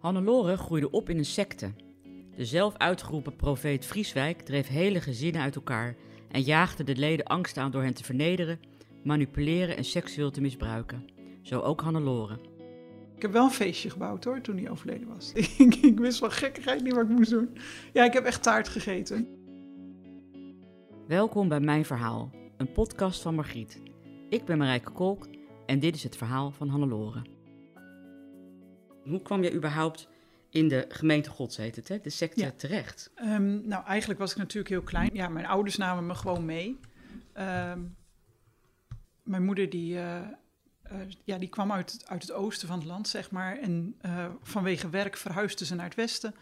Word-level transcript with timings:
Hannelore 0.00 0.56
groeide 0.56 0.90
op 0.90 1.08
in 1.08 1.18
een 1.18 1.24
secte. 1.24 1.72
De 2.36 2.44
zelf 2.44 2.76
uitgeroepen 2.76 3.36
profeet 3.36 3.84
Vrieswijk 3.84 4.40
dreef 4.40 4.68
hele 4.68 5.00
gezinnen 5.00 5.42
uit 5.42 5.54
elkaar 5.54 5.96
en 6.30 6.42
jaagde 6.42 6.84
de 6.84 6.96
leden 6.96 7.26
angst 7.26 7.56
aan 7.56 7.70
door 7.70 7.82
hen 7.82 7.94
te 7.94 8.04
vernederen, 8.04 8.60
manipuleren 9.04 9.76
en 9.76 9.84
seksueel 9.84 10.30
te 10.30 10.40
misbruiken. 10.40 11.04
Zo 11.42 11.60
ook 11.60 11.80
Hannelore. 11.80 12.38
Ik 13.16 13.22
heb 13.22 13.32
wel 13.32 13.44
een 13.44 13.50
feestje 13.50 13.90
gebouwd 13.90 14.24
hoor, 14.24 14.40
toen 14.40 14.56
hij 14.56 14.70
overleden 14.70 15.08
was. 15.08 15.32
ik, 15.58 15.74
ik 15.74 15.98
wist 15.98 16.18
van 16.18 16.30
gekkigheid 16.30 16.82
niet 16.82 16.94
wat 16.94 17.04
ik 17.04 17.08
moest 17.10 17.30
doen. 17.30 17.56
Ja, 17.92 18.04
ik 18.04 18.12
heb 18.12 18.24
echt 18.24 18.42
taart 18.42 18.68
gegeten. 18.68 19.28
Welkom 21.06 21.48
bij 21.48 21.60
Mijn 21.60 21.84
Verhaal, 21.84 22.30
een 22.56 22.72
podcast 22.72 23.22
van 23.22 23.34
Margriet. 23.34 23.82
Ik 24.28 24.44
ben 24.44 24.58
Marijke 24.58 24.90
Kolk 24.90 25.26
en 25.66 25.78
dit 25.78 25.94
is 25.94 26.02
het 26.02 26.16
verhaal 26.16 26.50
van 26.50 26.68
Hannelore. 26.68 27.22
Hoe 29.02 29.22
kwam 29.22 29.42
je 29.42 29.52
überhaupt 29.54 30.08
in 30.50 30.68
de 30.68 30.84
gemeente 30.88 31.30
Gods, 31.30 31.56
heet 31.56 31.76
het, 31.76 31.88
hè? 31.88 32.00
de 32.00 32.10
secte, 32.10 32.40
Ja. 32.40 32.50
terecht? 32.50 33.10
Ehm, 33.14 33.68
nou, 33.68 33.84
eigenlijk 33.84 34.20
was 34.20 34.30
ik 34.30 34.36
natuurlijk 34.36 34.68
heel 34.68 34.82
klein. 34.82 35.10
Ja, 35.12 35.28
mijn 35.28 35.46
ouders 35.46 35.76
namen 35.76 36.06
me 36.06 36.14
gewoon 36.14 36.44
mee. 36.44 36.78
Ehm, 37.32 37.80
mijn 39.22 39.44
moeder 39.44 39.70
die, 39.70 39.96
eh, 39.98 40.16
eh, 40.82 40.98
ja, 41.24 41.38
die 41.38 41.48
kwam 41.48 41.72
uit, 41.72 41.92
het- 41.92 42.08
uit 42.08 42.22
het 42.22 42.32
oosten 42.32 42.68
van 42.68 42.78
het 42.78 42.86
land, 42.86 43.08
zeg 43.08 43.30
maar. 43.30 43.58
En 43.58 43.94
eh, 44.00 44.26
vanwege 44.42 44.88
werk 44.90 45.16
verhuisden 45.16 45.66
ze 45.66 45.74
naar 45.74 45.84
het 45.84 45.94
westen. 45.94 46.34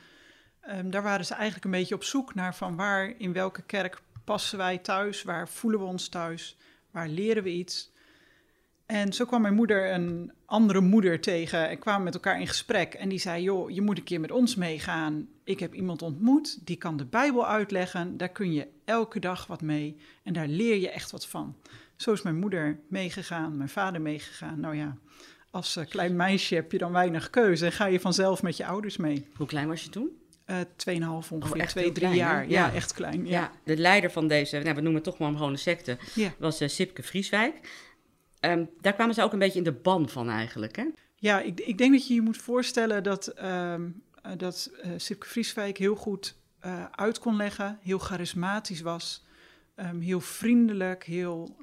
Ehm, 0.61 0.91
daar 0.91 1.03
waren 1.03 1.27
ze 1.27 1.34
eigenlijk 1.34 1.64
een 1.64 1.70
beetje 1.70 1.95
op 1.95 2.05
zoek 2.05 2.34
naar 2.34 2.55
van 2.55 2.77
waar, 2.77 3.14
in 3.19 3.33
welke 3.33 3.62
kerk 3.62 4.03
passen 4.25 4.59
wij 4.59 4.79
thuis? 4.79 5.23
Waar 5.23 5.48
voelen 5.48 5.81
we 5.81 5.86
ons 5.86 6.09
thuis? 6.09 6.56
Waar 6.91 7.09
leren 7.09 7.42
we 7.42 7.51
iets? 7.51 7.92
En 8.89 9.12
zo 9.12 9.25
kwam 9.25 9.41
mijn 9.42 9.55
moeder 9.55 9.92
een 9.92 10.33
andere 10.44 10.81
moeder 10.81 11.20
tegen 11.20 11.69
en 11.69 11.78
kwamen 11.78 12.03
met 12.05 12.14
elkaar 12.14 12.41
in 12.41 12.47
gesprek. 12.47 12.95
En 12.95 13.08
die 13.08 13.19
zei, 13.19 13.42
joh, 13.42 13.70
je 13.70 13.83
moet 13.83 13.98
een 13.98 14.05
keer 14.05 14.20
met 14.20 14.30
ons 14.30 14.55
meegaan. 14.55 15.28
Ik 15.45 15.61
heb 15.61 15.75
iemand 15.75 16.03
ontmoet, 16.03 16.67
die 16.67 16.77
kan 16.77 16.97
de 16.97 17.05
Bijbel 17.05 17.47
uitleggen. 17.47 18.17
Daar 18.17 18.28
kun 18.28 18.53
je 18.53 18.67
elke 18.84 19.20
dag 19.20 19.47
wat 19.47 19.62
mee 19.62 19.97
en 20.22 20.33
daar 20.33 20.47
leer 20.48 20.77
je 20.77 20.91
echt 20.91 21.11
wat 21.11 21.27
van. 21.27 21.56
Zo 21.97 22.12
is 22.12 22.22
mijn 22.22 22.39
moeder 22.39 22.78
meegegaan, 22.89 23.56
mijn 23.56 23.69
vader 23.69 24.00
meegegaan. 24.00 24.61
Nou 24.61 24.77
ja, 24.77 24.97
als 25.50 25.77
eh, 25.77 25.86
klein 25.86 26.17
meisje 26.17 26.55
heb 26.55 26.73
je 26.73 26.78
dan 26.78 26.92
weinig 26.92 27.30
keuze 27.30 27.64
en 27.64 27.73
ga 27.73 27.86
je 27.86 28.00
vanzelf 28.00 28.42
met 28.42 28.56
je 28.56 28.67
ouders 28.67 28.97
mee. 28.97 29.27
Hoe 29.36 29.47
klein 29.47 29.69
was 29.69 29.83
je 29.83 29.89
toen? 29.91 30.08
Eh 30.45 30.56
2,5 30.61 30.62
ongeveer, 31.30 31.55
Oh, 31.56 31.61
echt 31.62 31.70
twee, 31.70 31.84
drie 31.84 31.95
klein, 31.95 32.14
jaar. 32.14 32.48
Ja, 32.48 32.67
Ja. 32.67 32.73
echt 32.75 32.92
klein. 32.95 33.27
Ja. 33.27 33.30
Ja. 33.30 33.52
de 33.64 33.77
leider 33.77 34.11
van 34.11 34.28
deze, 34.28 34.55
nou, 34.58 34.67
we 34.75 34.80
noemen 34.80 34.95
het 34.95 35.05
toch 35.05 35.19
maar 35.19 35.33
gewoon 35.33 35.52
een 35.52 35.58
secte, 35.58 35.97
Ja. 36.14 36.33
was 36.39 36.61
eh, 36.61 36.69
Sipke 36.69 37.02
Vrieswijk. 37.02 37.86
Ehm, 38.41 38.64
daar 38.81 38.94
kwamen 38.94 39.14
ze 39.14 39.22
ook 39.22 39.33
een 39.33 39.39
beetje 39.39 39.58
in 39.58 39.64
de 39.64 39.72
ban 39.72 40.08
van 40.08 40.28
eigenlijk, 40.28 40.77
hè? 40.77 40.84
Ja, 41.14 41.41
ik, 41.41 41.61
ik 41.61 41.78
denk 41.78 41.92
dat 41.92 42.08
je 42.08 42.14
je 42.14 42.20
moet 42.20 42.36
voorstellen 42.36 43.03
dat, 43.03 43.27
eh, 43.27 43.75
dat 44.36 44.70
eh 44.83 44.91
Sipke 44.97 45.27
Vrieswijk 45.27 45.78
heel 45.78 45.95
goed 45.95 46.36
eh, 46.58 46.84
uit 46.91 47.19
kon 47.19 47.36
leggen, 47.36 47.78
heel 47.83 47.98
charismatisch 47.98 48.80
was, 48.80 49.25
ehm, 49.75 50.00
heel 50.00 50.20
vriendelijk, 50.20 51.05
heel, 51.05 51.56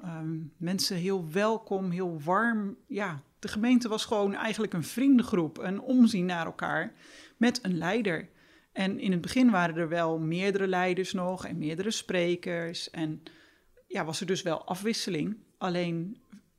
mensen 0.56 0.96
heel 0.96 1.30
welkom, 1.32 1.90
heel 1.90 2.20
warm. 2.24 2.76
Ja, 2.86 3.22
de 3.38 3.48
gemeente 3.48 3.88
was 3.88 4.04
gewoon 4.04 4.34
eigenlijk 4.34 4.72
een 4.72 4.84
vriendengroep, 4.84 5.58
een 5.58 5.80
omzien 5.80 6.26
naar 6.26 6.46
elkaar 6.46 6.92
met 7.36 7.58
een 7.62 7.78
leider. 7.78 8.28
En 8.72 8.98
in 9.00 9.12
het 9.12 9.20
begin 9.20 9.50
waren 9.50 9.76
er 9.76 9.88
wel 9.88 10.18
meerdere 10.18 10.66
leiders 10.66 11.12
nog 11.12 11.46
en 11.46 11.58
meerdere 11.58 11.90
sprekers 11.90 12.90
en 12.90 13.22
ja, 13.86 14.04
was 14.04 14.20
er 14.20 14.26
dus 14.26 14.42
wel 14.42 14.64
afwisseling. 14.64 15.36
Alleen 15.58 16.16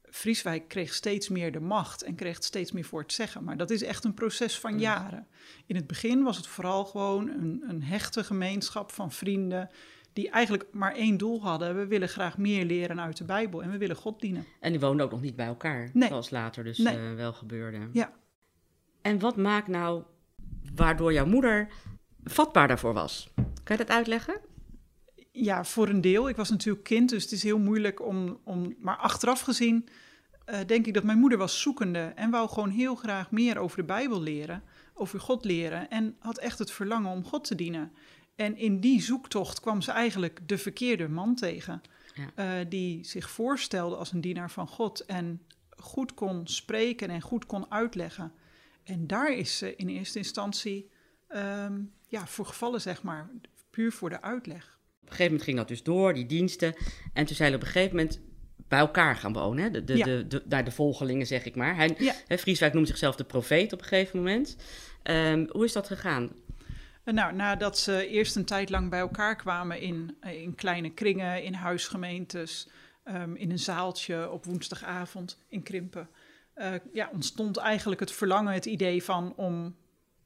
Vrieswijk 0.09 0.67
kreeg 0.67 0.93
steeds 0.93 1.29
meer 1.29 1.51
de 1.51 1.59
macht 1.59 2.01
en 2.03 2.15
kreeg 2.15 2.43
steeds 2.43 2.71
meer 2.71 2.83
voor 2.85 3.01
het 3.01 3.13
zeggen. 3.13 3.43
Maar 3.43 3.57
dat 3.57 3.69
is 3.69 3.83
echt 3.83 4.03
een 4.03 4.13
proces 4.13 4.59
van 4.59 4.79
jaren. 4.79 5.27
In 5.65 5.75
het 5.75 5.87
begin 5.87 6.23
was 6.23 6.37
het 6.37 6.47
vooral 6.47 6.85
gewoon 6.85 7.29
een, 7.29 7.63
een 7.67 7.83
hechte 7.83 8.23
gemeenschap 8.23 8.91
van 8.91 9.11
vrienden. 9.11 9.69
die 10.13 10.29
eigenlijk 10.29 10.65
maar 10.71 10.93
één 10.95 11.17
doel 11.17 11.41
hadden. 11.41 11.75
We 11.77 11.87
willen 11.87 12.09
graag 12.09 12.37
meer 12.37 12.65
leren 12.65 13.01
uit 13.01 13.17
de 13.17 13.23
Bijbel 13.23 13.63
en 13.63 13.71
we 13.71 13.77
willen 13.77 13.95
God 13.95 14.19
dienen. 14.21 14.45
En 14.59 14.71
die 14.71 14.79
woonden 14.79 15.05
ook 15.05 15.11
nog 15.11 15.21
niet 15.21 15.35
bij 15.35 15.45
elkaar, 15.45 15.89
Nee. 15.93 16.07
zoals 16.07 16.29
later 16.29 16.63
dus 16.63 16.77
Nee. 16.77 16.97
eh, 16.97 17.13
wel 17.15 17.33
gebeurde. 17.33 17.79
Ja. 17.93 18.11
En 19.01 19.19
wat 19.19 19.37
maakt 19.37 19.67
nou 19.67 20.03
waardoor 20.75 21.13
jouw 21.13 21.25
moeder 21.25 21.67
vatbaar 22.23 22.67
daarvoor 22.67 22.93
was? 22.93 23.29
Kan 23.63 23.77
je 23.77 23.85
dat 23.85 23.89
uitleggen? 23.95 24.39
Ja, 25.39 25.63
voor 25.65 25.87
een 25.89 26.01
deel. 26.01 26.29
Ik 26.29 26.35
was 26.35 26.49
natuurlijk 26.49 26.83
kind, 26.83 27.09
dus 27.09 27.23
het 27.23 27.31
is 27.31 27.43
heel 27.43 27.59
moeilijk 27.59 28.05
om. 28.05 28.39
om 28.43 28.75
maar 28.79 28.97
achteraf 28.97 29.41
gezien 29.41 29.87
eh, 30.45 30.59
denk 30.67 30.85
ik 30.85 30.93
dat 30.93 31.03
mijn 31.03 31.19
moeder 31.19 31.37
was 31.37 31.61
zoekende 31.61 31.99
en 32.15 32.29
wou 32.29 32.49
gewoon 32.49 32.69
heel 32.69 32.95
graag 32.95 33.31
meer 33.31 33.57
over 33.57 33.77
de 33.77 33.83
Bijbel 33.83 34.21
leren, 34.21 34.63
over 34.93 35.19
God 35.19 35.45
leren 35.45 35.89
en 35.89 36.15
had 36.19 36.37
echt 36.37 36.59
het 36.59 36.71
verlangen 36.71 37.11
om 37.11 37.23
God 37.23 37.43
te 37.43 37.55
dienen. 37.55 37.91
En 38.35 38.57
in 38.57 38.79
die 38.79 39.01
zoektocht 39.01 39.59
kwam 39.59 39.81
ze 39.81 39.91
eigenlijk 39.91 40.39
de 40.45 40.57
verkeerde 40.57 41.09
man 41.09 41.35
tegen, 41.35 41.81
Ja. 42.13 42.31
eh, 42.59 42.65
die 42.69 43.03
zich 43.05 43.29
voorstelde 43.29 43.95
als 43.95 44.11
een 44.11 44.21
dienaar 44.21 44.51
van 44.51 44.67
God 44.67 45.05
en 45.05 45.41
goed 45.69 46.13
kon 46.13 46.47
spreken 46.47 47.09
en 47.09 47.21
goed 47.21 47.45
kon 47.45 47.71
uitleggen. 47.71 48.31
En 48.83 49.07
daar 49.07 49.31
is 49.33 49.57
ze 49.57 49.75
in 49.75 49.87
eerste 49.89 50.17
instantie 50.17 50.89
ehm, 51.27 51.81
ja, 52.07 52.27
voor 52.27 52.45
gevallen, 52.45 52.81
zeg 52.81 53.03
maar, 53.03 53.29
puur 53.69 53.91
voor 53.91 54.09
de 54.09 54.21
uitleg. 54.21 54.76
Op 55.07 55.13
een 55.13 55.17
gegeven 55.19 55.25
moment 55.25 55.43
ging 55.43 55.57
dat 55.57 55.67
dus 55.67 55.83
door, 55.83 56.13
die 56.13 56.25
diensten. 56.25 56.75
En 57.13 57.25
toen 57.25 57.35
zijn 57.35 57.49
ze 57.49 57.55
op 57.55 57.61
een 57.61 57.67
gegeven 57.67 57.95
moment 57.95 58.19
bij 58.67 58.79
elkaar 58.79 59.15
gaan 59.15 59.33
wonen. 59.33 59.63
Hè? 59.63 59.71
De, 59.71 59.83
de, 59.83 59.97
Ja. 59.97 60.05
de, 60.05 60.27
de, 60.27 60.43
naar 60.49 60.63
de 60.63 60.71
volgelingen, 60.71 61.27
zeg 61.27 61.45
ik 61.45 61.55
maar. 61.55 61.75
Hij, 61.75 61.95
Ja. 61.97 62.13
hè, 62.27 62.37
Vrieswijk 62.37 62.73
noemt 62.73 62.87
zichzelf 62.87 63.15
de 63.15 63.23
profeet 63.23 63.73
op 63.73 63.79
een 63.79 63.85
gegeven 63.85 64.17
moment. 64.17 64.57
Ehm, 65.03 65.45
hoe 65.49 65.63
is 65.65 65.73
dat 65.73 65.87
gegaan? 65.87 66.31
En 67.03 67.13
Nou, 67.15 67.33
nadat 67.35 67.77
ze 67.79 68.07
eerst 68.07 68.35
een 68.35 68.45
tijd 68.45 68.69
lang 68.69 68.89
bij 68.89 68.99
elkaar 68.99 69.35
kwamen 69.35 69.79
in, 69.81 70.17
eh, 70.19 70.41
in 70.41 70.55
kleine 70.55 70.89
kringen, 70.93 71.43
in 71.43 71.53
huisgemeentes, 71.53 72.69
ehm, 73.03 73.35
in 73.35 73.51
een 73.51 73.59
zaaltje 73.59 74.31
op 74.31 74.45
woensdagavond 74.45 75.37
in 75.49 75.63
Krimpen, 75.63 76.09
eh, 76.53 76.71
ja, 76.93 77.09
ontstond 77.13 77.57
eigenlijk 77.57 77.99
het 77.99 78.11
verlangen, 78.11 78.53
het 78.53 78.65
idee 78.65 79.03
van 79.03 79.33
om 79.35 79.75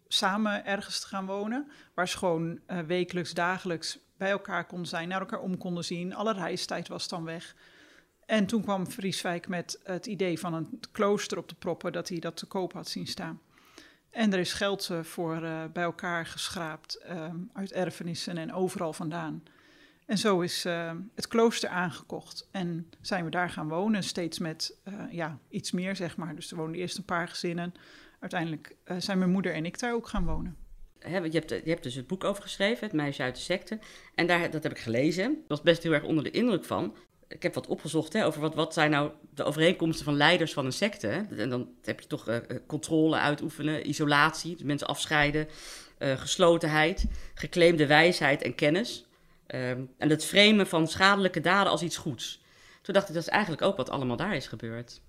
samen 0.08 0.66
ergens 0.66 1.00
te 1.00 1.08
gaan 1.08 1.26
wonen, 1.26 1.68
waar 1.94 2.08
ze 2.08 2.18
gewoon 2.18 2.60
eh, 2.66 2.80
wekelijks, 2.80 3.34
dagelijks 3.34 4.00
bij 4.22 4.32
elkaar 4.32 4.66
konden 4.66 4.88
zijn, 4.88 5.08
naar 5.08 5.20
elkaar 5.20 5.40
om 5.40 5.58
konden 5.58 5.84
zien. 5.84 6.16
Alle 6.16 6.34
reistijd 6.34 6.88
was 6.88 7.08
dan 7.08 7.24
weg. 7.24 7.56
En 8.26 8.46
toen 8.46 8.64
kwam 8.64 8.92
Vrieswijk 8.92 9.48
met 9.48 9.80
het 9.84 10.06
idee 10.06 10.40
van 10.40 10.54
een 10.54 10.80
klooster 10.92 11.38
op 11.38 11.50
de 11.50 11.56
proppen, 11.56 11.92
dat 11.92 12.10
hij 12.10 12.20
dat 12.20 12.38
te 12.38 12.46
koop 12.46 12.74
had 12.74 12.88
zien 12.88 13.08
staan. 13.08 13.42
En 14.10 14.34
er 14.34 14.40
is 14.40 14.54
geld 14.54 14.90
eh, 14.90 15.04
voor 15.04 15.44
eh, 15.44 15.64
bij 15.74 15.84
elkaar 15.84 16.26
geschraapt 16.26 16.96
ehm, 16.96 17.36
uit 17.54 17.72
erfenissen 17.72 18.38
en 18.38 18.54
overal 18.54 18.94
vandaan. 18.94 19.44
En 20.06 20.18
zo 20.18 20.42
is 20.42 20.66
eh, 20.66 20.92
het 21.16 21.28
klooster 21.28 21.70
aangekocht 21.70 22.48
en 22.52 22.90
zijn 23.02 23.24
we 23.26 23.30
daar 23.30 23.50
gaan 23.50 23.70
wonen, 23.70 24.04
steeds 24.04 24.40
met 24.40 24.78
eh, 24.84 24.94
ja, 25.12 25.38
iets 25.50 25.72
meer 25.72 25.96
zeg 25.96 26.18
maar. 26.18 26.36
Dus 26.36 26.52
er 26.52 26.58
woonden 26.58 26.82
eerst 26.82 26.98
een 26.98 27.06
paar 27.06 27.28
gezinnen. 27.28 27.74
Uiteindelijk 28.20 28.76
zijn 28.98 29.18
mijn 29.18 29.32
moeder 29.32 29.54
en 29.54 29.66
ik 29.66 29.80
daar 29.80 29.94
ook 29.94 30.08
gaan 30.08 30.26
wonen. 30.26 30.58
Je, 31.08 31.10
hebt, 31.10 31.50
je 31.50 31.62
hebt 31.70 31.84
dus 31.84 31.96
het 31.96 32.08
boek 32.08 32.24
over 32.24 32.44
geschreven, 32.44 32.84
Het 32.84 32.96
meisje 32.96 33.22
uit 33.22 33.36
de 33.36 33.42
secte. 33.42 33.80
En 34.16 34.28
daar, 34.28 34.52
dat 34.52 34.64
heb 34.64 34.72
ik 34.72 34.80
gelezen. 34.80 35.32
Ik 35.32 35.48
was 35.48 35.62
best 35.62 35.84
heel 35.84 35.94
erg 35.94 36.04
onder 36.04 36.24
de 36.24 36.32
indruk 36.32 36.66
van. 36.66 36.96
Ik 37.28 37.44
heb 37.44 37.54
wat 37.54 37.68
opgezocht 37.68 38.24
over 38.24 38.42
wat, 38.42 38.56
wat 38.56 38.74
zijn 38.74 38.92
nou 38.92 39.12
de 39.34 39.44
overeenkomsten 39.44 40.06
van 40.06 40.16
leiders 40.16 40.54
van 40.54 40.66
een 40.66 40.74
secte. 40.74 41.26
En 41.38 41.50
dan 41.50 41.70
heb 41.84 42.00
je 42.00 42.08
toch 42.08 42.28
eh, 42.28 42.36
eh, 42.36 42.44
controle 42.68 43.18
uitoefenen, 43.18 43.90
isolatie, 43.90 44.56
dus 44.56 44.64
mensen 44.64 44.88
afscheiden, 44.88 45.48
eh, 45.98 46.18
geslotenheid, 46.18 47.06
geclaimde 47.34 47.88
wijsheid 47.88 48.42
en 48.42 48.56
kennis. 48.56 49.06
Ehm, 49.48 49.82
en 49.98 50.10
het 50.10 50.26
framen 50.26 50.68
van 50.68 50.88
schadelijke 50.88 51.40
daden 51.40 51.72
als 51.72 51.82
iets 51.82 51.98
goeds. 51.98 52.42
Toen 52.82 52.94
dacht 52.94 53.08
ik, 53.08 53.14
dat 53.14 53.24
is 53.24 53.30
eigenlijk 53.30 53.62
ook 53.62 53.78
wat 53.78 53.90
allemaal 53.90 54.18
daar 54.18 54.36
is 54.36 54.48
gebeurd. 54.48 55.02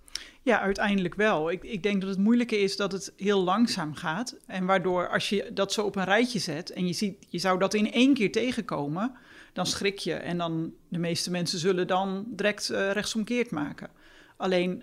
Ja, 0.42 0.60
uiteindelijk 0.60 1.14
wel. 1.14 1.50
Ik, 1.50 1.62
ik 1.62 1.82
denk 1.82 2.00
dat 2.00 2.10
het 2.10 2.18
moeilijke 2.18 2.58
is 2.58 2.76
dat 2.76 2.92
het 2.92 3.12
heel 3.16 3.42
langzaam 3.42 3.94
gaat. 3.94 4.36
En 4.46 4.66
waardoor 4.66 5.08
als 5.08 5.28
je 5.28 5.50
dat 5.52 5.72
zo 5.72 5.84
op 5.84 5.96
een 5.96 6.04
rijtje 6.04 6.38
zet 6.38 6.70
en 6.70 6.86
je 6.86 6.92
ziet, 6.92 7.26
je 7.28 7.38
zou 7.38 7.58
dat 7.58 7.74
in 7.74 7.92
één 7.92 8.14
keer 8.14 8.32
tegenkomen, 8.32 9.16
dan 9.52 9.66
schrik 9.66 9.98
je. 9.98 10.14
En 10.14 10.38
dan 10.38 10.74
de 10.88 10.98
meeste 10.98 11.30
mensen 11.30 11.58
zullen 11.58 11.86
dan 11.86 12.24
direct 12.28 12.70
eh, 12.70 12.90
rechtsomkeerd 12.90 13.50
maken. 13.50 13.90
Alleen 14.36 14.82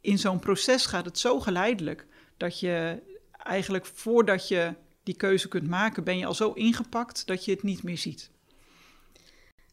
in 0.00 0.18
zo'n 0.18 0.38
proces 0.38 0.86
gaat 0.86 1.04
het 1.04 1.18
zo 1.18 1.40
geleidelijk 1.40 2.06
dat 2.36 2.60
je 2.60 3.02
eigenlijk 3.42 3.86
voordat 3.86 4.48
je 4.48 4.74
die 5.02 5.16
keuze 5.16 5.48
kunt 5.48 5.68
maken, 5.68 6.04
ben 6.04 6.18
je 6.18 6.26
al 6.26 6.34
zo 6.34 6.52
ingepakt 6.52 7.26
dat 7.26 7.44
je 7.44 7.50
het 7.50 7.62
niet 7.62 7.82
meer 7.82 7.98
ziet. 7.98 8.30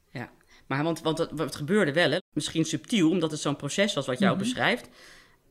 Ja, 0.10 0.32
maar 0.68 0.84
want, 0.84 1.02
want 1.02 1.56
gebeurde 1.56 1.94
wel, 1.94 2.12
hè? 2.12 2.20
Misschien 2.34 2.66
subtiel, 2.66 3.10
omdat 3.10 3.32
het 3.32 3.40
zo'n 3.40 3.56
proces 3.56 3.94
was 3.94 4.06
wat 4.06 4.20
jij 4.20 4.30
ook 4.30 4.36
Mhm. 4.36 4.44
beschrijft. 4.44 4.90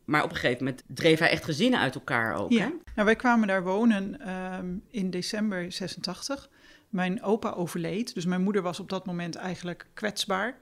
Maar 0.05 0.23
op 0.25 0.31
een 0.31 0.37
gegeven 0.37 0.65
moment 0.65 0.83
dreef 0.87 1.19
hij 1.19 1.31
echt 1.31 1.45
gezinnen 1.45 1.81
uit 1.81 1.95
elkaar 1.95 2.35
ook. 2.35 2.51
Ja, 2.53 2.59
Hè? 2.65 2.69
nou, 2.95 3.05
wij 3.07 3.17
kwamen 3.17 3.49
daar 3.49 3.63
wonen 3.63 4.21
ehm, 4.21 4.75
in 4.91 5.11
december 5.11 5.73
86. 5.73 6.51
Mijn 6.89 7.23
opa 7.23 7.51
overleed, 7.51 8.15
dus 8.15 8.25
mijn 8.25 8.43
moeder 8.43 8.63
was 8.63 8.81
op 8.81 8.89
dat 8.89 9.07
moment 9.07 9.37
eigenlijk 9.37 9.87
kwetsbaar. 9.95 10.59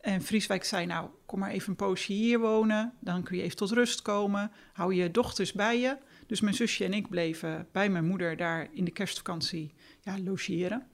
En 0.00 0.22
Vrieswijk 0.22 0.64
zei, 0.64 0.86
nou, 0.86 1.08
kom 1.26 1.38
maar 1.38 1.50
even 1.50 1.70
een 1.70 1.76
poosje 1.76 2.12
hier 2.12 2.38
wonen, 2.38 2.92
dan 3.00 3.22
kun 3.22 3.36
je 3.36 3.42
even 3.42 3.56
tot 3.56 3.70
rust 3.70 4.02
komen. 4.02 4.50
Hou 4.72 4.94
je 4.94 5.10
dochters 5.10 5.52
bij 5.52 5.80
je. 5.80 5.96
Dus 6.26 6.40
mijn 6.40 6.54
zusje 6.54 6.84
en 6.84 6.92
ik 6.92 7.08
bleven 7.08 7.66
bij 7.72 7.88
mijn 7.88 8.04
moeder 8.06 8.36
daar 8.36 8.68
in 8.72 8.84
de 8.84 8.90
kerstvakantie 8.90 9.74
ja, 10.00 10.18
logeren. 10.24 10.86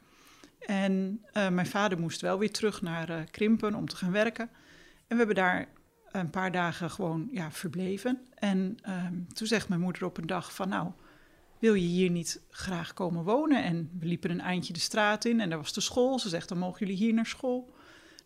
En 0.59 1.21
eh, 1.33 1.49
mijn 1.49 1.67
vader 1.67 1.99
moest 2.01 2.21
wel 2.21 2.39
weer 2.39 2.51
terug 2.53 2.83
naar 2.83 3.09
eh, 3.09 3.17
Krimpen 3.31 3.75
om 3.75 3.89
te 3.89 3.97
gaan 3.97 4.13
werken. 4.13 4.51
En 5.09 5.17
we 5.17 5.17
hebben 5.17 5.35
daar 5.35 5.69
een 6.11 6.31
paar 6.31 6.53
dagen 6.53 6.91
gewoon 6.91 7.29
ja, 7.33 7.51
verbleven. 7.51 8.21
En 8.35 8.79
ehm, 8.83 9.15
toen 9.33 9.47
zegt 9.47 9.69
mijn 9.69 9.81
moeder 9.81 10.05
op 10.05 10.19
een 10.19 10.27
dag 10.27 10.55
van 10.55 10.69
nou, 10.69 10.91
wil 11.59 11.75
je 11.75 11.87
hier 11.87 12.11
niet 12.11 12.41
graag 12.51 12.95
komen 12.95 13.25
wonen? 13.25 13.65
En 13.65 13.91
we 13.99 14.07
liepen 14.07 14.31
een 14.31 14.41
eindje 14.41 14.73
de 14.73 14.81
straat 14.81 15.25
in 15.25 15.41
en 15.41 15.49
daar 15.49 15.59
was 15.59 15.73
de 15.73 15.81
school. 15.81 16.19
Ze 16.19 16.29
zegt 16.29 16.49
dan 16.49 16.59
mogen 16.59 16.79
jullie 16.79 17.03
hier 17.03 17.15
naar 17.15 17.27
school. 17.27 17.75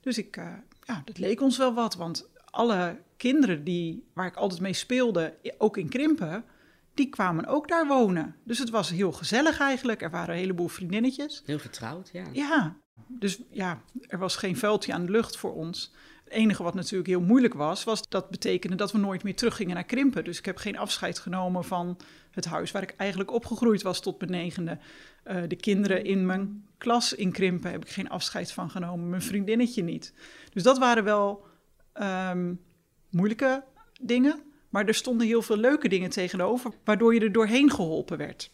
Dus 0.00 0.18
ik, 0.18 0.36
eh, 0.36 0.52
ja, 0.84 1.02
dat 1.04 1.18
leek 1.18 1.40
ons 1.40 1.58
wel 1.58 1.74
wat, 1.74 1.94
want 1.94 2.28
alle 2.44 3.00
kinderen 3.16 3.64
die, 3.64 4.04
waar 4.12 4.26
ik 4.26 4.36
altijd 4.36 4.60
mee 4.60 4.72
speelde, 4.72 5.34
ook 5.58 5.76
in 5.76 5.88
Krimpen, 5.88 6.44
die 6.94 7.08
kwamen 7.08 7.46
ook 7.46 7.68
daar 7.68 7.86
wonen. 7.86 8.36
Dus 8.44 8.58
het 8.58 8.70
was 8.70 8.90
heel 8.90 9.12
gezellig 9.12 9.60
eigenlijk. 9.60 10.02
Er 10.02 10.10
waren 10.10 10.34
een 10.34 10.40
heleboel 10.40 10.68
vriendinnetjes. 10.68 11.42
Heel 11.46 11.58
vertrouwd, 11.58 12.10
ja. 12.12 12.24
Ja, 12.32 12.76
dus 13.06 13.40
ja, 13.50 13.82
er 14.00 14.18
was 14.18 14.36
geen 14.36 14.56
vuiltje 14.56 14.92
aan 14.92 15.06
de 15.06 15.12
lucht 15.12 15.36
voor 15.36 15.54
ons. 15.54 15.94
Enige 16.32 16.62
wat 16.62 16.74
natuurlijk 16.74 17.08
heel 17.08 17.20
moeilijk 17.20 17.54
was, 17.54 17.84
was 17.84 18.08
dat 18.08 18.30
betekende 18.30 18.76
dat 18.76 18.92
we 18.92 18.98
nooit 18.98 19.22
meer 19.22 19.34
teruggingen 19.34 19.74
naar 19.74 19.84
Krimpen. 19.84 20.24
Dus 20.24 20.38
ik 20.38 20.44
heb 20.44 20.56
geen 20.56 20.78
afscheid 20.78 21.18
genomen 21.18 21.64
van 21.64 21.98
het 22.30 22.44
huis 22.44 22.70
waar 22.70 22.82
ik 22.82 22.94
eigenlijk 22.96 23.32
opgegroeid 23.32 23.82
was 23.82 24.00
tot 24.00 24.18
mijn 24.18 24.30
negende. 24.30 24.78
Eh, 25.22 25.42
de 25.48 25.56
kinderen 25.56 26.04
in 26.04 26.26
mijn 26.26 26.66
klas 26.78 27.12
in 27.12 27.32
Krimpen 27.32 27.70
heb 27.70 27.84
ik 27.84 27.90
geen 27.90 28.08
afscheid 28.08 28.52
van 28.52 28.70
genomen, 28.70 29.08
mijn 29.08 29.22
vriendinnetje 29.22 29.82
niet. 29.82 30.14
Dus 30.52 30.62
dat 30.62 30.78
waren 30.78 31.04
wel 31.04 31.46
ehm, 31.92 32.54
moeilijke 33.10 33.64
dingen, 34.00 34.42
maar 34.68 34.86
er 34.86 34.94
stonden 34.94 35.26
heel 35.26 35.42
veel 35.42 35.56
leuke 35.56 35.88
dingen 35.88 36.10
tegenover, 36.10 36.72
waardoor 36.84 37.14
je 37.14 37.20
er 37.20 37.32
doorheen 37.32 37.70
geholpen 37.70 38.18
werd. 38.18 38.50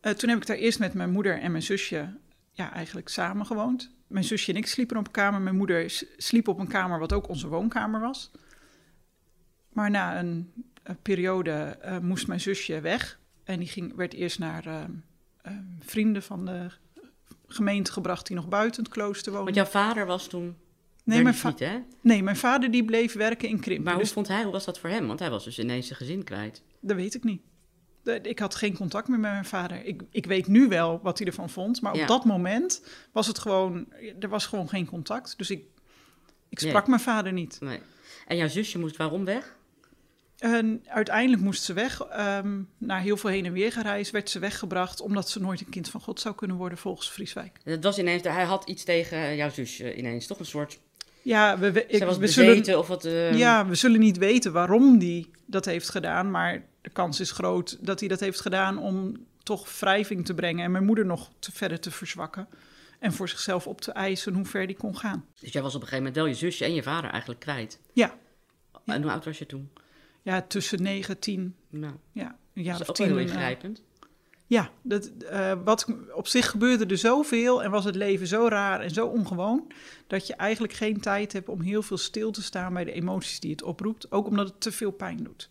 Eh, 0.00 0.12
toen 0.12 0.28
heb 0.28 0.38
ik 0.38 0.46
daar 0.46 0.56
eerst 0.56 0.78
met 0.78 0.94
mijn 0.94 1.10
moeder 1.10 1.40
en 1.40 1.50
mijn 1.50 1.62
zusje 1.62 2.16
ja, 2.52 2.72
eigenlijk 2.72 3.08
samen 3.08 3.46
gewoond. 3.46 3.96
Mijn 4.08 4.24
zusje 4.24 4.52
en 4.52 4.58
ik 4.58 4.66
sliepen 4.66 4.96
op 4.96 5.06
een 5.06 5.12
kamer. 5.12 5.40
Mijn 5.40 5.56
moeder 5.56 6.02
sliep 6.16 6.48
op 6.48 6.58
een 6.58 6.68
kamer 6.68 6.98
wat 6.98 7.12
ook 7.12 7.28
onze 7.28 7.48
woonkamer 7.48 8.00
was. 8.00 8.30
Maar 9.72 9.90
na 9.90 10.18
een, 10.18 10.52
periode 11.02 11.50
eh, 11.52 11.98
moest 11.98 12.26
mijn 12.26 12.40
zusje 12.40 12.80
weg. 12.80 13.18
En 13.44 13.58
die 13.58 13.68
ging, 13.68 13.94
werd 13.96 14.14
eerst 14.14 14.38
naar 14.38 14.66
eh, 14.66 14.80
eh, 15.42 15.52
vrienden 15.80 16.22
van 16.22 16.44
de 16.44 16.66
gemeente 17.46 17.92
gebracht 17.92 18.26
die 18.26 18.36
nog 18.36 18.48
buiten 18.48 18.82
het 18.82 18.92
klooster 18.92 19.32
woonden. 19.32 19.54
Want 19.54 19.70
jouw 19.70 19.82
vader 19.82 20.06
was 20.06 20.26
toen 20.28 20.56
nee, 21.04 21.22
mijn 21.22 21.34
va- 21.34 21.48
niet, 21.48 21.58
hè? 21.58 21.78
nee, 22.00 22.22
mijn 22.22 22.36
vader 22.36 22.70
die 22.70 22.84
bleef 22.84 23.12
werken 23.12 23.48
in 23.48 23.60
Krimpen. 23.60 23.84
Maar 23.84 23.94
hoe 23.94 24.02
Dus 24.02 24.12
vond 24.12 24.28
hij, 24.28 24.42
hoe 24.42 24.52
was 24.52 24.64
dat 24.64 24.78
voor 24.78 24.90
hem? 24.90 25.06
Want 25.06 25.18
hij 25.18 25.30
was 25.30 25.44
dus 25.44 25.58
ineens 25.58 25.86
zijn 25.86 25.98
gezin 25.98 26.24
kwijt. 26.24 26.62
dat 26.80 26.96
weet 26.96 27.14
ik 27.14 27.24
niet. 27.24 27.42
Ik 28.08 28.38
had 28.38 28.54
geen 28.54 28.74
contact 28.76 29.08
meer 29.08 29.18
met 29.18 29.30
mijn 29.30 29.44
vader. 29.44 29.84
Ik, 29.84 30.02
ik 30.10 30.26
weet 30.26 30.46
nu 30.46 30.68
wel 30.68 31.00
wat 31.02 31.18
hij 31.18 31.26
ervan 31.26 31.50
vond. 31.50 31.80
Maar 31.80 31.94
Ja. 31.94 32.02
op 32.02 32.08
dat 32.08 32.24
moment 32.24 32.82
was 33.12 33.26
het 33.26 33.38
gewoon... 33.38 33.86
Er 34.20 34.28
was 34.28 34.46
gewoon 34.46 34.68
geen 34.68 34.86
contact. 34.86 35.38
Dus 35.38 35.50
ik, 35.50 35.62
ik 36.48 36.58
sprak 36.58 36.80
Nee. 36.80 36.88
mijn 36.90 37.00
vader 37.00 37.32
niet. 37.32 37.56
Nee. 37.60 37.78
En 38.26 38.36
jouw 38.36 38.48
zusje 38.48 38.78
moest 38.78 38.96
waarom 38.96 39.24
weg? 39.24 39.56
En 40.38 40.82
uiteindelijk 40.86 41.42
moest 41.42 41.62
ze 41.62 41.72
weg. 41.72 42.00
Ehm, 42.02 42.60
na 42.78 42.98
heel 42.98 43.16
veel 43.16 43.30
heen 43.30 43.46
en 43.46 43.52
weer 43.52 43.72
gereisd 43.72 44.10
werd 44.10 44.30
ze 44.30 44.38
weggebracht... 44.38 45.00
omdat 45.00 45.28
ze 45.30 45.40
nooit 45.40 45.60
een 45.60 45.68
kind 45.68 45.88
van 45.90 46.00
God 46.00 46.20
zou 46.20 46.34
kunnen 46.34 46.56
worden 46.56 46.78
volgens 46.78 47.10
Vrieswijk. 47.10 47.58
Het 47.64 47.84
was 47.84 47.98
ineens, 47.98 48.22
hij 48.22 48.44
had 48.44 48.64
iets 48.68 48.84
tegen 48.84 49.36
jouw 49.36 49.50
zusje 49.50 49.96
ineens, 49.96 50.26
toch? 50.26 50.38
Een 50.38 50.46
soort, 50.46 50.78
Ja, 51.22 51.58
we, 51.58 51.72
we, 51.72 51.86
ik, 51.86 52.04
we 52.04 52.26
zullen, 52.26 52.78
of 52.78 52.86
wat... 52.86 53.04
eh, 53.04 53.38
ja, 53.38 53.66
we 53.66 53.74
zullen 53.74 54.00
niet 54.00 54.18
weten 54.18 54.52
waarom 54.52 54.98
die 54.98 55.30
dat 55.46 55.64
heeft 55.64 55.88
gedaan... 55.88 56.30
maar 56.30 56.62
kans 56.98 57.20
is 57.20 57.30
groot 57.30 57.78
dat 57.80 58.00
hij 58.00 58.08
dat 58.08 58.20
heeft 58.20 58.40
gedaan 58.40 58.78
om 58.78 59.26
toch 59.42 59.78
wrijving 59.80 60.24
te 60.24 60.34
brengen... 60.34 60.64
en 60.64 60.70
mijn 60.70 60.84
moeder 60.84 61.06
nog 61.06 61.30
te, 61.38 61.52
verder 61.52 61.80
te 61.80 61.90
verzwakken... 61.90 62.48
en 62.98 63.12
voor 63.12 63.28
zichzelf 63.28 63.66
op 63.66 63.80
te 63.80 63.92
eisen 63.92 64.34
hoe 64.34 64.44
ver 64.44 64.66
die 64.66 64.76
kon 64.76 64.96
gaan. 64.96 65.24
Dus 65.40 65.52
jij 65.52 65.62
was 65.62 65.74
op 65.74 65.80
een 65.82 65.88
gegeven 65.88 66.12
moment 66.12 66.16
wel 66.16 66.26
je 66.26 66.34
zusje 66.34 66.64
en 66.64 66.74
je 66.74 66.82
vader 66.82 67.10
eigenlijk 67.10 67.40
kwijt. 67.40 67.80
Ja, 67.92 68.18
En 68.84 69.02
hoe 69.02 69.10
oud 69.10 69.24
was 69.24 69.38
je 69.38 69.46
toen? 69.46 69.70
ja 70.22 70.42
tussen 70.42 70.82
9 70.82 71.18
10, 71.18 71.54
Nou, 71.68 71.94
ja, 72.12 72.38
een 72.54 72.62
jaar 72.62 72.78
dat 72.78 72.82
is 72.82 72.88
of 72.88 73.00
ook 73.00 73.06
wel 73.06 73.06
tien. 73.06 73.16
heel 73.16 73.26
eh, 73.26 73.32
ingrijpend. 73.32 73.82
Ja, 74.46 74.70
dat, 74.82 75.06
eh, 75.06 75.52
wat, 75.64 75.86
op 76.14 76.26
zich 76.26 76.50
gebeurde 76.50 76.86
er 76.86 76.98
zoveel 76.98 77.62
en 77.62 77.70
was 77.70 77.84
het 77.84 77.94
leven 77.94 78.26
zo 78.26 78.48
raar 78.48 78.80
en 78.80 78.90
zo 78.90 79.06
ongewoon... 79.06 79.72
dat 80.06 80.26
je 80.26 80.34
eigenlijk 80.34 80.72
geen 80.72 81.00
tijd 81.00 81.32
hebt 81.32 81.48
om 81.48 81.60
heel 81.60 81.82
veel 81.82 81.98
stil 81.98 82.30
te 82.30 82.42
staan 82.42 82.72
bij 82.74 82.84
de 82.84 82.92
emoties 82.92 83.40
die 83.40 83.50
het 83.50 83.62
oproept. 83.62 84.12
Ook 84.12 84.26
omdat 84.26 84.48
het 84.48 84.60
te 84.60 84.72
veel 84.72 84.90
pijn 84.90 85.24
doet. 85.24 85.50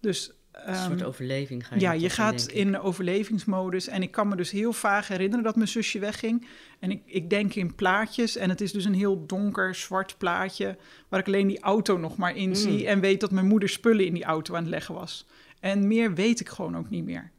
Dus 0.00 0.32
een 0.52 0.76
soort 0.76 1.00
ehm, 1.00 1.08
overleving 1.08 1.66
ga 1.66 1.74
je 1.74 1.80
ja, 1.80 1.92
je 1.92 2.10
gaat 2.10 2.46
in 2.46 2.78
overlevingsmodus. 2.78 3.88
En 3.88 4.02
ik 4.02 4.10
kan 4.10 4.28
me 4.28 4.36
dus 4.36 4.50
heel 4.50 4.72
vaag 4.72 5.08
herinneren 5.08 5.44
dat 5.44 5.56
mijn 5.56 5.68
zusje 5.68 5.98
wegging. 5.98 6.46
En 6.78 6.90
ik, 6.90 7.02
ik 7.04 7.30
denk 7.30 7.54
in 7.54 7.74
plaatjes. 7.74 8.36
En 8.36 8.48
het 8.48 8.60
is 8.60 8.72
dus 8.72 8.84
een 8.84 8.94
heel 8.94 9.26
donker, 9.26 9.74
zwart 9.74 10.18
plaatje... 10.18 10.76
waar 11.08 11.20
ik 11.20 11.26
alleen 11.26 11.46
die 11.46 11.60
auto 11.60 11.98
nog 11.98 12.16
maar 12.16 12.36
in 12.36 12.48
Mm. 12.48 12.54
zie... 12.54 12.86
en 12.86 13.00
weet 13.00 13.20
dat 13.20 13.30
mijn 13.30 13.46
moeder 13.46 13.68
spullen 13.68 14.06
in 14.06 14.14
die 14.14 14.24
auto 14.24 14.54
aan 14.54 14.62
het 14.62 14.70
leggen 14.70 14.94
was. 14.94 15.26
En 15.60 15.86
meer 15.86 16.14
weet 16.14 16.40
ik 16.40 16.48
gewoon 16.48 16.76
ook 16.76 16.90
niet 16.90 17.04
meer. 17.04 17.30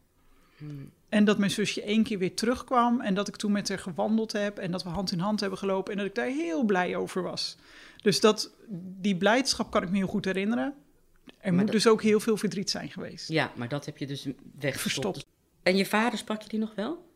Hmm. 0.58 0.92
En 1.10 1.26
dat 1.26 1.38
mijn 1.38 1.52
zusje 1.52 1.84
één 1.84 2.04
keer 2.04 2.18
weer 2.18 2.36
terugkwam 2.36 3.02
en 3.02 3.14
dat 3.14 3.28
ik 3.28 3.36
toen 3.36 3.52
met 3.52 3.70
haar 3.70 3.80
gewandeld 3.80 4.32
heb 4.32 4.58
en 4.58 4.72
dat 4.72 4.84
we 4.84 4.90
hand 4.90 5.12
in 5.12 5.20
hand 5.20 5.40
hebben 5.40 5.60
gelopen 5.60 5.92
en 5.92 5.98
dat 5.98 6.08
ik 6.08 6.16
daar 6.16 6.28
heel 6.28 6.64
blij 6.64 6.96
over 6.96 7.24
was. 7.24 7.58
Dus 8.02 8.20
dat, 8.20 8.56
die 9.02 9.18
blijdschap 9.18 9.72
kan 9.72 9.84
ik 9.84 9.90
me 9.90 9.98
heel 9.98 10.08
goed 10.08 10.26
herinneren. 10.26 10.74
Er 11.44 11.54
moet 11.54 11.62
dat- 11.62 11.72
dus 11.72 11.88
ook 11.88 12.02
heel 12.02 12.20
veel 12.20 12.38
verdriet 12.38 12.70
zijn 12.70 12.90
geweest. 12.90 13.30
Ja, 13.30 13.52
maar 13.56 13.68
dat 13.68 13.86
heb 13.86 13.98
je 13.98 14.08
dus 14.08 14.28
weggestopt. 14.60 15.26
En 15.64 15.76
je 15.76 15.86
vader, 15.86 16.18
sprak 16.18 16.42
je 16.42 16.50
die 16.50 16.60
nog 16.60 16.76
wel? 16.76 17.12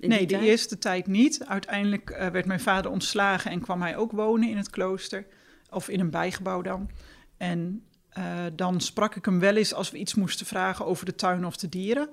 In 0.00 0.08
nee, 0.08 0.26
die 0.26 0.38
de 0.38 0.44
eerste 0.44 0.78
tijd 0.78 1.06
niet. 1.06 1.44
Uiteindelijk 1.46 2.10
eh, 2.10 2.28
werd 2.28 2.46
mijn 2.46 2.60
vader 2.60 2.90
ontslagen 2.90 3.50
en 3.50 3.60
kwam 3.60 3.82
hij 3.82 3.96
ook 3.96 4.12
wonen 4.12 4.48
in 4.48 4.56
het 4.56 4.70
klooster. 4.70 5.26
Of 5.70 5.88
in 5.88 6.00
een 6.00 6.10
bijgebouw 6.10 6.62
dan. 6.62 6.90
En 7.36 7.84
eh, 8.08 8.44
dan 8.52 8.80
sprak 8.80 9.14
ik 9.14 9.24
hem 9.24 9.38
wel 9.40 9.56
eens 9.56 9.74
als 9.74 9.90
we 9.90 9.98
iets 9.98 10.14
moesten 10.14 10.46
vragen 10.46 10.86
over 10.86 11.06
de 11.06 11.14
tuin 11.14 11.44
of 11.46 11.56
de 11.56 11.68
dieren. 11.68 12.08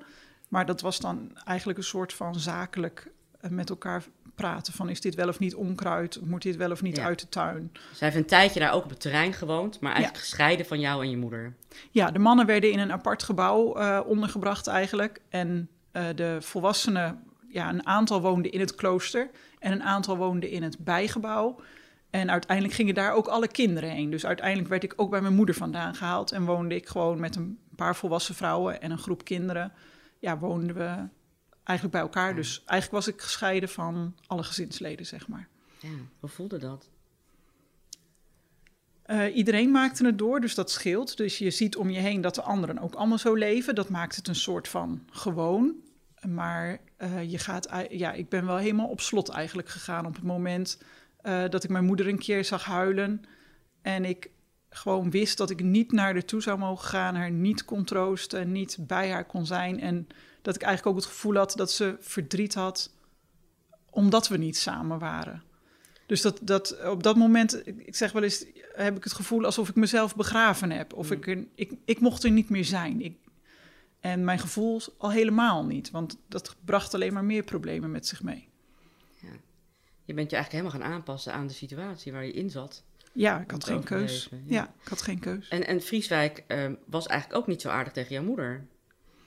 Maar 0.47 0.65
dat 0.65 0.81
was 0.81 0.99
dan 0.99 1.37
eigenlijk 1.45 1.77
een 1.77 1.83
soort 1.83 2.13
van 2.13 2.39
zakelijk 2.39 3.11
eh, 3.39 3.49
met 3.49 3.69
elkaar 3.69 4.03
praten. 4.41 4.73
Van 4.73 4.89
is 4.89 5.01
dit 5.01 5.15
wel 5.15 5.27
of 5.27 5.39
niet 5.39 5.55
onkruid? 5.55 6.19
Moet 6.23 6.41
dit 6.41 6.55
wel 6.55 6.71
of 6.71 6.81
niet 6.81 6.97
Ja. 6.97 7.03
uit 7.03 7.19
de 7.19 7.29
tuin? 7.29 7.69
Dus 7.71 7.99
hij 7.99 8.09
heeft 8.09 8.15
een 8.21 8.25
tijdje 8.29 8.59
daar 8.59 8.73
ook 8.73 8.83
op 8.83 8.89
het 8.89 8.99
terrein 8.99 9.33
gewoond, 9.33 9.79
maar 9.79 9.91
eigenlijk 9.93 10.23
gescheiden 10.23 10.65
van 10.65 10.79
jou 10.79 11.03
en 11.03 11.09
je 11.09 11.17
moeder. 11.17 11.53
Ja, 11.91 12.11
de 12.11 12.19
mannen 12.19 12.45
werden 12.45 12.71
in 12.71 12.79
een 12.79 12.91
apart 12.91 13.23
gebouw 13.23 13.73
eh, 13.75 13.99
ondergebracht 14.05 14.67
eigenlijk. 14.67 15.21
En 15.29 15.69
eh, 15.91 16.03
de 16.15 16.37
volwassenen, 16.39 17.23
ja, 17.47 17.69
een 17.69 17.85
aantal 17.85 18.21
woonden 18.21 18.51
in 18.51 18.59
het 18.59 18.75
klooster 18.75 19.29
en 19.59 19.71
een 19.71 19.83
aantal 19.83 20.17
woonden 20.17 20.49
in 20.49 20.63
het 20.63 20.77
bijgebouw. 20.79 21.59
En 22.09 22.31
uiteindelijk 22.31 22.75
gingen 22.75 22.93
daar 22.93 23.13
ook 23.13 23.27
alle 23.27 23.47
kinderen 23.47 23.89
heen. 23.89 24.09
Dus 24.09 24.25
uiteindelijk 24.25 24.69
werd 24.69 24.83
ik 24.83 24.93
ook 24.95 25.09
bij 25.09 25.21
mijn 25.21 25.35
moeder 25.35 25.55
vandaan 25.55 25.95
gehaald 25.95 26.31
en 26.31 26.45
woonde 26.45 26.75
ik 26.75 26.87
gewoon 26.87 27.19
met 27.19 27.35
een 27.35 27.57
paar 27.75 27.95
volwassen 27.95 28.35
vrouwen 28.35 28.81
en 28.81 28.91
een 28.91 28.97
groep 28.97 29.23
kinderen. 29.23 29.71
Ja, 30.19 30.37
woonden 30.37 30.75
we 30.75 30.93
eigenlijk 31.63 31.97
bij 31.97 32.01
elkaar. 32.05 32.35
Dus 32.35 32.63
eigenlijk 32.65 33.05
was 33.05 33.13
ik 33.15 33.21
gescheiden 33.21 33.69
van 33.69 34.15
alle 34.27 34.43
gezinsleden, 34.43 35.05
zeg 35.05 35.27
maar. 35.27 35.47
Ja, 35.79 35.89
hoe 36.19 36.29
voelde 36.29 36.57
dat? 36.57 36.89
Eh, 39.01 39.35
iedereen 39.35 39.71
maakte 39.71 40.05
het 40.05 40.17
door, 40.17 40.41
dus 40.41 40.55
dat 40.55 40.71
scheelt. 40.71 41.17
Dus 41.17 41.37
je 41.37 41.51
ziet 41.51 41.75
om 41.75 41.89
je 41.89 41.99
heen 41.99 42.21
dat 42.21 42.35
de 42.35 42.41
anderen 42.41 42.79
ook 42.79 42.93
allemaal 42.93 43.17
zo 43.17 43.33
leven. 43.33 43.75
Dat 43.75 43.89
maakt 43.89 44.15
het 44.15 44.27
een 44.27 44.35
soort 44.35 44.67
van 44.67 45.05
gewoon. 45.11 45.75
Maar 46.27 46.79
eh, 46.97 47.31
je 47.31 47.37
gaat, 47.37 47.87
ja, 47.89 48.11
ik 48.11 48.29
ben 48.29 48.45
wel 48.45 48.57
helemaal 48.57 48.87
op 48.87 49.01
slot 49.01 49.29
eigenlijk 49.29 49.69
gegaan 49.69 50.05
op 50.05 50.15
het 50.15 50.23
moment 50.23 50.81
eh, 51.21 51.43
dat 51.49 51.63
ik 51.63 51.69
mijn 51.69 51.85
moeder 51.85 52.07
een 52.07 52.19
keer 52.19 52.45
zag 52.45 52.65
huilen. 52.65 53.23
En 53.81 54.05
ik 54.05 54.29
gewoon 54.69 55.11
wist 55.11 55.37
dat 55.37 55.49
ik 55.49 55.63
niet 55.63 55.91
naar 55.91 56.13
haar 56.13 56.25
toe 56.25 56.41
zou 56.41 56.57
mogen 56.57 56.87
gaan, 56.87 57.15
haar 57.15 57.31
niet 57.31 57.65
kon 57.65 57.83
troosten, 57.83 58.51
niet 58.51 58.77
bij 58.79 59.11
haar 59.11 59.25
kon 59.25 59.45
zijn. 59.45 59.79
En 59.79 60.07
dat 60.41 60.55
ik 60.55 60.61
eigenlijk 60.61 60.95
ook 60.95 61.03
het 61.03 61.11
gevoel 61.13 61.35
had 61.35 61.53
dat 61.55 61.71
ze 61.71 61.97
verdriet 61.99 62.53
had 62.53 62.91
omdat 63.89 64.27
we 64.27 64.37
niet 64.37 64.57
samen 64.57 64.99
waren. 64.99 65.43
Dus 66.05 66.21
dat, 66.21 66.39
dat, 66.41 66.85
op 66.85 67.03
dat 67.03 67.15
moment, 67.15 67.67
ik 67.67 67.87
ik 67.87 67.95
zeg 67.95 68.11
wel 68.11 68.23
eens, 68.23 68.45
heb 68.73 68.97
ik 68.97 69.03
het 69.03 69.13
gevoel 69.13 69.45
alsof 69.45 69.69
ik 69.69 69.75
mezelf 69.75 70.15
begraven 70.15 70.71
heb. 70.71 70.93
Of 70.93 71.11
ik, 71.11 71.27
er, 71.27 71.45
ik, 71.55 71.71
ik 71.85 71.99
mocht 71.99 72.23
er 72.23 72.31
niet 72.31 72.49
meer 72.49 72.65
zijn. 72.65 73.01
Ik, 73.01 73.17
En 73.99 74.23
mijn 74.23 74.39
gevoel 74.39 74.81
al 74.97 75.11
helemaal 75.11 75.65
niet, 75.65 75.91
want 75.91 76.17
dat 76.27 76.55
bracht 76.65 76.93
alleen 76.93 77.13
maar 77.13 77.25
meer 77.25 77.43
problemen 77.43 77.91
met 77.91 78.07
zich 78.07 78.23
mee. 78.23 78.49
Je 80.11 80.17
bent 80.17 80.29
je 80.29 80.35
eigenlijk 80.35 80.65
helemaal 80.65 80.89
gaan 80.89 80.97
aanpassen 80.97 81.33
aan 81.33 81.47
de 81.47 81.53
situatie 81.53 82.11
waar 82.11 82.25
je 82.25 82.31
in 82.31 82.49
zat. 82.49 82.83
Ja, 83.13 83.39
ik 83.39 83.51
had 83.51 83.63
geen 83.63 83.83
keus. 83.83 84.29
Ja. 84.31 84.37
ja. 84.45 84.73
ik 84.81 84.87
had 84.87 85.01
geen 85.01 85.19
keus. 85.19 85.47
En, 85.47 85.67
en 85.67 85.81
Frieswijk 85.81 86.43
ehm, 86.47 86.75
was 86.85 87.07
eigenlijk 87.07 87.41
ook 87.41 87.47
niet 87.47 87.61
zo 87.61 87.69
aardig 87.69 87.93
tegen 87.93 88.13
jouw 88.13 88.23
moeder. 88.23 88.67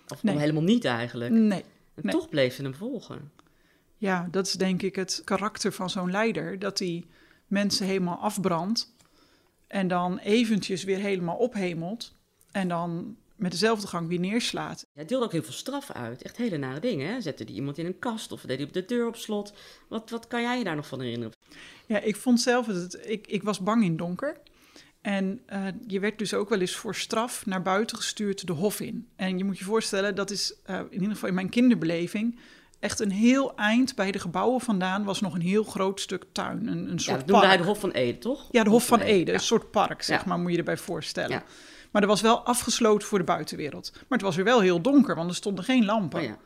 Of 0.08 0.22
Nee. 0.22 0.38
helemaal 0.38 0.62
niet 0.62 0.84
eigenlijk. 0.84 1.30
Nee. 1.30 1.64
En 1.94 2.02
nee. 2.02 2.12
toch 2.12 2.28
bleef 2.28 2.54
ze 2.54 2.62
hem 2.62 2.74
volgen. 2.74 3.32
Ja, 3.96 4.28
dat 4.30 4.46
is 4.46 4.52
denk 4.52 4.82
ik 4.82 4.96
het 4.96 5.22
karakter 5.24 5.72
van 5.72 5.90
zo'n 5.90 6.10
leider. 6.10 6.58
Dat 6.58 6.78
hij 6.78 7.04
mensen 7.46 7.86
helemaal 7.86 8.16
afbrandt. 8.16 8.94
En 9.66 9.88
dan 9.88 10.18
eventjes 10.18 10.84
weer 10.84 10.98
helemaal 10.98 11.36
ophemelt. 11.36 12.14
En 12.50 12.68
dan 12.68 13.16
met 13.36 13.50
dezelfde 13.50 13.86
gang 13.86 14.08
weer 14.08 14.18
neerslaat. 14.18 14.86
Hij 14.92 15.04
deelde 15.04 15.24
ook 15.24 15.32
heel 15.32 15.42
veel 15.42 15.52
straf 15.52 15.90
uit. 15.90 16.22
Echt 16.22 16.36
hele 16.36 16.56
nare 16.56 16.80
dingen. 16.80 17.08
Hè? 17.08 17.20
Zette 17.20 17.44
die 17.44 17.54
iemand 17.54 17.78
in 17.78 17.86
een 17.86 17.98
kast 17.98 18.32
of 18.32 18.40
deed 18.40 18.56
hij 18.56 18.66
op 18.66 18.72
de 18.72 18.84
deur 18.84 19.06
op 19.06 19.16
slot. 19.16 19.52
Wat, 19.88 20.10
wat 20.10 20.26
kan 20.26 20.42
jij 20.42 20.58
je 20.58 20.64
daar 20.64 20.76
nog 20.76 20.86
van 20.86 21.00
herinneren? 21.00 21.32
Ja, 21.86 22.00
ik 22.00 22.16
vond 22.16 22.40
zelf 22.40 22.66
dat 22.66 22.76
het, 22.76 23.00
ik, 23.04 23.26
ik 23.26 23.42
was 23.42 23.60
bang 23.60 23.84
in 23.84 23.96
donker. 23.96 24.40
En 25.04 25.40
eh, 25.46 25.62
je 25.86 26.00
werd 26.00 26.18
dus 26.18 26.34
ook 26.34 26.48
wel 26.48 26.60
eens 26.60 26.76
voor 26.76 26.94
straf 26.94 27.46
naar 27.46 27.62
buiten 27.62 27.96
gestuurd 27.96 28.46
de 28.46 28.52
hof 28.52 28.80
in. 28.80 29.08
En 29.16 29.38
je 29.38 29.44
moet 29.44 29.58
je 29.58 29.64
voorstellen, 29.64 30.14
dat 30.14 30.30
is 30.30 30.54
eh, 30.64 30.78
in 30.78 30.92
ieder 30.92 31.10
geval 31.10 31.28
in 31.28 31.34
mijn 31.34 31.48
kinderbeleving... 31.48 32.38
echt 32.80 33.00
een 33.00 33.10
heel 33.10 33.56
eind 33.56 33.94
bij 33.94 34.10
de 34.10 34.18
gebouwen 34.18 34.60
vandaan 34.60 35.04
was 35.04 35.20
nog 35.20 35.34
een 35.34 35.40
heel 35.40 35.64
groot 35.64 36.00
stuk 36.00 36.24
tuin. 36.32 36.66
Een, 36.66 36.78
een 36.78 36.90
Ja, 36.90 36.98
soort 36.98 37.18
dat 37.18 37.26
noemde 37.26 37.46
hij 37.46 37.56
de 37.56 37.62
Hof 37.62 37.80
van 37.80 37.90
Ede, 37.90 38.18
toch? 38.18 38.48
Ja, 38.50 38.64
de 38.64 38.70
Hof 38.70 38.86
van 38.86 39.00
Ede, 39.00 39.30
Ja. 39.30 39.36
een 39.36 39.44
soort 39.44 39.70
park, 39.70 40.02
zeg 40.02 40.20
Ja. 40.20 40.28
maar, 40.28 40.38
moet 40.38 40.52
je 40.52 40.58
erbij 40.58 40.76
voorstellen. 40.76 41.30
Ja. 41.30 41.42
Maar 41.90 42.00
dat 42.02 42.10
was 42.10 42.20
wel 42.20 42.44
afgesloten 42.44 43.08
voor 43.08 43.18
de 43.18 43.24
buitenwereld. 43.24 43.90
Maar 43.92 44.02
het 44.18 44.22
was 44.22 44.36
weer 44.36 44.44
wel 44.44 44.60
heel 44.60 44.80
donker, 44.80 45.14
want 45.14 45.30
er 45.30 45.36
stonden 45.36 45.64
geen 45.64 45.84
lampen. 45.84 46.20
Oh 46.20 46.26
ja. 46.26 46.38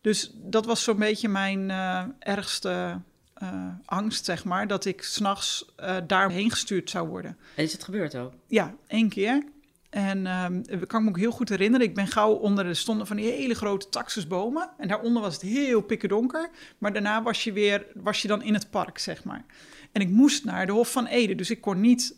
Dus 0.00 0.30
dat 0.34 0.66
was 0.66 0.82
zo'n 0.82 0.98
beetje 0.98 1.28
mijn 1.28 1.70
eh, 1.70 2.02
ergste 2.18 3.00
eh, 3.36 3.68
angst, 3.84 4.24
zeg 4.24 4.44
maar, 4.44 4.66
dat 4.66 4.84
ik 4.84 5.02
s'nachts 5.02 5.64
uh, 5.80 5.96
daarheen 6.06 6.50
gestuurd 6.50 6.90
zou 6.90 7.08
worden. 7.08 7.36
En 7.54 7.64
is 7.64 7.72
het 7.72 7.84
gebeurd 7.84 8.16
ook? 8.16 8.32
Ja, 8.46 8.74
één 8.86 9.08
keer. 9.08 9.44
En 9.90 10.26
ehm 10.26 10.60
ik 10.66 10.88
kan 10.88 11.02
me 11.02 11.08
ook 11.08 11.18
heel 11.18 11.30
goed 11.30 11.48
herinneren, 11.48 11.86
ik 11.86 11.94
ben 11.94 12.06
gauw 12.06 12.32
onder, 12.32 12.66
er 12.66 12.76
stonden 12.76 13.06
van 13.06 13.16
die 13.16 13.30
hele 13.30 13.54
grote 13.54 13.88
taxusbomen. 13.88 14.70
En 14.78 14.88
daaronder 14.88 15.22
was 15.22 15.34
het 15.34 15.42
heel 15.42 15.80
pikkerdonker. 15.80 16.50
Maar 16.78 16.92
daarna 16.92 17.22
was 17.22 17.44
je 17.44 17.52
weer, 17.52 17.86
was 17.94 18.22
je 18.22 18.28
dan 18.28 18.42
in 18.42 18.54
het 18.54 18.70
park, 18.70 18.98
zeg 18.98 19.24
maar. 19.24 19.44
En 19.92 20.00
ik 20.00 20.08
moest 20.08 20.44
naar 20.44 20.66
de 20.66 20.72
Hof 20.72 20.92
van 20.92 21.06
Ede, 21.06 21.34
dus 21.34 21.50
ik 21.50 21.60
kon 21.60 21.80
niet 21.80 22.14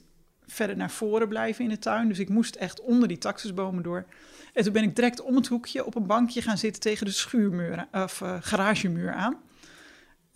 verder 0.47 0.77
naar 0.77 0.91
voren 0.91 1.29
blijven 1.29 1.65
in 1.65 1.71
de 1.71 1.79
tuin. 1.79 2.09
Dus 2.09 2.19
ik 2.19 2.29
moest 2.29 2.55
echt 2.55 2.81
onder 2.81 3.09
die 3.09 3.19
taxusbomen 3.19 3.83
door. 3.83 4.07
En 4.53 4.65
toen 4.65 4.73
ben 4.73 4.83
ik 4.83 4.97
direct 4.97 5.23
om 5.23 5.37
het 5.37 5.47
hoekje 5.47 5.85
op 5.87 5.95
een 5.95 6.07
bankje 6.07 6.43
gaan 6.43 6.59
zitten 6.59 6.83
tegen 6.83 7.07
de 7.07 7.13
schuurmuur, 7.13 7.87
of 7.93 8.21
uh, 8.21 8.37
garagemuur 8.41 9.13
aan. 9.13 9.37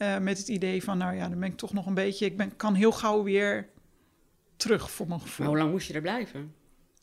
Uh, 0.02 0.18
met 0.18 0.38
het 0.38 0.48
idee 0.48 0.84
van, 0.84 0.98
nou 0.98 1.16
ja, 1.16 1.28
dan 1.28 1.38
ben 1.38 1.48
ik 1.48 1.56
toch 1.56 1.72
nog 1.72 1.86
een 1.86 1.94
beetje, 1.94 2.26
ik 2.26 2.36
ben, 2.36 2.56
kan 2.56 2.74
heel 2.74 2.92
gauw 2.92 3.22
weer 3.22 3.68
terug 4.56 4.90
voor 4.90 5.08
mijn 5.08 5.20
gevoel. 5.20 5.46
Maar 5.46 5.54
hoe 5.54 5.62
lang 5.62 5.70
moest 5.70 5.86
je 5.86 5.94
er 5.94 6.00
blijven? 6.00 6.54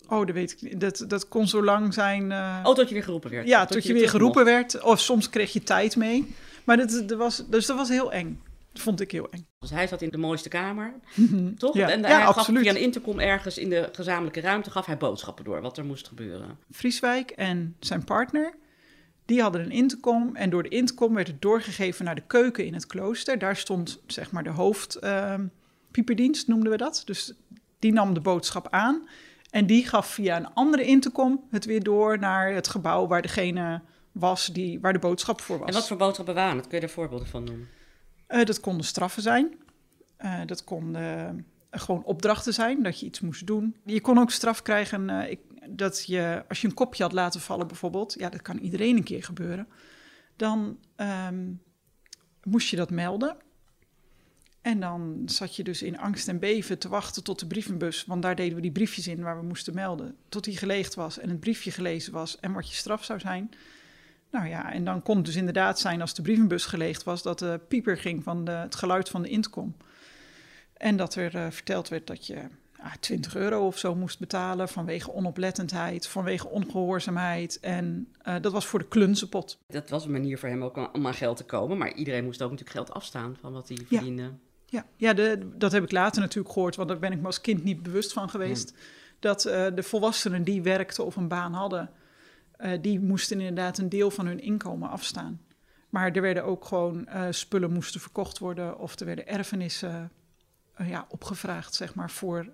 Oh, 0.08 0.26
dat 0.26 0.36
weet 0.36 0.52
ik 0.52 0.62
niet. 0.62 0.80
Dat, 0.80 1.06
dat 1.08 1.28
kon 1.28 1.48
zo 1.48 1.64
lang 1.64 1.94
zijn. 1.94 2.32
Uh... 2.32 2.60
Oh, 2.64 2.76
tot 2.76 2.88
je 2.88 2.94
weer 2.94 3.04
geroepen 3.04 3.32
werd. 3.32 3.48
Ja, 3.48 3.66
tot, 3.66 3.72
tot 3.72 3.84
je, 3.84 3.94
je 3.94 4.00
weer 4.00 4.10
geroepen 4.10 4.44
mocht. 4.44 4.54
werd. 4.54 4.82
Of 4.82 5.00
soms 5.00 5.30
kreeg 5.30 5.54
je 5.54 5.64
tijd 5.64 5.96
mee. 5.96 6.36
Maar 6.64 6.78
dat, 6.78 7.04
dat 7.06 7.18
was, 7.18 7.44
dus 7.50 7.66
dat 7.66 7.78
was 7.78 7.90
heel 7.90 8.12
eng. 8.12 8.42
Dat 8.72 8.82
vond 8.82 9.02
ik 9.02 9.12
heel 9.12 9.30
eng. 9.30 9.48
Dus 9.60 9.70
hij 9.70 9.88
zat 9.88 10.02
in 10.02 10.10
de 10.10 10.18
mooiste 10.18 10.50
kamer, 10.50 10.94
toch? 11.58 11.76
Ja, 11.76 11.90
en 11.90 12.02
ja, 12.02 12.08
hij 12.08 12.26
absoluut. 12.26 12.60
gaf 12.60 12.68
via 12.68 12.72
een 12.72 12.86
intercom 12.86 13.20
ergens 13.20 13.58
in 13.58 13.70
de 13.70 13.90
gezamenlijke 13.92 14.42
ruimte 14.42 14.72
gaf 14.72 14.86
hij 14.86 14.98
boodschappen 14.98 15.46
door 15.46 15.62
wat 15.62 15.78
er 15.78 15.86
moest 15.86 16.08
gebeuren. 16.08 16.58
Vrieswijk 16.70 17.32
en 17.32 17.76
zijn 17.80 18.04
partner, 18.04 18.54
die 19.30 19.42
hadden 19.42 19.62
een 19.62 19.72
intercom. 19.72 20.36
En 20.36 20.50
door 20.50 20.64
de 20.64 20.70
intercom 20.70 21.14
werd 21.14 21.28
het 21.28 21.42
doorgegeven 21.42 22.06
naar 22.06 22.16
de 22.16 22.24
keuken 22.28 22.66
in 22.66 22.74
het 22.74 22.88
klooster. 22.88 23.40
Daar 23.40 23.56
stond 23.56 24.02
zeg 24.08 24.32
maar 24.32 24.44
de 24.44 24.50
hoofdpieperdienst, 24.50 26.44
uh, 26.44 26.50
noemden 26.50 26.72
we 26.72 26.78
dat. 26.78 27.02
Dus 27.06 27.34
die 27.80 27.94
nam 27.94 28.14
de 28.14 28.20
boodschap 28.20 28.68
aan. 28.70 29.08
En 29.50 29.66
die 29.66 29.88
gaf 29.88 30.08
via 30.08 30.38
een 30.38 30.54
andere 30.54 30.84
intercom 30.84 31.44
het 31.50 31.66
weer 31.66 31.84
door 31.84 32.20
naar 32.20 32.54
het 32.54 32.68
gebouw 32.68 33.08
waar 33.08 33.22
degene 33.22 33.82
was 34.12 34.46
die, 34.46 34.80
waar 34.80 34.94
de 34.94 35.00
boodschap 35.00 35.42
voor 35.42 35.58
was. 35.58 35.68
En 35.68 35.74
wat 35.74 35.88
voor 35.88 35.98
boodschappen 35.98 36.36
waren 36.36 36.58
het? 36.58 36.68
Kun 36.68 36.78
je 36.78 36.84
er 36.84 36.92
voorbeelden 36.92 37.28
van 37.28 37.44
noemen? 37.44 37.68
Uh, 38.30 38.46
dat 38.46 38.60
konden 38.60 38.86
straffen 38.86 39.22
zijn. 39.22 39.54
Uh, 40.20 40.40
dat 40.46 40.64
konden 40.64 41.36
uh, 41.72 41.82
gewoon 41.82 42.04
opdrachten 42.04 42.54
zijn, 42.54 42.84
dat 42.84 43.00
je 43.00 43.06
iets 43.06 43.20
moest 43.20 43.48
doen. 43.48 43.76
Je 43.86 44.02
kon 44.02 44.18
ook 44.18 44.32
straf 44.32 44.62
krijgen 44.62 45.10
eh, 45.10 45.32
ik, 45.32 45.40
dat 45.70 46.06
je, 46.06 46.44
als 46.48 46.62
je 46.62 46.68
een 46.68 46.74
kopje 46.74 47.04
had 47.04 47.12
laten 47.12 47.42
vallen 47.42 47.68
bijvoorbeeld, 47.68 48.16
ja, 48.18 48.30
dat 48.30 48.42
kan 48.42 48.58
iedereen 48.58 48.98
een 48.98 49.04
keer 49.04 49.24
gebeuren, 49.24 49.68
dan 50.36 50.80
um, 51.28 51.62
moest 52.44 52.70
je 52.70 52.76
dat 52.76 52.90
melden. 52.90 53.38
En 54.62 54.80
dan 54.80 55.22
zat 55.26 55.56
je 55.56 55.64
dus 55.64 55.82
in 55.82 56.00
angst 56.00 56.28
en 56.28 56.40
beven 56.40 56.80
te 56.80 56.90
wachten 56.90 57.24
tot 57.24 57.40
de 57.40 57.48
brievenbus, 57.48 58.06
want 58.06 58.22
daar 58.22 58.36
deden 58.36 58.56
we 58.56 58.62
die 58.62 58.72
briefjes 58.72 59.08
in 59.08 59.22
waar 59.22 59.40
we 59.40 59.46
moesten 59.46 59.74
melden, 59.74 60.16
tot 60.30 60.44
die 60.44 60.58
geleegd 60.58 60.96
was 60.96 61.20
en 61.20 61.30
het 61.30 61.40
briefje 61.40 61.72
gelezen 61.72 62.14
was 62.14 62.40
en 62.40 62.54
wat 62.54 62.70
je 62.70 62.76
straf 62.76 63.04
zou 63.04 63.20
zijn. 63.20 63.50
Nou 64.32 64.48
ja, 64.48 64.74
en 64.74 64.84
dan 64.84 65.02
kon 65.02 65.16
het 65.16 65.26
dus 65.26 65.36
inderdaad 65.36 65.80
zijn 65.80 66.02
als 66.02 66.14
de 66.14 66.22
brievenbus 66.22 66.66
geleegd 66.66 67.04
was, 67.04 67.22
dat 67.22 67.40
de 67.40 67.60
pieper 67.68 67.98
ging 67.98 68.24
van 68.24 68.46
de, 68.46 68.52
het 68.52 68.76
geluid 68.76 69.10
van 69.10 69.22
de 69.22 69.30
intercom. 69.30 69.76
En 70.74 70.98
dat 70.98 71.16
er 71.16 71.36
uh, 71.36 71.48
verteld 71.50 71.88
werd 71.88 72.08
dat 72.08 72.28
je 72.28 72.48
20 73.00 73.36
euro 73.36 73.66
of 73.66 73.78
zo 73.78 73.96
moest 73.96 74.20
betalen 74.20 74.70
vanwege 74.70 75.14
onoplettendheid, 75.14 76.08
vanwege 76.08 76.48
ongehoorzaamheid. 76.48 77.60
En 77.60 78.08
uh, 78.28 78.36
dat 78.42 78.52
was 78.52 78.66
voor 78.66 78.80
de 78.80 78.88
klunzenpot. 78.88 79.58
Dat 79.68 79.90
was 79.90 80.06
een 80.06 80.12
manier 80.12 80.38
voor 80.38 80.50
hem 80.50 80.64
ook 80.64 80.94
om 80.94 81.08
aan 81.08 81.14
geld 81.14 81.38
te 81.38 81.44
komen, 81.44 81.78
maar 81.78 81.94
iedereen 81.94 82.24
moest 82.24 82.42
ook 82.42 82.52
natuurlijk 82.52 82.78
geld 82.78 82.92
afstaan 82.92 83.38
van 83.42 83.54
wat 83.54 83.68
hij 83.68 83.78
verdiende. 83.88 84.22
Ja, 84.22 84.32
ja, 84.66 84.86
ja 84.96 85.14
de, 85.14 85.50
dat 85.58 85.72
heb 85.72 85.84
ik 85.84 85.92
later 85.92 86.22
natuurlijk 86.22 86.54
gehoord, 86.54 86.76
want 86.76 86.90
daar 86.90 87.00
ben 87.00 87.12
ik 87.12 87.20
me 87.20 87.26
als 87.26 87.42
kind 87.42 87.64
niet 87.64 87.84
bewust 87.84 88.14
van 88.14 88.30
geweest. 88.30 88.70
Ja. 88.70 88.84
Dat 89.20 89.46
uh, 89.46 89.68
de 89.76 89.84
volwassenen 89.84 90.44
die 90.44 90.62
werkten 90.62 91.06
of 91.06 91.16
een 91.16 91.28
baan 91.28 91.54
hadden, 91.54 91.90
uh, 92.60 92.72
die 92.82 93.00
moesten 93.00 93.40
inderdaad 93.40 93.78
een 93.78 93.90
deel 93.90 94.12
van 94.12 94.26
hun 94.26 94.40
inkomen 94.40 94.90
afstaan. 94.90 95.42
Maar 95.90 96.12
er 96.12 96.22
werden 96.22 96.44
ook 96.44 96.66
gewoon 96.66 97.08
spullen 97.30 97.72
moesten 97.72 98.02
verkocht 98.02 98.40
worden 98.40 98.80
of 98.80 99.00
er 99.00 99.06
werden 99.06 99.28
erfenissen 99.28 100.12
ja, 100.88 101.06
opgevraagd, 101.10 101.76
zeg 101.76 101.96
maar, 101.96 102.12
voor, 102.12 102.48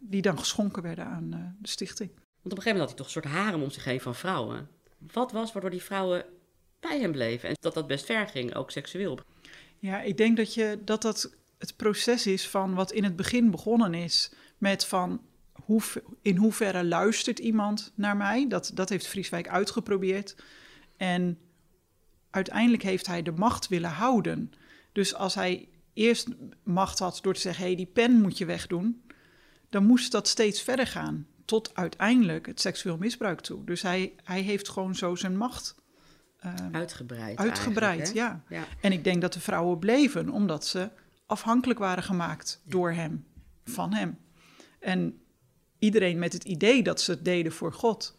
die 0.00 0.22
dan 0.22 0.38
geschonken 0.38 0.82
werden 0.82 1.06
aan 1.06 1.30
de 1.60 1.68
stichting. 1.68 2.10
Want 2.14 2.58
op 2.58 2.58
een 2.58 2.62
gegeven 2.62 2.72
moment 2.72 2.88
had 2.88 2.88
hij 2.88 2.96
toch 2.96 3.06
een 3.06 3.22
soort 3.22 3.44
harem 3.44 3.62
om 3.62 3.70
zich 3.70 3.84
heen 3.84 4.00
van 4.00 4.14
vrouwen. 4.14 4.68
Wat 5.12 5.32
was 5.32 5.52
waardoor 5.52 5.70
die 5.70 5.82
vrouwen 5.82 6.24
bij 6.80 7.00
hem 7.00 7.12
bleven 7.12 7.48
en 7.48 7.56
dat 7.60 7.74
dat 7.74 7.86
best 7.86 8.04
ver 8.04 8.26
ging, 8.26 8.54
ook 8.54 8.70
seksueel? 8.70 9.18
Ja, 9.78 10.00
ik 10.00 10.16
denk 10.16 10.36
dat 10.36 10.54
je, 10.54 10.78
dat, 10.84 11.02
dat 11.02 11.34
het 11.58 11.76
proces 11.76 12.26
is 12.26 12.48
van 12.48 12.74
wat 12.74 12.92
in 12.92 13.04
het 13.04 13.16
begin 13.16 13.50
begonnen 13.50 13.94
is 13.94 14.32
met 14.58 14.86
van 14.86 15.20
hoe, 15.52 15.82
in 16.22 16.36
hoeverre 16.36 16.84
luistert 16.84 17.38
iemand 17.38 17.92
naar 17.94 18.16
mij? 18.16 18.48
Dat, 18.48 18.70
dat 18.74 18.88
heeft 18.88 19.06
Vrieswijk 19.06 19.48
uitgeprobeerd. 19.48 20.36
En 20.96 21.38
uiteindelijk 22.30 22.82
heeft 22.82 23.06
hij 23.06 23.22
de 23.22 23.32
macht 23.32 23.68
willen 23.68 23.90
houden. 23.90 24.52
Dus 24.92 25.14
als 25.14 25.34
hij 25.34 25.68
eerst 25.92 26.28
macht 26.62 26.98
had 26.98 27.18
door 27.22 27.34
te 27.34 27.40
zeggen: 27.40 27.62
hé, 27.62 27.68
hey, 27.68 27.76
die 27.76 27.92
pen 27.92 28.20
moet 28.20 28.38
je 28.38 28.44
wegdoen, 28.44 29.02
dan 29.68 29.86
moest 29.86 30.12
dat 30.12 30.28
steeds 30.28 30.62
verder 30.62 30.86
gaan. 30.86 31.26
Tot 31.44 31.74
uiteindelijk 31.74 32.46
het 32.46 32.60
seksueel 32.60 32.96
misbruik 32.96 33.40
toe. 33.40 33.64
Dus 33.64 33.82
hij, 33.82 34.12
hij 34.24 34.40
heeft 34.40 34.68
gewoon 34.68 34.94
zo 34.94 35.14
zijn 35.14 35.36
macht. 35.36 35.74
Uh, 36.44 36.54
uitgebreid. 36.72 37.38
Uitgebreid, 37.38 38.12
ja. 38.12 38.42
ja. 38.48 38.64
En 38.80 38.92
ik 38.92 39.04
denk 39.04 39.20
dat 39.20 39.32
de 39.32 39.40
vrouwen 39.40 39.78
bleven 39.78 40.28
omdat 40.28 40.66
ze 40.66 40.90
afhankelijk 41.26 41.78
waren 41.78 42.02
gemaakt 42.02 42.60
ja. 42.64 42.70
door 42.70 42.92
hem, 42.92 43.26
van 43.64 43.94
hem. 43.94 44.18
En 44.80 45.20
iedereen 45.78 46.18
met 46.18 46.32
het 46.32 46.44
idee 46.44 46.82
dat 46.82 47.00
ze 47.00 47.10
het 47.10 47.24
deden 47.24 47.52
voor 47.52 47.72
God. 47.72 48.16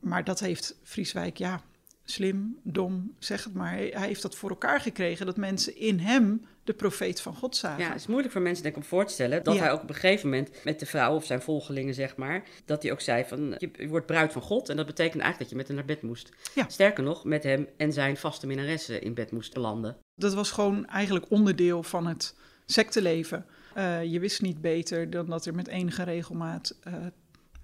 Maar 0.00 0.24
dat 0.24 0.40
heeft 0.40 0.76
Vrieswijk, 0.82 1.36
ja, 1.36 1.62
slim, 2.04 2.58
dom, 2.62 3.14
zeg 3.18 3.44
het 3.44 3.54
maar. 3.54 3.72
Hij 3.76 3.90
heeft 3.94 4.22
dat 4.22 4.34
voor 4.34 4.50
elkaar 4.50 4.80
gekregen 4.80 5.26
dat 5.26 5.36
mensen 5.36 5.76
in 5.76 5.98
hem 5.98 6.46
de 6.64 6.72
profeet 6.72 7.20
van 7.20 7.34
God 7.34 7.56
zagen. 7.56 7.82
Ja, 7.82 7.88
het 7.88 8.00
is 8.00 8.06
moeilijk 8.06 8.32
voor 8.32 8.42
mensen 8.42 8.62
denk 8.62 8.76
ik 8.76 8.82
om 8.82 8.88
voor 8.88 9.06
te 9.06 9.12
stellen 9.12 9.44
dat 9.44 9.54
Ja. 9.54 9.60
hij 9.60 9.72
ook 9.72 9.82
op 9.82 9.88
een 9.88 9.94
gegeven 9.94 10.28
moment 10.28 10.64
met 10.64 10.80
de 10.80 10.86
vrouw 10.86 11.14
of 11.14 11.24
zijn 11.24 11.42
volgelingen 11.42 11.94
zeg 11.94 12.16
maar, 12.16 12.42
dat 12.64 12.82
hij 12.82 12.92
ook 12.92 13.00
zei 13.00 13.24
van 13.24 13.54
je 13.58 13.88
wordt 13.88 14.06
bruid 14.06 14.32
van 14.32 14.42
God 14.42 14.68
en 14.68 14.76
dat 14.76 14.86
betekent 14.86 15.22
eigenlijk 15.22 15.38
dat 15.40 15.50
je 15.50 15.56
met 15.56 15.66
hem 15.66 15.76
naar 15.76 15.84
bed 15.96 16.02
moest. 16.02 16.30
Ja. 16.54 16.68
Sterker 16.68 17.04
nog, 17.04 17.24
met 17.24 17.42
hem 17.42 17.68
en 17.76 17.92
zijn 17.92 18.16
vaste 18.16 18.46
minnaressen 18.46 19.02
in 19.02 19.14
bed 19.14 19.32
moest 19.32 19.56
landen. 19.56 19.96
Dat 20.14 20.34
was 20.34 20.50
gewoon 20.50 20.86
eigenlijk 20.86 21.30
onderdeel 21.30 21.82
van 21.82 22.06
het 22.06 22.34
secteleven. 22.66 23.46
Eh, 23.74 24.04
je 24.04 24.20
wist 24.20 24.42
niet 24.42 24.60
beter 24.60 25.10
dan 25.10 25.26
dat 25.26 25.46
er 25.46 25.54
met 25.54 25.68
enige 25.68 26.02
regelmaat 26.02 26.78
eh, 26.82 26.94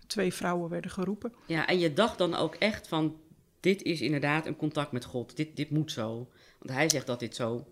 twee 0.06 0.32
vrouwen 0.34 0.70
werden 0.70 0.90
geroepen. 0.90 1.32
Ja, 1.46 1.66
en 1.66 1.78
je 1.78 1.92
dacht 1.92 2.18
dan 2.18 2.34
ook 2.34 2.54
echt 2.54 2.88
van 2.88 3.16
dit 3.60 3.82
is 3.82 4.00
inderdaad 4.00 4.46
een 4.46 4.56
contact 4.56 4.92
met 4.92 5.04
God. 5.04 5.36
Dit, 5.36 5.56
dit 5.56 5.70
moet 5.70 5.92
zo. 5.92 6.28
Want 6.58 6.70
hij 6.70 6.88
zegt 6.90 7.06
dat 7.06 7.20
dit 7.20 7.34
zo. 7.34 7.66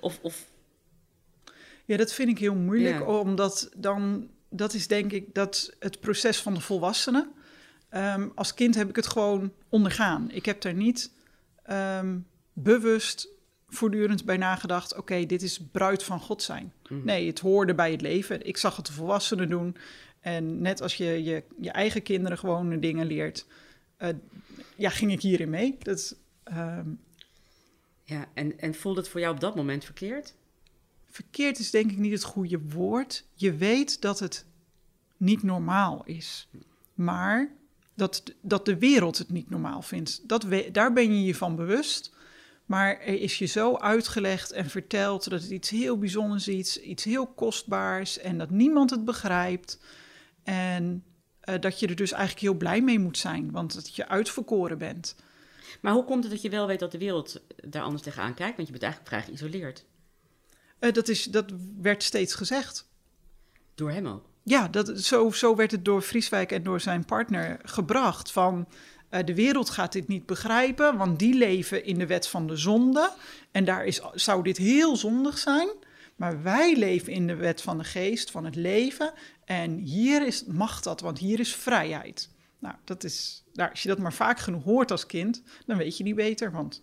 Of, 0.00 0.18
of 0.22 0.44
Ja, 1.84 1.96
dat 1.96 2.12
vind 2.12 2.28
ik 2.28 2.38
heel 2.38 2.54
moeilijk, 2.54 2.98
Ja. 2.98 3.04
omdat 3.04 3.70
dan, 3.76 4.28
dat 4.48 4.74
is 4.74 4.86
denk 4.86 5.12
ik 5.12 5.34
dat 5.34 5.74
het 5.78 6.00
proces 6.00 6.40
van 6.40 6.54
de 6.54 6.60
volwassenen. 6.60 7.32
Ehm, 7.88 8.28
als 8.34 8.54
kind 8.54 8.74
heb 8.74 8.88
ik 8.88 8.96
het 8.96 9.06
gewoon 9.06 9.52
ondergaan. 9.68 10.30
Ik 10.30 10.44
heb 10.44 10.60
daar 10.60 10.74
niet 10.74 11.10
ehm, 11.62 12.18
bewust 12.52 13.28
voortdurend 13.68 14.24
bij 14.24 14.36
nagedacht: 14.36 14.96
oké, 14.96 15.26
dit 15.26 15.42
is 15.42 15.60
bruid 15.72 16.02
van 16.02 16.20
God 16.20 16.42
zijn. 16.42 16.72
Mhm. 16.88 17.04
Nee, 17.04 17.26
het 17.26 17.38
hoorde 17.38 17.74
bij 17.74 17.90
het 17.90 18.00
leven. 18.00 18.46
Ik 18.46 18.56
zag 18.56 18.76
het 18.76 18.86
de 18.86 18.92
volwassenen 18.92 19.48
doen. 19.48 19.76
En 20.20 20.60
net 20.60 20.82
als 20.82 20.94
je 20.94 21.24
je, 21.24 21.42
je 21.60 21.70
eigen 21.70 22.02
kinderen 22.02 22.38
gewoon 22.38 22.80
dingen 22.80 23.06
leert, 23.06 23.46
eh, 23.96 24.08
ja, 24.76 24.90
ging 24.90 25.12
ik 25.12 25.20
hierin 25.20 25.50
mee. 25.50 25.76
Dat, 25.78 26.16
ehm, 26.44 26.90
Ja, 28.04 28.28
en, 28.34 28.58
en 28.58 28.74
voelde 28.74 29.00
het 29.00 29.08
voor 29.08 29.20
jou 29.20 29.34
op 29.34 29.40
dat 29.40 29.54
moment 29.54 29.84
verkeerd? 29.84 30.34
verkeerd 31.16 31.58
is 31.58 31.70
denk 31.70 31.90
ik 31.90 31.98
niet 31.98 32.12
het 32.12 32.22
goede 32.22 32.60
woord. 32.60 33.24
Je 33.34 33.54
weet 33.54 34.00
dat 34.00 34.18
het 34.18 34.44
niet 35.16 35.42
normaal 35.42 36.02
is. 36.04 36.48
Maar 36.94 37.52
dat, 37.94 38.22
dat 38.40 38.64
de 38.64 38.78
wereld 38.78 39.18
het 39.18 39.30
niet 39.30 39.50
normaal 39.50 39.82
vindt. 39.82 40.28
Dat 40.28 40.42
we, 40.42 40.68
daar 40.72 40.92
ben 40.92 41.14
je 41.14 41.24
je 41.24 41.34
van 41.34 41.56
bewust. 41.56 42.14
Maar 42.66 43.00
er 43.00 43.20
is 43.20 43.38
je 43.38 43.46
zo 43.46 43.76
uitgelegd 43.76 44.52
en 44.52 44.70
verteld 44.70 45.30
dat 45.30 45.42
het 45.42 45.50
iets 45.50 45.70
heel 45.70 45.98
bijzonders 45.98 46.48
is, 46.48 46.80
iets 46.80 47.04
heel 47.04 47.26
kostbaars 47.26 48.18
en 48.18 48.38
dat 48.38 48.50
niemand 48.50 48.90
het 48.90 49.04
begrijpt. 49.04 49.80
En 50.42 51.04
eh, 51.46 51.60
dat 51.60 51.80
je 51.80 51.86
er 51.86 51.96
dus 51.96 52.12
eigenlijk 52.12 52.42
heel 52.42 52.54
blij 52.54 52.80
mee 52.80 52.98
moet 52.98 53.18
zijn, 53.18 53.50
want 53.50 53.74
dat 53.74 53.96
je 53.96 54.08
uitverkoren 54.08 54.78
bent. 54.78 55.16
Maar 55.80 55.92
hoe 55.92 56.04
komt 56.04 56.22
het 56.22 56.32
dat 56.32 56.42
je 56.42 56.50
wel 56.50 56.66
weet 56.66 56.78
dat 56.78 56.92
de 56.92 56.98
wereld 56.98 57.40
daar 57.56 57.82
anders 57.82 58.02
tegenaan 58.02 58.34
kijkt? 58.34 58.56
Want 58.56 58.68
je 58.68 58.72
bent 58.72 58.84
eigenlijk 58.84 59.12
vrij 59.14 59.24
geïsoleerd. 59.24 59.84
Eh, 60.78 60.92
dat, 60.92 61.08
is, 61.08 61.24
dat 61.24 61.52
werd 61.80 62.02
steeds 62.02 62.34
gezegd. 62.34 62.88
Door 63.74 63.90
hem 63.90 64.06
ook. 64.06 64.24
Ja, 64.42 64.68
dat, 64.68 65.00
zo, 65.00 65.30
zo 65.30 65.56
werd 65.56 65.70
het 65.70 65.84
door 65.84 66.02
Vrieswijk 66.02 66.52
en 66.52 66.62
door 66.62 66.80
zijn 66.80 67.04
partner 67.04 67.58
gebracht. 67.62 68.32
Van 68.32 68.68
eh, 69.08 69.24
de 69.24 69.34
wereld 69.34 69.70
gaat 69.70 69.92
dit 69.92 70.08
niet 70.08 70.26
begrijpen, 70.26 70.96
want 70.96 71.18
die 71.18 71.34
leven 71.34 71.84
in 71.84 71.98
de 71.98 72.06
wet 72.06 72.28
van 72.28 72.46
de 72.46 72.56
zonde. 72.56 73.12
En 73.50 73.64
daar 73.64 73.84
is, 73.84 74.00
zou 74.14 74.42
dit 74.42 74.56
heel 74.56 74.96
zondig 74.96 75.38
zijn. 75.38 75.68
Maar 76.16 76.42
wij 76.42 76.76
leven 76.76 77.12
in 77.12 77.26
de 77.26 77.34
wet 77.34 77.62
van 77.62 77.78
de 77.78 77.84
geest, 77.84 78.30
van 78.30 78.44
het 78.44 78.54
leven. 78.54 79.12
En 79.44 79.78
hier 79.78 80.26
is, 80.26 80.44
mag 80.44 80.80
dat, 80.80 81.00
want 81.00 81.18
hier 81.18 81.40
is 81.40 81.54
vrijheid. 81.54 82.30
Nou, 82.58 82.74
dat 82.84 83.04
is, 83.04 83.44
nou, 83.52 83.70
als 83.70 83.82
je 83.82 83.88
dat 83.88 83.98
maar 83.98 84.12
vaak 84.12 84.38
genoeg 84.38 84.64
hoort 84.64 84.90
als 84.90 85.06
kind, 85.06 85.42
dan 85.66 85.76
weet 85.76 85.96
je 85.96 86.04
niet 86.04 86.14
beter. 86.14 86.52
Want 86.52 86.82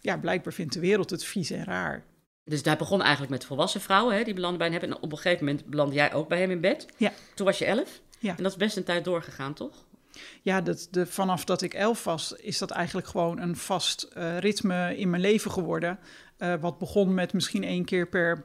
ja, 0.00 0.18
blijkbaar 0.18 0.52
vindt 0.52 0.74
de 0.74 0.80
wereld 0.80 1.10
het 1.10 1.24
vies 1.24 1.50
en 1.50 1.64
raar. 1.64 2.04
Dus 2.44 2.62
daar 2.62 2.76
begon 2.76 3.02
eigenlijk 3.02 3.30
met 3.30 3.44
volwassen 3.44 3.80
vrouwen, 3.80 4.16
hè, 4.16 4.24
die 4.24 4.34
belanden 4.34 4.58
bij 4.58 4.70
hem. 4.70 4.80
En 4.80 4.96
op 4.96 5.12
een 5.12 5.18
gegeven 5.18 5.44
moment 5.44 5.66
belandde 5.66 5.94
jij 5.94 6.12
ook 6.12 6.28
bij 6.28 6.40
hem 6.40 6.50
in 6.50 6.60
bed. 6.60 6.86
Ja. 6.96 7.12
Toen 7.34 7.46
was 7.46 7.58
je 7.58 7.64
elf. 7.64 8.00
Ja. 8.18 8.36
En 8.36 8.42
dat 8.42 8.52
is 8.52 8.58
best 8.58 8.76
een 8.76 8.84
tijd 8.84 9.04
doorgegaan, 9.04 9.54
toch? 9.54 9.84
Ja, 10.42 10.60
dat, 10.60 10.88
de, 10.90 11.06
vanaf 11.06 11.44
dat 11.44 11.62
ik 11.62 11.74
elf 11.74 12.04
was, 12.04 12.32
is 12.32 12.58
dat 12.58 12.70
eigenlijk 12.70 13.06
gewoon 13.06 13.38
een 13.38 13.56
vast 13.56 14.02
eh, 14.02 14.38
ritme 14.38 14.96
in 14.96 15.10
mijn 15.10 15.22
leven 15.22 15.50
geworden. 15.50 15.98
Eh, 16.36 16.54
wat 16.60 16.78
begon 16.78 17.14
met 17.14 17.32
misschien 17.32 17.64
één 17.64 17.84
keer 17.84 18.08
per 18.08 18.44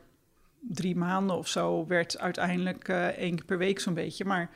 drie 0.61 0.95
maanden 0.95 1.35
of 1.37 1.47
zo, 1.47 1.85
werd 1.87 2.17
uiteindelijk 2.19 2.87
eh, 2.87 3.05
één 3.07 3.35
keer 3.35 3.45
per 3.45 3.57
week 3.57 3.79
zo'n 3.79 3.93
beetje. 3.93 4.25
Maar 4.25 4.49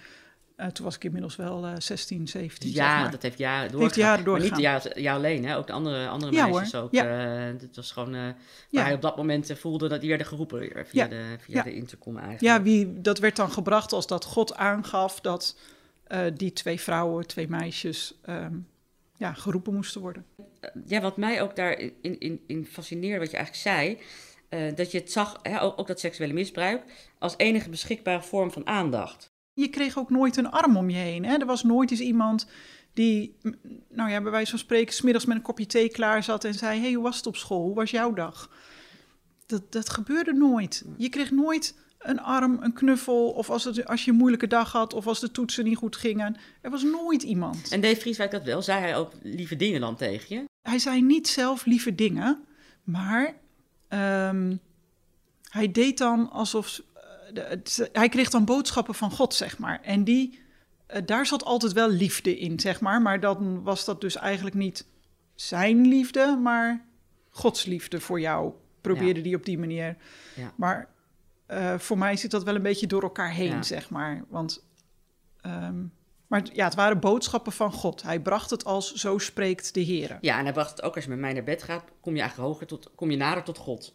toen 0.74 0.86
was 0.86 0.96
ik 0.96 1.04
inmiddels 1.04 1.36
wel 1.36 1.66
eh 1.66 1.74
16, 1.78 2.28
17. 2.28 2.70
Ja, 2.70 2.76
zeg 2.76 2.86
maar. 3.02 3.12
dat 3.12 3.22
heeft 3.22 3.38
jaren 3.38 3.72
doorgegaan. 3.72 4.00
jaren 4.04 4.32
Maar 4.32 4.42
niet 4.42 4.58
jou, 4.60 5.02
jou 5.02 5.18
alleen, 5.18 5.46
hè? 5.46 5.58
ook 5.58 5.68
de 5.68 5.74
andere, 5.74 6.08
andere 6.08 6.32
Ja, 6.32 6.48
meisjes 6.48 6.72
hoor. 6.72 6.82
ook. 6.82 6.92
Ja. 6.92 7.52
dit 7.52 7.76
was 7.76 7.92
gewoon 7.92 8.12
waar 8.12 8.36
Ja. 8.70 8.84
hij 8.84 8.94
op 8.94 9.02
dat 9.02 9.18
moment 9.18 9.52
voelde 9.56 9.88
dat 9.88 10.00
die 10.00 10.10
werden 10.10 10.28
geroepen 10.28 10.86
via, 10.86 11.08
de, 11.08 11.24
via 11.40 11.56
Ja. 11.56 11.64
de 11.64 11.76
intercom 11.76 12.18
eigenlijk. 12.18 12.44
Ja, 12.44 12.62
wie, 12.62 13.02
dat 13.02 13.20
werd 13.20 13.36
dan 13.36 13.52
gebracht 13.52 13.92
als 13.94 14.08
dat 14.08 14.26
God 14.26 14.56
aangaf 14.56 15.22
dat 15.22 15.58
eh, 16.14 16.26
die 16.34 16.54
twee 16.54 16.80
vrouwen, 16.80 17.28
twee 17.28 17.48
meisjes, 17.48 18.20
ehm, 18.22 18.56
ja, 19.18 19.34
geroepen 19.34 19.74
moesten 19.74 20.02
worden. 20.02 20.26
Ja, 20.86 21.02
wat 21.02 21.18
mij 21.18 21.42
ook 21.42 21.56
daar 21.56 21.80
in, 21.80 22.20
in, 22.20 22.42
in 22.48 22.66
fascineerde, 22.66 23.20
wat 23.20 23.32
je 23.32 23.38
eigenlijk 23.38 23.66
zei, 23.66 23.98
eh, 24.50 24.76
dat 24.76 24.92
je 24.92 24.98
het 24.98 25.12
zag, 25.12 25.40
hè, 25.42 25.62
ook, 25.62 25.80
ook 25.80 25.88
dat 25.88 26.00
seksuele 26.00 26.34
misbruik, 26.34 26.84
als 27.20 27.38
enige 27.38 27.70
beschikbare 27.70 28.22
vorm 28.22 28.52
van 28.52 28.68
aandacht. 28.68 29.32
Je 29.54 29.68
kreeg 29.70 29.98
ook 29.98 30.10
nooit 30.10 30.38
een 30.38 30.52
arm 30.52 30.78
om 30.78 30.90
je 30.90 30.98
heen. 30.98 31.26
Hè? 31.26 31.38
Er 31.38 31.46
was 31.46 31.64
nooit 31.64 31.92
eens 31.92 32.00
iemand 32.00 32.48
die, 32.94 33.38
nou 33.90 34.10
ja, 34.10 34.22
bij 34.22 34.32
wijze 34.32 34.50
van 34.50 34.60
spreken, 34.60 34.94
smiddags 34.94 35.26
met 35.26 35.38
een 35.38 35.44
kopje 35.44 35.66
thee 35.66 35.90
klaar 35.90 36.24
zat 36.24 36.44
en 36.44 36.54
zei: 36.54 36.80
hey, 36.80 36.94
hoe 36.94 37.04
was 37.04 37.18
het 37.18 37.28
op 37.28 37.36
school? 37.36 37.64
Hoe 37.64 37.76
was 37.76 37.92
jouw 37.92 38.14
dag? 38.14 38.50
Dat, 39.46 39.72
dat 39.72 39.90
gebeurde 39.90 40.34
nooit. 40.34 40.86
Je 40.98 41.10
kreeg 41.10 41.32
nooit 41.32 41.76
een 42.04 42.20
arm, 42.22 42.58
een 42.62 42.74
knuffel, 42.74 43.30
of 43.32 43.50
als, 43.50 43.64
het, 43.64 43.86
als 43.88 44.06
je 44.06 44.12
een 44.12 44.18
moeilijke 44.18 44.48
dag 44.48 44.72
had, 44.72 44.94
of 44.94 45.08
als 45.08 45.20
de 45.20 45.32
toetsen 45.32 45.64
niet 45.64 45.78
goed 45.78 45.96
gingen. 45.96 46.36
Er 46.62 46.70
was 46.70 46.84
nooit 46.84 47.24
iemand. 47.24 47.72
En 47.72 47.82
deed 47.82 47.98
Vrieswijk 47.98 48.32
dat 48.32 48.44
wel? 48.44 48.62
Zei 48.62 48.80
hij 48.80 48.96
ook 48.98 49.12
lieve 49.22 49.56
dingen 49.56 49.82
dan 49.82 49.96
tegen 49.96 50.36
je? 50.36 50.44
Hij 50.70 50.80
zei 50.80 51.02
niet 51.02 51.28
zelf 51.28 51.66
lieve 51.66 51.96
dingen, 51.96 52.44
maar 52.84 53.34
ehm, 53.88 54.56
hij 55.50 55.72
deed 55.72 55.98
dan 55.98 56.30
alsof. 56.32 56.82
eh, 57.34 57.50
de- 57.64 57.90
hij 57.92 58.10
kreeg 58.10 58.30
dan 58.30 58.46
boodschappen 58.46 58.96
van 58.96 59.12
God, 59.12 59.34
zeg 59.34 59.58
maar. 59.58 59.82
En 59.82 60.04
die, 60.04 60.40
eh, 60.88 61.02
daar 61.06 61.26
zat 61.26 61.44
altijd 61.46 61.74
wel 61.74 61.90
liefde 61.90 62.40
in, 62.40 62.60
zeg 62.60 62.80
maar. 62.82 63.02
Maar 63.02 63.20
dan 63.20 63.64
was 63.64 63.86
dat 63.86 64.02
dus 64.02 64.16
eigenlijk 64.16 64.56
niet 64.56 64.86
zijn 65.36 65.88
liefde, 65.88 66.38
maar 66.42 66.86
Gods 67.30 67.66
liefde 67.66 68.00
voor 68.00 68.20
jou. 68.20 68.52
Probeerde 68.82 69.22
die 69.22 69.36
op 69.36 69.46
die 69.46 69.58
manier. 69.60 69.96
Ja. 70.36 70.54
Maar 70.56 70.88
eh, 71.46 71.78
voor 71.80 71.98
mij 71.98 72.16
zit 72.16 72.32
dat 72.32 72.44
wel 72.44 72.56
een 72.56 72.62
beetje 72.62 72.88
door 72.88 73.02
elkaar 73.04 73.32
heen, 73.32 73.48
Ja. 73.52 73.62
zeg 73.64 73.90
maar. 73.90 74.24
Want. 74.30 74.66
ehm, 75.42 75.84
maar 76.28 76.44
ja, 76.54 76.64
het 76.66 76.76
waren 76.76 77.00
boodschappen 77.00 77.52
van 77.52 77.72
God. 77.72 78.02
Hij 78.04 78.20
bracht 78.20 78.50
het 78.50 78.66
als 78.66 78.94
zo 78.94 79.18
spreekt 79.18 79.74
de 79.74 79.80
Heer. 79.80 80.18
Ja, 80.22 80.38
en 80.38 80.44
hij 80.44 80.54
bracht 80.54 80.70
het 80.70 80.82
ook 80.82 80.96
als 80.96 81.04
je 81.04 81.10
met 81.10 81.20
mij 81.20 81.34
naar 81.34 81.44
bed 81.44 81.64
gaat, 81.64 81.84
kom 82.02 82.14
je 82.16 82.20
eigenlijk 82.22 82.50
hoger 82.52 82.68
tot, 82.68 82.92
kom 82.96 83.12
je 83.12 83.18
nader 83.18 83.44
tot 83.44 83.58
God. 83.58 83.94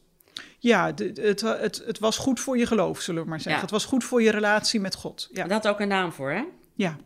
Ja, 0.59 0.87
het, 0.87 1.41
het, 1.41 1.83
het 1.87 1.99
was 1.99 2.17
goed 2.19 2.41
voor 2.41 2.59
je 2.59 2.67
geloof, 2.67 3.01
zullen 3.01 3.23
we 3.23 3.29
maar 3.29 3.39
zeggen. 3.41 3.55
Ja. 3.55 3.61
Het 3.61 3.71
was 3.71 3.85
goed 3.85 4.05
voor 4.05 4.23
je 4.23 4.31
relatie 4.31 4.81
met 4.81 4.95
God. 4.95 5.29
Ja, 5.33 5.43
dat 5.43 5.53
had 5.65 5.69
ook 5.73 5.81
een 5.81 5.89
naam 5.89 6.13
voor, 6.13 6.31
hè? 6.31 6.43
ja, 6.75 6.97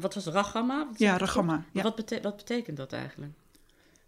Wat 0.00 0.14
was 0.14 0.26
Ragama? 0.26 0.86
Wat 0.86 0.98
ja? 0.98 1.16
Ragama. 1.16 1.64
Ja. 1.72 1.82
Wat, 1.82 1.94
bete- 1.96 2.20
wat 2.22 2.36
betekent 2.36 2.76
dat 2.76 2.92
eigenlijk? 2.92 3.32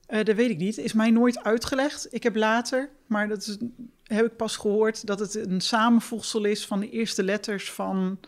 Eh, 0.06 0.24
dat 0.24 0.36
weet 0.36 0.50
ik 0.50 0.58
niet. 0.58 0.78
Is 0.78 0.92
mij 0.92 1.10
nooit 1.10 1.44
uitgelegd. 1.44 2.06
Ik 2.14 2.22
heb 2.22 2.36
later, 2.36 2.90
maar 3.06 3.28
dat 3.28 3.38
is, 3.46 3.56
heb 4.04 4.26
ik 4.26 4.36
pas 4.36 4.56
gehoord, 4.56 5.06
dat 5.06 5.18
het 5.18 5.34
een 5.34 5.60
samenvoegsel 5.60 6.44
is 6.44 6.66
van 6.66 6.80
de 6.80 6.90
eerste 6.90 7.22
letters 7.22 7.70
van 7.70 8.18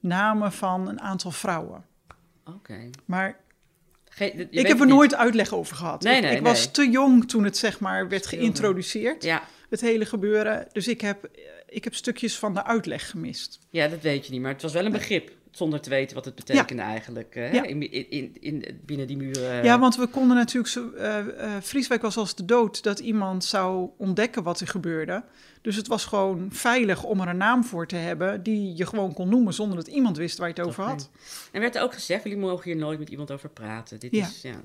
namen 0.00 0.52
van 0.52 0.88
een 0.88 1.00
aantal 1.00 1.30
vrouwen. 1.30 1.84
Oké. 2.46 2.90
Maar 3.04 3.40
Ge- 4.10 4.48
ik 4.50 4.66
heb 4.66 4.78
er 4.80 4.86
niet. 4.86 4.94
nooit 4.94 5.14
uitleg 5.14 5.52
over 5.52 5.76
gehad. 5.76 6.02
Nee, 6.02 6.16
ik 6.16 6.22
nee, 6.22 6.36
ik 6.36 6.42
was 6.42 6.70
te 6.72 6.90
jong 6.90 7.28
toen 7.28 7.44
het 7.44 7.56
zeg 7.56 7.80
maar 7.80 8.08
werd 8.08 8.26
geïntroduceerd, 8.26 9.22
Ja, 9.24 9.42
het 9.68 9.80
hele 9.80 10.04
gebeuren. 10.04 10.68
Dus 10.72 10.88
ik 10.88 11.00
heb, 11.00 11.28
ik 11.68 11.84
heb 11.84 11.94
stukjes 11.94 12.38
van 12.38 12.54
de 12.54 12.64
uitleg 12.64 13.10
gemist. 13.10 13.58
ja, 13.70 13.88
dat 13.88 14.00
weet 14.00 14.26
je 14.26 14.32
niet, 14.32 14.40
maar 14.40 14.52
het 14.52 14.62
was 14.62 14.72
wel 14.72 14.84
een 14.84 14.92
begrip. 14.92 15.30
Zonder 15.52 15.80
te 15.80 15.90
weten 15.90 16.14
wat 16.16 16.24
het 16.24 16.34
betekende 16.34 16.82
eigenlijk. 16.82 17.34
Hè? 17.34 17.50
Ja. 17.50 17.62
In, 17.64 17.90
in, 17.92 18.10
in, 18.10 18.36
in- 18.40 18.80
binnen 18.84 19.06
die 19.06 19.16
muren. 19.16 19.64
Ja, 19.64 19.78
want 19.78 19.96
we 19.96 20.06
konden 20.06 20.36
natuurlijk 20.36 20.72
zo. 20.72 20.90
eh 20.90 21.18
eh, 21.18 21.50
Vrieswijk 21.60 22.02
was 22.02 22.16
als 22.16 22.34
de 22.34 22.44
dood 22.44 22.82
dat 22.82 22.98
iemand 22.98 23.44
zou 23.44 23.90
ontdekken 23.96 24.42
wat 24.42 24.60
er 24.60 24.66
gebeurde. 24.68 25.22
Dus 25.60 25.76
het 25.76 25.86
was 25.86 26.04
gewoon 26.04 26.46
veilig 26.50 27.04
om 27.04 27.20
er 27.20 27.28
een 27.28 27.36
naam 27.36 27.64
voor 27.64 27.86
te 27.86 27.96
hebben 27.96 28.42
die 28.42 28.76
je 28.76 28.86
gewoon 28.86 29.12
kon 29.14 29.28
noemen 29.28 29.54
zonder 29.54 29.76
dat 29.76 29.86
iemand 29.86 30.16
wist 30.16 30.38
waar 30.38 30.48
je 30.48 30.54
het 30.56 30.66
over 30.66 30.84
had. 30.84 31.10
En 31.52 31.60
werd 31.60 31.76
er 31.76 31.82
ook 31.82 31.94
gezegd, 31.94 32.22
jullie 32.22 32.38
mogen 32.38 32.64
hier 32.64 32.76
nooit 32.80 32.98
met 32.98 33.08
iemand 33.08 33.30
over 33.30 33.48
praten. 33.48 33.98
Dit 34.00 34.10
Ja. 34.14 34.26
is, 34.26 34.42
ja. 34.42 34.60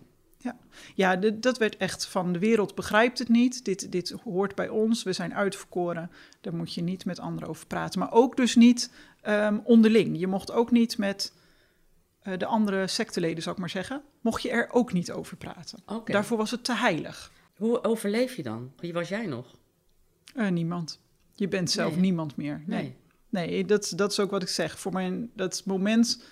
Ja, 0.96 1.16
dit- 1.16 1.44
dat 1.44 1.58
werd 1.58 1.78
echt 1.78 2.06
van 2.06 2.34
de 2.34 2.40
wereld 2.40 2.76
begrijpt 2.76 3.20
het 3.20 3.30
niet. 3.30 3.66
Dit, 3.66 3.92
dit 3.92 4.10
hoort 4.24 4.56
bij 4.56 4.70
ons. 4.70 5.04
We 5.04 5.14
zijn 5.14 5.34
uitverkoren. 5.36 6.12
Daar 6.42 6.56
moet 6.56 6.74
je 6.74 6.82
niet 6.82 7.06
met 7.06 7.20
anderen 7.20 7.50
over 7.50 7.68
praten. 7.68 8.00
Maar 8.00 8.12
ook 8.12 8.38
dus 8.38 8.56
niet 8.56 8.92
ehm, 9.22 9.58
onderling. 9.64 10.20
Je 10.20 10.28
mocht 10.28 10.52
ook 10.52 10.72
niet 10.72 10.98
met 10.98 11.34
eh, 12.22 12.38
de 12.38 12.46
andere 12.46 12.88
secteleden, 12.88 13.42
zou 13.44 13.56
ik 13.56 13.62
maar 13.62 13.70
zeggen. 13.70 14.02
Mocht 14.22 14.42
je 14.42 14.50
er 14.50 14.70
ook 14.72 14.94
niet 14.94 15.12
over 15.12 15.38
praten. 15.38 15.80
Daarvoor 16.06 16.38
was 16.38 16.52
het 16.52 16.64
te 16.64 16.74
heilig. 16.76 17.32
Hoe 17.56 17.84
overleef 17.84 18.36
je 18.36 18.44
dan? 18.44 18.72
Wie 18.80 18.94
was 18.94 19.10
jij 19.10 19.26
nog? 19.26 19.56
Eh, 20.36 20.48
niemand. 20.50 21.00
Je 21.36 21.48
bent 21.48 21.72
zelf 21.72 21.92
Nee. 21.92 22.00
niemand 22.02 22.36
meer. 22.36 22.64
Nee. 22.66 22.96
Nee, 23.30 23.66
dat, 23.66 23.94
dat 23.96 24.12
is 24.12 24.20
ook 24.20 24.32
wat 24.32 24.42
ik 24.42 24.48
zeg. 24.50 24.80
Voor 24.80 24.92
mijn, 24.94 25.32
dat 25.36 25.62
moment 25.66 26.24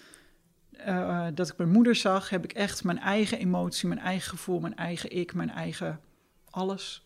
eh, 0.77 1.27
dat 1.33 1.49
ik 1.49 1.57
mijn 1.57 1.69
moeder 1.69 1.95
zag, 1.95 2.29
heb 2.29 2.43
ik 2.43 2.53
echt 2.53 2.83
mijn 2.83 2.99
eigen 2.99 3.39
emotie, 3.39 3.87
mijn 3.87 3.99
eigen 3.99 4.29
gevoel, 4.29 4.59
mijn 4.59 4.75
eigen 4.75 5.11
ik, 5.11 5.33
mijn 5.33 5.49
eigen 5.49 5.99
alles 6.49 7.05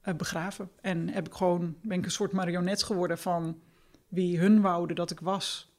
eh, 0.00 0.14
begraven. 0.14 0.70
En 0.80 1.08
heb 1.08 1.26
ik 1.26 1.34
gewoon, 1.34 1.76
ben 1.82 1.98
ik 1.98 2.04
een 2.04 2.10
soort 2.10 2.32
marionet 2.32 2.82
geworden 2.82 3.18
van 3.18 3.60
wie 4.08 4.38
hun 4.38 4.60
wouden 4.60 4.96
dat 4.96 5.10
ik 5.10 5.20
was. 5.20 5.72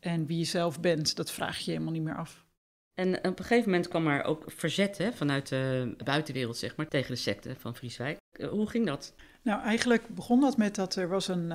En 0.00 0.26
wie 0.26 0.38
je 0.38 0.44
zelf 0.44 0.80
bent, 0.80 1.16
dat 1.16 1.30
vraag 1.30 1.58
je 1.58 1.70
helemaal 1.70 1.92
niet 1.92 2.02
meer 2.02 2.16
af. 2.16 2.44
En 2.94 3.16
op 3.16 3.38
een 3.38 3.44
gegeven 3.44 3.70
moment 3.70 3.88
kwam 3.88 4.06
er 4.06 4.24
ook 4.24 4.44
verzet 4.46 4.98
hè, 4.98 5.12
vanuit 5.12 5.48
de 5.48 5.94
buitenwereld, 6.04 6.56
zeg 6.56 6.76
maar, 6.76 6.88
tegen 6.88 7.10
de 7.10 7.20
secte 7.20 7.54
van 7.58 7.74
Vrieswijk. 7.74 8.18
Eh, 8.30 8.48
Hoe 8.48 8.68
ging 8.68 8.86
dat? 8.86 9.14
Nou, 9.42 9.62
eigenlijk 9.62 10.08
begon 10.08 10.40
dat 10.40 10.56
met 10.56 10.74
dat 10.74 10.96
er 10.96 11.08
was 11.08 11.28
een, 11.28 11.52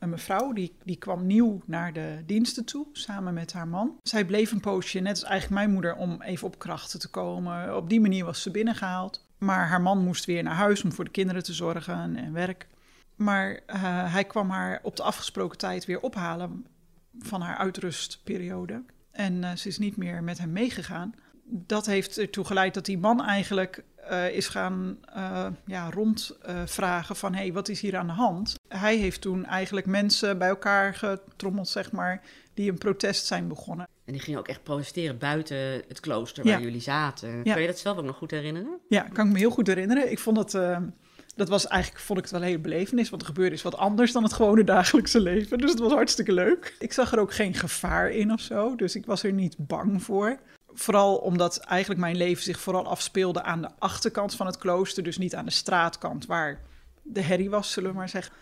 een 0.00 0.08
mevrouw, 0.08 0.52
die, 0.52 0.76
die 0.84 0.96
kwam 0.96 1.26
nieuw 1.26 1.60
naar 1.64 1.92
de 1.92 2.22
diensten 2.26 2.64
toe, 2.64 2.86
samen 2.92 3.34
met 3.34 3.52
haar 3.52 3.68
man. 3.68 3.98
Zij 4.02 4.24
bleef 4.24 4.52
een 4.52 4.60
poosje, 4.60 4.98
net 4.98 5.10
als 5.10 5.24
eigenlijk 5.24 5.60
mijn 5.60 5.72
moeder, 5.72 5.96
om 5.96 6.22
even 6.22 6.46
op 6.46 6.58
krachten 6.58 7.00
te 7.00 7.08
komen. 7.08 7.76
Op 7.76 7.88
die 7.88 8.00
manier 8.00 8.24
was 8.24 8.42
ze 8.42 8.50
binnengehaald. 8.50 9.28
Maar 9.38 9.68
haar 9.68 9.80
man 9.80 10.04
moest 10.04 10.24
weer 10.24 10.42
naar 10.42 10.54
huis 10.54 10.82
om 10.82 10.92
voor 10.92 11.04
de 11.04 11.10
kinderen 11.10 11.42
te 11.42 11.52
zorgen 11.52 12.16
en 12.16 12.32
werk. 12.32 12.68
Maar 13.16 13.50
uh, 13.52 14.12
hij 14.12 14.24
kwam 14.24 14.50
haar 14.50 14.80
op 14.82 14.96
de 14.96 15.02
afgesproken 15.02 15.58
tijd 15.58 15.84
weer 15.84 16.00
ophalen 16.00 16.66
van 17.18 17.40
haar 17.40 17.56
uitrustperiode. 17.56 18.82
En 19.10 19.34
uh, 19.34 19.52
ze 19.52 19.68
is 19.68 19.78
niet 19.78 19.96
meer 19.96 20.22
met 20.22 20.38
hem 20.38 20.52
meegegaan. 20.52 21.14
Dat 21.44 21.86
heeft 21.86 22.18
ertoe 22.18 22.44
geleid 22.44 22.74
dat 22.74 22.84
die 22.84 22.98
man 22.98 23.24
eigenlijk 23.24 23.84
uh, 24.10 24.30
is 24.36 24.48
gaan 24.48 24.98
ja, 25.66 25.90
rondvragen 25.90 27.16
van... 27.16 27.34
hé, 27.34 27.40
hey, 27.40 27.52
wat 27.52 27.68
is 27.68 27.80
hier 27.80 27.96
aan 27.96 28.06
de 28.06 28.12
hand? 28.12 28.54
Hij 28.80 28.96
heeft 28.96 29.20
toen 29.20 29.44
eigenlijk 29.46 29.86
mensen 29.86 30.38
bij 30.38 30.48
elkaar 30.48 30.94
getrommeld, 30.94 31.68
zeg 31.68 31.92
maar... 31.92 32.22
die 32.54 32.70
een 32.70 32.78
protest 32.78 33.26
zijn 33.26 33.48
begonnen. 33.48 33.88
En 34.04 34.12
die 34.12 34.22
gingen 34.22 34.38
ook 34.40 34.48
echt 34.48 34.62
protesteren 34.62 35.18
buiten 35.18 35.56
het 35.88 36.00
klooster 36.00 36.44
waar 36.44 36.52
Ja. 36.58 36.64
jullie 36.64 36.80
zaten. 36.80 37.40
Ja. 37.44 37.52
Kan 37.52 37.60
je 37.60 37.66
dat 37.68 37.78
zelf 37.78 37.98
ook 37.98 38.04
nog 38.04 38.16
goed 38.16 38.30
herinneren? 38.30 38.78
Ja, 38.88 39.00
kan 39.12 39.26
ik 39.26 39.32
me 39.32 39.38
heel 39.38 39.50
goed 39.50 39.66
herinneren. 39.66 40.10
Ik 40.10 40.18
vond 40.18 40.36
dat, 40.36 40.54
eh, 40.54 40.78
dat 41.36 41.48
was 41.48 41.66
eigenlijk, 41.66 42.04
vond 42.04 42.18
ik 42.18 42.24
het 42.24 42.32
wel 42.32 42.42
een 42.42 42.48
hele 42.48 42.60
belevenis, 42.62 43.10
want 43.10 43.22
er 43.22 43.28
gebeurde 43.28 43.54
iets 43.54 43.62
wat 43.62 43.76
anders 43.76 44.12
dan 44.12 44.22
het 44.22 44.32
gewone 44.32 44.64
dagelijkse 44.64 45.20
leven. 45.20 45.58
Dus 45.58 45.70
het 45.70 45.78
was 45.80 45.92
hartstikke 45.92 46.32
leuk. 46.32 46.74
Ik 46.78 46.92
zag 46.92 47.12
er 47.12 47.18
ook 47.20 47.34
geen 47.34 47.54
gevaar 47.54 48.10
in 48.10 48.32
of 48.32 48.40
zo, 48.40 48.76
dus 48.76 48.94
ik 48.94 49.06
was 49.06 49.22
er 49.22 49.32
niet 49.32 49.54
bang 49.58 50.02
voor. 50.02 50.38
Vooral 50.72 51.16
omdat 51.16 51.58
eigenlijk 51.58 52.00
mijn 52.00 52.16
leven 52.16 52.42
zich 52.42 52.60
vooral 52.60 52.86
afspeelde 52.86 53.42
aan 53.42 53.62
de 53.62 53.68
achterkant 53.78 54.34
van 54.34 54.46
het 54.46 54.58
klooster, 54.58 55.02
dus 55.02 55.18
niet 55.18 55.34
aan 55.34 55.44
de 55.44 55.50
straatkant 55.50 56.26
waar 56.26 56.60
de 57.02 57.22
herrie 57.22 57.50
was, 57.50 57.72
zullen 57.72 57.90
we 57.90 57.96
maar 57.96 58.08
zeggen. 58.08 58.32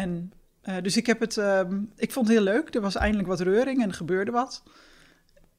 En 0.00 0.32
eh, 0.60 0.74
dus 0.82 0.96
ik 0.96 1.06
heb 1.06 1.20
het, 1.20 1.36
ehm, 1.36 1.80
ik 1.96 2.12
vond 2.12 2.26
het 2.28 2.36
heel 2.36 2.44
leuk. 2.44 2.74
Er 2.74 2.80
was 2.80 2.94
eindelijk 2.96 3.28
wat 3.28 3.40
reuring 3.40 3.82
en 3.82 3.88
er 3.88 3.94
gebeurde 3.94 4.30
wat. 4.30 4.62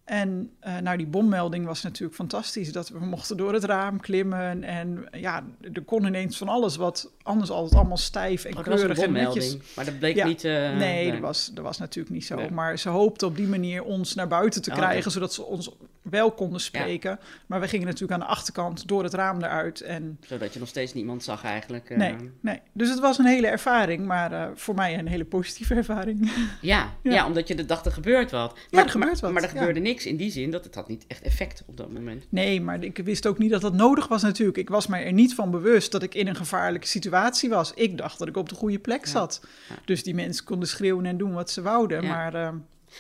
En 0.04 0.52
eh, 0.60 0.78
nou, 0.78 0.98
die 0.98 1.08
bommelding 1.08 1.66
was 1.66 1.82
natuurlijk 1.84 2.16
fantastisch. 2.16 2.72
Dat 2.72 2.90
we 2.90 3.00
mochten 3.06 3.38
door 3.38 3.54
het 3.54 3.64
raam 3.64 4.00
klimmen. 4.00 4.64
En 4.64 5.06
ja, 5.12 5.44
er 5.74 5.82
kon 5.84 6.06
ineens 6.06 6.38
van 6.38 6.48
alles 6.48 6.76
wat 6.76 7.12
anders 7.22 7.50
altijd 7.50 7.76
allemaal 7.76 7.98
stijf 7.98 8.46
en 8.46 8.58
Oh, 8.58 8.64
kleurig 8.64 8.98
en 8.98 9.12
netjes. 9.12 9.58
Maar 9.76 9.86
dat 9.86 10.00
bleek 10.00 10.16
Ja. 10.16 10.26
niet... 10.26 10.44
eh, 10.44 10.76
nee, 10.78 11.12
dat 11.12 11.20
was, 11.20 11.52
dat 11.54 11.64
was 11.64 11.78
natuurlijk 11.78 12.14
niet 12.16 12.26
zo. 12.26 12.36
Nee. 12.36 12.52
Maar 12.52 12.80
ze 12.80 12.90
hoopte 12.90 13.26
op 13.26 13.36
die 13.36 13.48
manier 13.48 13.84
ons 13.84 14.14
naar 14.16 14.28
buiten 14.28 14.62
te 14.62 14.70
Oh, 14.70 14.76
krijgen, 14.76 15.12
zodat 15.12 15.34
ze 15.34 15.44
ons 15.44 15.72
wel 16.04 16.32
konden 16.32 16.60
spreken. 16.62 17.20
Maar 17.46 17.60
we 17.60 17.68
gingen 17.68 17.86
natuurlijk 17.86 18.14
aan 18.14 18.28
de 18.28 18.34
achterkant 18.34 18.88
door 18.88 19.04
het 19.04 19.14
raam 19.14 19.38
eruit. 19.44 19.82
En 19.82 20.18
Zodat 20.28 20.54
je 20.54 20.60
nog 20.60 20.68
steeds 20.68 20.94
niemand 20.94 21.24
zag 21.24 21.44
eigenlijk. 21.44 21.90
eh. 21.90 21.98
nee, 21.98 22.16
nee. 22.40 22.60
Dus 22.74 22.90
het 22.90 23.00
was 23.00 23.18
een 23.18 23.26
hele 23.26 23.48
ervaring, 23.48 24.06
maar 24.06 24.32
eh, 24.32 24.48
voor 24.56 24.76
mij 24.76 24.98
een 25.00 25.08
hele 25.08 25.26
positieve 25.26 25.74
ervaring. 25.76 26.32
Ja, 26.62 26.94
Ja. 27.02 27.12
ja. 27.12 27.26
omdat 27.26 27.48
je 27.48 27.56
de 27.56 27.66
dacht 27.66 27.86
er 27.86 27.92
gebeurt 27.92 28.32
wat. 28.32 28.52
er 28.52 28.58
Maar, 28.72 28.90
gebeurt 28.90 29.12
maar, 29.12 29.22
wat, 29.22 29.32
Maar 29.32 29.44
er 29.44 29.50
gebeurde 29.50 29.80
niks 29.80 30.06
in 30.06 30.18
die 30.18 30.32
zin 30.32 30.52
dat 30.52 30.64
het 30.64 30.76
had 30.76 30.88
niet 30.88 31.06
echt 31.08 31.22
effect 31.22 31.64
op 31.68 31.78
dat 31.78 31.92
moment. 31.92 32.26
Nee, 32.30 32.62
maar 32.62 32.84
ik 32.84 32.98
wist 32.98 33.28
ook 33.28 33.38
niet 33.38 33.52
dat 33.52 33.62
dat 33.62 33.74
nodig 33.74 34.08
was 34.08 34.22
natuurlijk. 34.22 34.58
Ik 34.58 34.70
was 34.70 34.88
me 34.88 34.98
er 34.98 35.14
niet 35.14 35.36
van 35.36 35.52
bewust 35.52 35.92
dat 35.92 36.04
ik 36.04 36.16
in 36.16 36.28
een 36.28 36.36
gevaarlijke 36.36 36.88
situatie 36.88 37.50
was. 37.50 37.74
Ik 37.74 37.98
dacht 37.98 38.20
dat 38.20 38.28
ik 38.28 38.38
op 38.38 38.50
de 38.50 38.56
goede 38.56 38.80
plek 38.80 39.06
zat. 39.06 39.42
Dus 39.86 40.04
die 40.04 40.16
mensen 40.16 40.46
konden 40.46 40.68
schreeuwen 40.68 41.06
en 41.06 41.18
doen 41.18 41.34
wat 41.34 41.52
ze 41.52 41.62
wouden. 41.62 42.08
Maar 42.08 42.34
eh, 42.34 42.50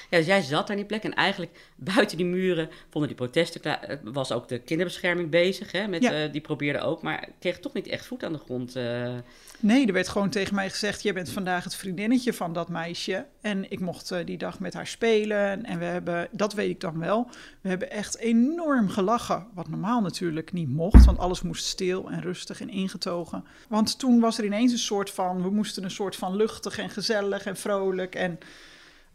Ja, 0.09 0.17
dus 0.17 0.27
jij 0.27 0.41
zat 0.41 0.67
daar 0.67 0.75
die 0.75 0.85
plek 0.85 1.03
en 1.03 1.13
eigenlijk 1.13 1.51
buiten 1.75 2.17
die 2.17 2.25
muren 2.25 2.69
vonden 2.89 3.09
die 3.09 3.19
protesten 3.19 3.61
klaar. 3.61 3.83
eh, 3.83 3.97
Was 4.03 4.31
ook 4.31 4.47
de 4.47 4.59
kinderbescherming 4.59 5.29
bezig, 5.29 5.71
hè? 5.71 5.87
Met, 5.87 6.01
Ja. 6.03 6.11
eh, 6.11 6.31
die 6.31 6.41
probeerde 6.41 6.79
ook, 6.79 7.01
maar 7.01 7.27
kreeg 7.39 7.59
toch 7.59 7.73
niet 7.73 7.87
echt 7.87 8.05
voet 8.05 8.23
aan 8.23 8.33
de 8.33 8.39
grond. 8.39 8.75
eh. 8.75 9.13
nee, 9.59 9.87
er 9.87 9.93
werd 9.93 10.07
gewoon 10.07 10.29
tegen 10.29 10.55
mij 10.55 10.69
gezegd... 10.69 11.03
jij 11.03 11.13
bent 11.13 11.29
vandaag 11.29 11.63
het 11.63 11.75
vriendinnetje 11.75 12.33
van 12.33 12.53
dat 12.53 12.69
meisje. 12.69 13.25
En 13.41 13.71
ik 13.71 13.79
mocht 13.79 14.13
die 14.25 14.37
dag 14.37 14.59
met 14.59 14.73
haar 14.73 14.87
spelen. 14.87 15.65
En 15.65 15.79
we 15.79 15.85
hebben, 15.85 16.27
dat 16.31 16.53
weet 16.53 16.69
ik 16.69 16.79
dan 16.79 16.99
wel... 16.99 17.27
we 17.61 17.69
hebben 17.69 17.91
echt 17.91 18.17
enorm 18.17 18.89
gelachen. 18.89 19.47
Wat 19.53 19.69
normaal 19.69 20.01
natuurlijk 20.01 20.51
niet 20.53 20.69
mocht... 20.69 21.05
want 21.05 21.17
alles 21.17 21.41
moest 21.41 21.65
stil 21.65 22.09
en 22.11 22.21
rustig 22.21 22.61
en 22.61 22.69
ingetogen. 22.69 23.43
Want 23.67 23.99
toen 23.99 24.19
was 24.19 24.37
er 24.37 24.45
ineens 24.45 24.71
een 24.71 24.77
soort 24.77 25.09
van... 25.09 25.41
we 25.41 25.49
moesten 25.49 25.83
een 25.83 25.91
soort 25.91 26.15
van 26.15 26.35
luchtig 26.35 26.77
en 26.77 26.89
gezellig 26.89 27.45
en 27.45 27.57
vrolijk... 27.57 28.15
en 28.15 28.39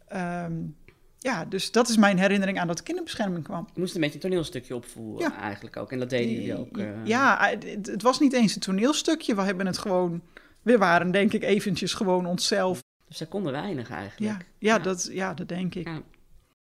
Ehm, 0.09 0.53
ja, 1.17 1.45
dus 1.45 1.71
dat 1.71 1.89
is 1.89 1.97
mijn 1.97 2.17
herinnering 2.19 2.59
aan 2.59 2.67
dat 2.67 2.77
de 2.77 2.83
kinderbescherming 2.83 3.43
kwam. 3.43 3.67
Je 3.73 3.79
moest 3.79 3.95
een 3.95 4.01
beetje 4.01 4.15
een 4.15 4.21
toneelstukje 4.21 4.75
opvoeren 4.75 5.29
Ja. 5.31 5.39
eigenlijk 5.41 5.77
ook. 5.77 5.91
En 5.91 5.99
dat 5.99 6.09
deden 6.09 6.31
jullie 6.33 6.57
ook. 6.57 6.77
eh. 6.77 7.05
Ja, 7.05 7.37
het, 7.59 7.87
het 7.87 8.01
was 8.01 8.19
niet 8.19 8.33
eens 8.33 8.55
een 8.55 8.61
toneelstukje. 8.61 9.35
We 9.35 9.41
hebben 9.41 9.65
het 9.65 9.77
gewoon... 9.77 10.21
We 10.61 10.77
waren 10.77 11.11
denk 11.11 11.33
ik 11.33 11.43
eventjes 11.43 11.93
gewoon 11.93 12.25
onszelf. 12.25 12.79
Dus 13.07 13.17
zij 13.17 13.27
konden 13.27 13.51
weinig 13.51 13.89
eigenlijk. 13.89 14.19
Ja, 14.31 14.45
ja, 14.59 14.75
Ja. 14.75 14.79
Dat, 14.79 15.09
ja 15.11 15.33
dat 15.33 15.47
denk 15.47 15.75
ik. 15.75 15.87
Ja. 15.87 16.01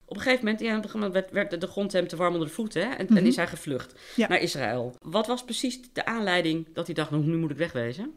Op 0.05 0.17
een 0.17 0.23
gegeven 0.23 0.45
moment, 0.45 0.63
ja, 0.63 0.69
op 0.77 0.85
een 0.85 0.91
gegeven 0.91 1.13
moment 1.13 1.31
werd, 1.33 1.61
de 1.61 1.67
grond 1.67 1.93
hem 1.93 2.09
te 2.09 2.17
warm 2.17 2.33
onder 2.33 2.49
de 2.49 2.55
voeten. 2.55 2.83
Hè? 2.89 2.95
En, 2.95 3.07
Mhm. 3.09 3.17
en 3.17 3.27
is 3.27 3.37
hij 3.37 3.47
gevlucht 3.47 3.95
naar 4.17 4.41
Israël. 4.41 4.97
Wat 5.03 5.27
was 5.27 5.45
precies 5.45 5.81
de 5.93 6.05
aanleiding 6.05 6.67
dat 6.75 6.87
hij 6.87 6.95
dacht, 6.95 7.11
nou, 7.11 7.25
nu 7.25 7.37
moet 7.37 7.51
ik 7.51 7.57
wegwezen? 7.57 8.13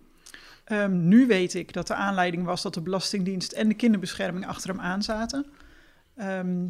Ehm, 0.70 1.08
nu 1.08 1.28
weet 1.28 1.54
ik 1.54 1.74
dat 1.74 1.88
de 1.88 1.94
aanleiding 1.94 2.46
was 2.46 2.62
dat 2.62 2.74
de 2.74 2.82
Belastingdienst 2.82 3.52
en 3.52 3.68
de 3.68 3.74
kinderbescherming 3.74 4.48
achter 4.48 4.70
hem 4.70 4.80
aan 4.80 5.04
zaten. 5.04 5.46
Ehm, 6.16 6.68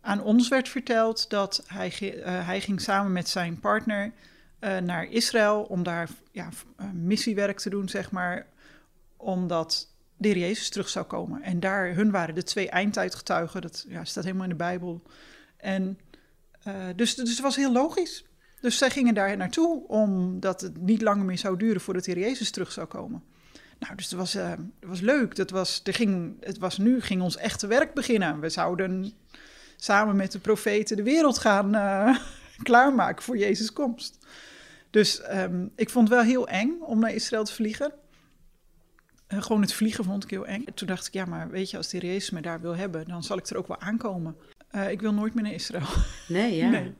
aan 0.00 0.22
ons 0.22 0.48
werd 0.48 0.68
verteld 0.68 1.30
dat 1.30 1.64
hij, 1.66 1.90
eh, 2.22 2.46
hij 2.46 2.60
ging 2.60 2.80
samen 2.80 3.12
met 3.12 3.28
zijn 3.28 3.60
partner 3.60 4.12
eh, 4.58 4.78
naar 4.78 5.04
Israël 5.04 5.62
om 5.62 5.82
daar 5.82 6.08
ja, 6.32 6.48
eh, 6.76 6.90
missiewerk 6.90 7.58
te 7.58 7.70
doen, 7.70 7.88
zeg 7.88 8.10
maar, 8.10 8.46
omdat 9.16 9.88
de 10.16 10.38
Jezus 10.38 10.68
terug 10.68 10.88
zou 10.88 11.06
komen. 11.06 11.42
En 11.42 11.60
daar, 11.60 11.94
hun 11.94 12.10
waren 12.10 12.34
de 12.34 12.42
twee 12.42 12.68
eindtijdgetuigen, 12.68 13.62
dat 13.62 13.84
ja, 13.88 14.04
staat 14.04 14.24
helemaal 14.24 14.44
in 14.44 14.50
de 14.50 14.56
Bijbel. 14.56 15.02
En 15.56 15.98
dus, 16.96 17.14
dus 17.14 17.30
het 17.30 17.40
was 17.40 17.56
heel 17.56 17.72
logisch. 17.72 18.24
Dus 18.60 18.78
zij 18.78 18.90
gingen 18.90 19.14
daar 19.14 19.36
naartoe 19.36 19.86
omdat 19.86 20.60
het 20.60 20.80
niet 20.80 21.02
langer 21.02 21.24
meer 21.24 21.38
zou 21.38 21.56
duren 21.56 21.80
voordat 21.80 22.04
de 22.04 22.18
Jezus 22.18 22.50
terug 22.50 22.72
zou 22.72 22.86
komen. 22.86 23.22
Nou, 23.78 23.94
dus 23.94 24.04
het 24.04 24.18
was, 24.18 24.34
eh, 24.34 24.50
het 24.50 24.88
was 24.88 25.00
leuk. 25.00 25.36
Dat 25.36 25.50
was, 25.50 25.80
er 25.84 25.94
ging, 25.94 26.36
het 26.40 26.58
was 26.58 26.78
nu 26.78 27.00
ging 27.00 27.22
ons 27.22 27.36
echte 27.36 27.66
werk 27.66 27.94
beginnen. 27.94 28.40
We 28.40 28.48
zouden 28.48 29.12
samen 29.76 30.16
met 30.16 30.32
de 30.32 30.38
profeten 30.38 30.96
de 30.96 31.02
wereld 31.02 31.38
gaan 31.38 31.74
eh, 31.74 32.16
klaarmaken 32.62 33.22
voor 33.22 33.36
Jezus' 33.38 33.72
komst. 33.72 34.18
Dus 34.90 35.20
ehm, 35.20 35.66
ik 35.76 35.90
vond 35.90 36.08
het 36.08 36.16
wel 36.16 36.26
heel 36.26 36.48
eng 36.48 36.80
om 36.80 36.98
naar 36.98 37.14
Israël 37.14 37.44
te 37.44 37.52
vliegen. 37.52 37.92
Eh, 39.26 39.42
gewoon 39.42 39.60
het 39.60 39.72
vliegen 39.72 40.04
vond 40.04 40.24
ik 40.24 40.30
heel 40.30 40.46
eng. 40.46 40.64
Toen 40.74 40.86
dacht 40.86 41.06
ik, 41.06 41.12
ja, 41.12 41.24
maar 41.24 41.50
weet 41.50 41.70
je, 41.70 41.76
als 41.76 41.88
de 41.88 41.98
Heer 41.98 42.28
me 42.32 42.40
daar 42.40 42.60
wil 42.60 42.76
hebben, 42.76 43.08
dan 43.08 43.22
zal 43.22 43.38
ik 43.38 43.46
er 43.46 43.56
ook 43.56 43.68
wel 43.68 43.80
aankomen. 43.80 44.36
Eh, 44.70 44.90
ik 44.90 45.00
wil 45.00 45.14
nooit 45.14 45.34
meer 45.34 45.42
naar 45.44 45.52
Israël. 45.52 45.86
Nee, 46.28 46.56
ja. 46.56 46.68
Nee. 46.68 46.94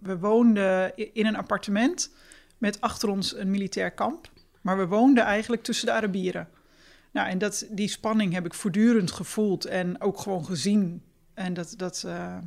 We 0.00 0.18
woonden 0.18 0.96
in 1.14 1.26
een 1.26 1.36
appartement 1.36 2.10
met 2.58 2.80
achter 2.80 3.08
ons 3.08 3.36
een 3.36 3.50
militair 3.50 3.90
kamp. 3.90 4.30
Maar 4.60 4.78
we 4.78 4.86
woonden 4.86 5.24
eigenlijk 5.24 5.62
tussen 5.62 5.86
de 5.86 5.92
Arabieren. 5.92 6.48
Nou, 7.10 7.28
en 7.28 7.38
dat, 7.38 7.66
die 7.70 7.88
spanning 7.88 8.32
heb 8.32 8.44
ik 8.44 8.54
voortdurend 8.54 9.10
gevoeld 9.10 9.64
en 9.64 10.00
ook 10.00 10.18
gewoon 10.18 10.44
gezien. 10.44 11.02
En 11.34 11.54
dat, 11.54 11.74
dat 11.76 12.02
eh, 12.06 12.38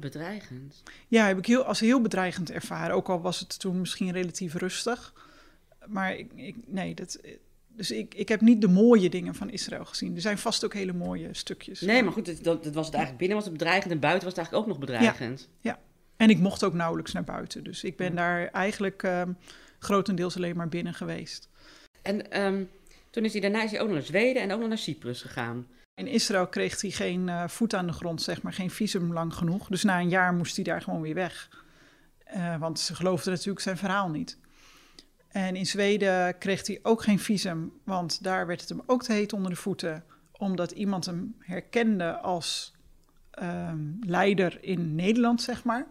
Bedreigend. 0.00 0.82
ja, 1.08 1.26
heb 1.26 1.38
ik 1.38 1.46
heel, 1.46 1.64
als 1.64 1.80
heel 1.80 2.00
bedreigend 2.00 2.50
ervaren. 2.50 2.94
Ook 2.94 3.08
al 3.08 3.20
was 3.20 3.40
het 3.40 3.58
toen 3.58 3.80
misschien 3.80 4.12
relatief 4.12 4.54
rustig. 4.54 5.14
Maar 5.86 6.16
ik, 6.16 6.32
ik, 6.34 6.56
nee, 6.66 6.94
dat, 6.94 7.20
dus 7.80 7.90
ik, 7.90 8.14
ik 8.14 8.28
heb 8.28 8.40
niet 8.40 8.60
de 8.60 8.68
mooie 8.68 9.10
dingen 9.10 9.34
van 9.34 9.50
Israël 9.50 9.84
gezien. 9.84 10.14
Er 10.14 10.20
zijn 10.20 10.38
vast 10.38 10.64
ook 10.64 10.74
hele 10.74 10.92
mooie 10.92 11.28
stukjes. 11.32 11.80
Nee, 11.80 12.02
maar 12.02 12.12
goed, 12.12 12.44
dat, 12.44 12.64
dat 12.64 12.74
was 12.74 12.86
het 12.86 12.94
eigenlijk 12.94 13.16
binnen 13.16 13.36
was 13.36 13.46
het 13.46 13.52
bedreigend 13.52 13.92
en 13.92 14.00
buiten 14.00 14.24
was 14.24 14.36
het 14.36 14.38
eigenlijk 14.38 14.68
ook 14.68 14.72
nog 14.72 14.86
bedreigend. 14.86 15.48
En 16.16 16.30
ik 16.30 16.38
mocht 16.38 16.64
ook 16.64 16.74
nauwelijks 16.74 17.12
naar 17.12 17.24
buiten. 17.24 17.64
Dus 17.64 17.84
ik 17.84 17.96
ben 17.96 18.14
daar 18.14 18.46
eigenlijk 18.46 19.02
ehm, 19.02 19.32
grotendeels 19.78 20.36
alleen 20.36 20.56
maar 20.56 20.68
binnen 20.68 20.94
geweest. 20.94 21.48
En 22.02 22.30
ehm, 22.30 22.62
toen 23.10 23.24
is 23.24 23.32
hij 23.32 23.40
daarna 23.40 23.62
is 23.62 23.70
hij 23.70 23.80
ook 23.80 23.86
nog 23.86 23.96
naar 23.96 24.06
Zweden 24.06 24.42
en 24.42 24.52
ook 24.52 24.60
nog 24.60 24.68
naar 24.68 24.78
Cyprus 24.78 25.20
gegaan. 25.20 25.66
In 25.94 26.06
Israël 26.06 26.46
kreeg 26.46 26.80
hij 26.80 26.90
geen 26.90 27.28
eh, 27.28 27.48
voet 27.48 27.74
aan 27.74 27.86
de 27.86 27.92
grond, 27.92 28.22
zeg 28.22 28.42
maar, 28.42 28.52
geen 28.52 28.70
visum 28.70 29.12
lang 29.12 29.34
genoeg. 29.34 29.68
Dus 29.68 29.82
na 29.82 30.00
een 30.00 30.08
jaar 30.08 30.34
moest 30.34 30.54
hij 30.56 30.64
daar 30.64 30.82
gewoon 30.82 31.00
weer 31.00 31.14
weg. 31.14 31.64
Eh, 32.24 32.56
want 32.56 32.80
ze 32.80 32.94
geloofden 32.94 33.32
natuurlijk 33.32 33.60
zijn 33.60 33.76
verhaal 33.76 34.08
niet. 34.08 34.38
En 35.30 35.56
in 35.56 35.66
Zweden 35.66 36.38
kreeg 36.38 36.66
hij 36.66 36.78
ook 36.82 37.02
geen 37.02 37.18
visum, 37.18 37.72
want 37.84 38.22
daar 38.22 38.46
werd 38.46 38.60
het 38.60 38.68
hem 38.68 38.82
ook 38.86 39.02
te 39.02 39.12
heet 39.12 39.32
onder 39.32 39.50
de 39.50 39.56
voeten. 39.56 40.04
Omdat 40.32 40.70
iemand 40.70 41.06
hem 41.06 41.34
herkende 41.38 42.18
als 42.18 42.74
ehm, 43.30 43.78
leider 44.00 44.58
in 44.60 44.94
Nederland, 44.94 45.42
zeg 45.42 45.64
maar. 45.64 45.86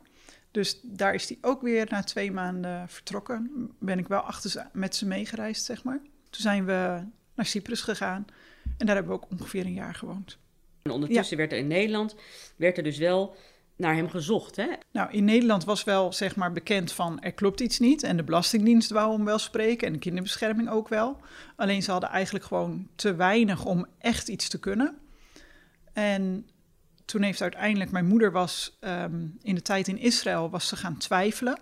Dus 0.51 0.79
daar 0.83 1.13
is 1.13 1.29
hij 1.29 1.37
ook 1.41 1.61
weer 1.61 1.87
na 1.89 2.03
twee 2.03 2.31
maanden 2.31 2.89
vertrokken. 2.89 3.71
Ben 3.79 3.99
ik 3.99 4.07
wel 4.07 4.19
achter 4.19 4.49
ze, 4.49 4.63
met 4.73 4.95
ze 4.95 5.05
meegereisd, 5.07 5.65
zeg 5.65 5.83
maar. 5.83 5.99
Toen 6.29 6.41
zijn 6.41 6.65
we 6.65 7.03
naar 7.35 7.45
Cyprus 7.45 7.81
gegaan. 7.81 8.25
En 8.77 8.85
daar 8.85 8.95
hebben 8.95 9.13
we 9.13 9.23
ook 9.23 9.31
ongeveer 9.31 9.65
een 9.65 9.73
jaar 9.73 9.95
gewoond. 9.95 10.37
En 10.81 10.91
ondertussen 10.91 11.37
werd 11.37 11.51
er 11.51 11.57
in 11.57 11.67
Nederland 11.67 12.15
werd 12.55 12.77
er 12.77 12.83
dus 12.83 12.97
wel 12.97 13.35
naar 13.79 13.95
hem 13.95 14.09
gezocht, 14.09 14.55
hè? 14.55 14.67
Nou, 14.91 15.11
in 15.11 15.23
Nederland 15.23 15.63
was 15.63 15.83
wel 15.83 16.13
zeg 16.13 16.35
maar 16.35 16.51
bekend 16.51 16.91
van 16.91 17.19
er 17.21 17.31
klopt 17.31 17.59
iets 17.59 17.79
niet. 17.79 18.03
En 18.03 18.17
de 18.17 18.23
Belastingdienst 18.23 18.89
wou 18.89 19.13
hem 19.13 19.25
wel 19.25 19.37
spreken 19.37 19.87
en 19.87 19.93
de 19.93 19.99
kinderbescherming 19.99 20.69
ook 20.69 20.87
wel. 20.87 21.17
Alleen 21.55 21.83
ze 21.83 21.91
hadden 21.91 22.09
eigenlijk 22.09 22.45
gewoon 22.45 22.87
te 22.95 23.15
weinig 23.15 23.65
om 23.65 23.85
echt 23.97 24.27
iets 24.27 24.49
te 24.49 24.59
kunnen. 24.59 24.97
En 25.93 26.47
toen 27.05 27.21
heeft 27.21 27.41
uiteindelijk, 27.41 27.91
mijn 27.91 28.07
moeder 28.07 28.31
was 28.31 28.77
ehm, 28.79 29.27
in 29.41 29.55
de 29.55 29.61
tijd 29.61 29.87
in 29.87 29.97
Israël, 29.97 30.49
was 30.49 30.67
ze 30.67 30.75
gaan 30.75 30.97
twijfelen. 30.97 31.59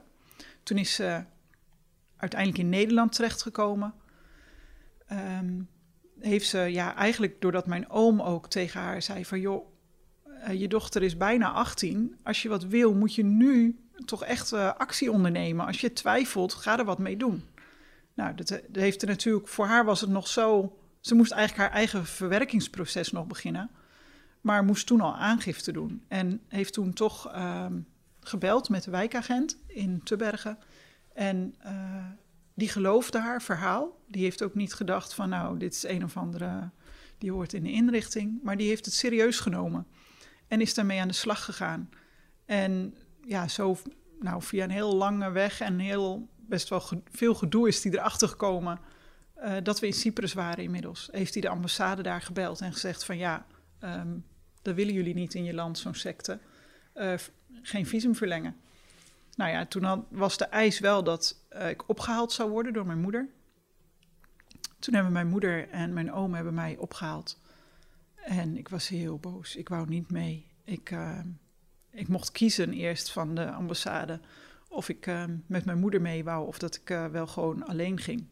Toen 0.63 0.77
is 0.77 0.93
ze 0.95 1.23
uiteindelijk 2.17 2.61
in 2.61 2.69
Nederland 2.69 3.11
terechtgekomen. 3.11 3.93
Ehm, 5.07 5.61
heeft 6.19 6.47
ze, 6.47 6.59
ja, 6.59 6.95
eigenlijk 6.95 7.41
doordat 7.41 7.67
mijn 7.67 7.89
oom 7.89 8.21
ook 8.21 8.49
tegen 8.49 8.79
haar 8.79 9.01
zei 9.01 9.25
van, 9.25 9.39
joh, 9.39 9.76
eh, 10.41 10.59
je 10.59 10.67
dochter 10.67 11.03
is 11.03 11.17
bijna 11.17 11.51
18. 11.51 12.15
Als 12.23 12.41
je 12.41 12.49
wat 12.49 12.63
wil, 12.63 12.93
moet 12.93 13.15
je 13.15 13.23
nu 13.23 13.79
toch 14.05 14.23
echt 14.23 14.53
uh, 14.53 14.73
actie 14.73 15.11
ondernemen. 15.11 15.65
Als 15.65 15.81
je 15.81 15.93
twijfelt, 15.93 16.53
ga 16.53 16.79
er 16.79 16.85
wat 16.85 16.99
mee 16.99 17.17
doen. 17.17 17.43
Nou, 18.13 18.35
dat, 18.35 18.47
dat, 18.47 18.61
heeft 18.71 19.01
er 19.01 19.07
natuurlijk, 19.07 19.47
voor 19.47 19.65
haar 19.65 19.85
was 19.85 20.01
het 20.01 20.09
nog 20.09 20.27
zo. 20.27 20.77
Ze 20.99 21.15
moest 21.15 21.31
eigenlijk 21.31 21.61
haar 21.61 21.77
eigen 21.77 22.05
verwerkingsproces 22.05 23.11
nog 23.11 23.27
beginnen. 23.27 23.69
Maar 24.41 24.63
moest 24.63 24.87
toen 24.87 25.01
al 25.01 25.15
aangifte 25.15 25.71
doen. 25.71 26.03
En 26.07 26.41
heeft 26.47 26.73
toen 26.73 26.93
toch 26.93 27.31
ehm, 27.31 27.79
gebeld 28.19 28.69
met 28.69 28.83
de 28.83 28.91
wijkagent 28.91 29.57
in 29.67 30.03
Tubbergen. 30.03 30.57
En 31.13 31.55
die 32.57 32.69
geloofde 32.69 33.19
haar 33.19 33.41
verhaal. 33.41 33.99
Die 34.07 34.23
heeft 34.23 34.43
ook 34.43 34.55
niet 34.55 34.73
gedacht 34.73 35.13
van, 35.13 35.29
nou, 35.29 35.57
dit 35.57 35.73
is 35.73 35.83
een 35.83 36.03
of 36.03 36.17
andere, 36.17 36.69
die 37.17 37.31
hoort 37.31 37.53
in 37.53 37.63
de 37.63 37.71
inrichting. 37.71 38.39
Maar 38.43 38.57
die 38.57 38.67
heeft 38.67 38.85
het 38.85 38.93
serieus 38.93 39.39
genomen. 39.39 39.87
En 40.47 40.61
is 40.61 40.73
daarmee 40.73 41.01
aan 41.01 41.07
de 41.07 41.13
slag 41.13 41.45
gegaan. 41.45 41.89
En 42.45 42.95
ja, 43.25 43.47
zo 43.47 43.77
nou, 44.19 44.41
via 44.41 44.63
een 44.63 44.69
heel 44.69 44.95
lange 44.95 45.31
weg 45.31 45.61
en 45.61 45.79
heel 45.79 46.29
best 46.35 46.69
wel 46.69 46.83
veel 47.11 47.35
gedoe 47.35 47.67
is 47.67 47.83
hij 47.83 47.93
erachter 47.93 48.27
gekomen 48.27 48.79
uh, 49.37 49.55
dat 49.63 49.79
we 49.79 49.85
in 49.85 49.93
Cyprus 49.93 50.33
waren 50.33 50.63
inmiddels. 50.63 51.09
Heeft 51.11 51.33
hij 51.33 51.41
de 51.41 51.49
ambassade 51.49 52.01
daar 52.01 52.21
gebeld 52.21 52.61
en 52.61 52.73
gezegd 52.73 53.05
van 53.05 53.17
ja, 53.17 53.45
um, 53.83 54.25
dat 54.61 54.75
willen 54.75 54.93
jullie 54.93 55.13
niet 55.13 55.33
in 55.33 55.43
je 55.43 55.53
land, 55.53 55.77
zo'n 55.77 55.93
secte. 55.93 56.39
Uh, 56.95 57.13
geen 57.61 57.85
visum 57.85 58.15
verlengen. 58.15 58.55
Nou 59.35 59.51
ja, 59.51 59.65
toen 59.65 60.05
was 60.09 60.37
de 60.37 60.45
eis 60.45 60.79
wel 60.79 61.03
dat 61.03 61.35
uh, 61.51 61.69
ik 61.69 61.89
opgehaald 61.89 62.31
zou 62.31 62.49
worden 62.49 62.73
door 62.73 62.85
mijn 62.85 63.01
moeder. 63.01 63.29
Toen 64.79 64.93
hebben 64.93 65.13
mijn 65.13 65.27
moeder 65.27 65.69
en 65.69 65.93
mijn 65.93 66.13
oom 66.13 66.33
hebben 66.33 66.53
mij 66.53 66.77
opgehaald. 66.77 67.39
En 68.27 68.57
ik 68.57 68.69
was 68.69 68.87
heel 68.87 69.17
boos. 69.17 69.55
Ik 69.55 69.69
wou 69.69 69.89
niet 69.89 70.11
mee. 70.11 70.45
Ik, 70.63 70.91
uh, 70.91 71.19
ik 71.91 72.07
mocht 72.07 72.31
kiezen 72.31 72.73
eerst 72.73 73.11
van 73.11 73.35
de 73.35 73.51
ambassade 73.51 74.19
of 74.69 74.89
ik 74.89 75.07
uh, 75.07 75.23
met 75.45 75.65
mijn 75.65 75.79
moeder 75.79 76.01
mee 76.01 76.23
wou 76.23 76.47
of 76.47 76.57
dat 76.57 76.75
ik 76.75 76.89
uh, 76.89 77.05
wel 77.05 77.27
gewoon 77.27 77.65
alleen 77.65 77.99
ging. 77.99 78.25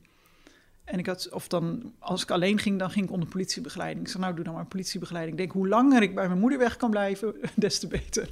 En 0.83 0.99
ik 0.99 1.05
had, 1.05 1.29
of 1.29 1.47
dan, 1.47 1.93
als 1.99 2.23
ik 2.23 2.31
alleen 2.31 2.59
ging, 2.59 2.79
dan 2.79 2.89
ging 2.89 3.05
ik 3.05 3.11
onder 3.11 3.29
politiebegeleiding. 3.29 4.05
Ik 4.05 4.11
zei, 4.11 4.23
nou, 4.23 4.35
doe 4.35 4.43
dan 4.43 4.53
maar 4.53 4.65
politiebegeleiding. 4.65 5.39
Ik 5.39 5.43
denk, 5.43 5.57
hoe 5.57 5.67
langer 5.67 6.01
ik 6.01 6.15
bij 6.15 6.27
mijn 6.27 6.39
moeder 6.39 6.59
weg 6.59 6.77
kan 6.77 6.89
blijven, 6.89 7.35
des 7.55 7.79
te 7.79 7.87
beter. 7.87 8.29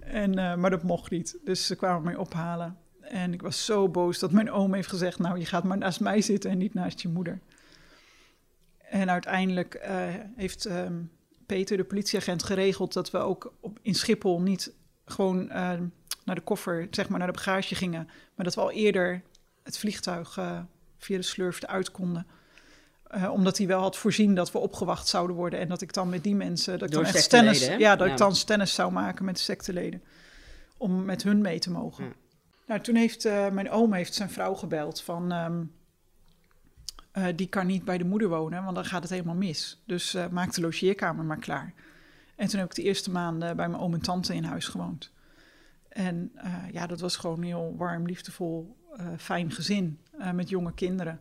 En, 0.00 0.34
maar 0.34 0.70
dat 0.70 0.82
mocht 0.82 1.10
niet. 1.10 1.38
Dus 1.44 1.66
ze 1.66 1.76
kwamen 1.76 2.02
mij 2.02 2.16
ophalen. 2.16 2.76
En 3.00 3.32
ik 3.32 3.42
was 3.42 3.64
zo 3.64 3.88
boos 3.88 4.18
dat 4.18 4.32
mijn 4.32 4.50
oom 4.50 4.74
heeft 4.74 4.88
gezegd, 4.88 5.18
nou, 5.18 5.38
je 5.38 5.46
gaat 5.46 5.64
maar 5.64 5.78
naast 5.78 6.00
mij 6.00 6.20
zitten 6.20 6.50
en 6.50 6.58
niet 6.58 6.74
naast 6.74 7.00
je 7.00 7.08
moeder. 7.08 7.40
En 8.90 9.10
uiteindelijk 9.10 9.74
uh, 9.74 9.88
heeft 10.36 10.64
um, 10.64 11.10
Peter, 11.46 11.76
de 11.76 11.84
politieagent, 11.84 12.42
geregeld 12.42 12.92
dat 12.92 13.10
we 13.10 13.18
ook 13.18 13.54
op, 13.60 13.78
in 13.82 13.94
Schiphol 13.94 14.40
niet 14.40 14.72
gewoon 15.04 15.42
uh, 15.42 15.72
naar 16.24 16.34
de 16.34 16.40
koffer, 16.40 16.86
zeg 16.90 17.08
maar 17.08 17.18
naar 17.18 17.28
de 17.28 17.34
bagage 17.34 17.74
gingen, 17.74 18.08
maar 18.34 18.44
dat 18.44 18.54
we 18.54 18.60
al 18.60 18.70
eerder 18.70 19.22
het 19.62 19.78
vliegtuig 19.78 20.36
uh, 20.36 20.58
via 20.98 21.16
de 21.16 21.22
slurf 21.22 21.62
eruit 21.62 21.90
konden. 21.90 22.26
omdat 23.30 23.58
hij 23.58 23.66
wel 23.66 23.80
had 23.80 23.96
voorzien 23.96 24.34
dat 24.34 24.52
we 24.52 24.58
opgewacht 24.58 25.08
zouden 25.08 25.36
worden 25.36 25.58
en 25.58 25.68
dat 25.68 25.80
ik 25.82 25.92
dan 25.92 26.08
met 26.08 26.22
die 26.22 26.34
mensen, 26.34 26.78
dat 26.78 26.88
ik 26.88 26.94
Door 26.94 27.04
dan 27.04 27.14
echt 27.14 27.32
hè? 27.32 27.74
ja, 27.74 27.96
dat 27.96 28.06
Ja. 28.06 28.12
ik 28.12 28.18
dan 28.18 28.36
stennis 28.36 28.74
zou 28.74 28.92
maken 28.92 29.24
met 29.24 29.36
de 29.36 29.42
secteleden, 29.42 30.02
om 30.76 31.04
met 31.04 31.22
hun 31.22 31.40
mee 31.40 31.58
te 31.58 31.70
mogen. 31.70 32.04
Ja. 32.04 32.12
Nou, 32.66 32.80
toen 32.80 32.94
heeft 32.94 33.24
mijn 33.52 33.70
oom 33.70 33.92
heeft 33.92 34.14
zijn 34.14 34.30
vrouw 34.30 34.54
gebeld 34.54 35.00
van. 35.00 35.32
Um, 35.32 35.75
uh, 37.18 37.26
die 37.36 37.48
kan 37.48 37.66
niet 37.66 37.84
bij 37.84 37.98
de 37.98 38.04
moeder 38.04 38.28
wonen, 38.28 38.62
want 38.64 38.74
dan 38.74 38.84
gaat 38.84 39.02
het 39.02 39.10
helemaal 39.10 39.34
mis. 39.34 39.82
Dus 39.84 40.14
uh, 40.14 40.28
maak 40.28 40.54
de 40.54 40.60
logeerkamer 40.60 41.24
maar 41.24 41.38
klaar. 41.38 41.74
En 42.36 42.48
toen 42.48 42.58
heb 42.58 42.68
ik 42.68 42.74
de 42.74 42.82
eerste 42.82 43.10
maanden 43.10 43.56
bij 43.56 43.68
mijn 43.68 43.82
oom 43.82 43.94
en 43.94 44.00
tante 44.00 44.34
in 44.34 44.44
huis 44.44 44.66
gewoond. 44.66 45.12
En 45.88 46.32
uh, 46.36 46.54
ja, 46.72 46.86
dat 46.86 47.00
was 47.00 47.16
gewoon 47.16 47.36
een 47.36 47.44
heel 47.44 47.74
warm, 47.76 48.06
liefdevol, 48.06 48.76
fijn 49.18 49.50
gezin 49.50 49.98
met 50.32 50.48
jonge 50.48 50.74
kinderen. 50.74 51.20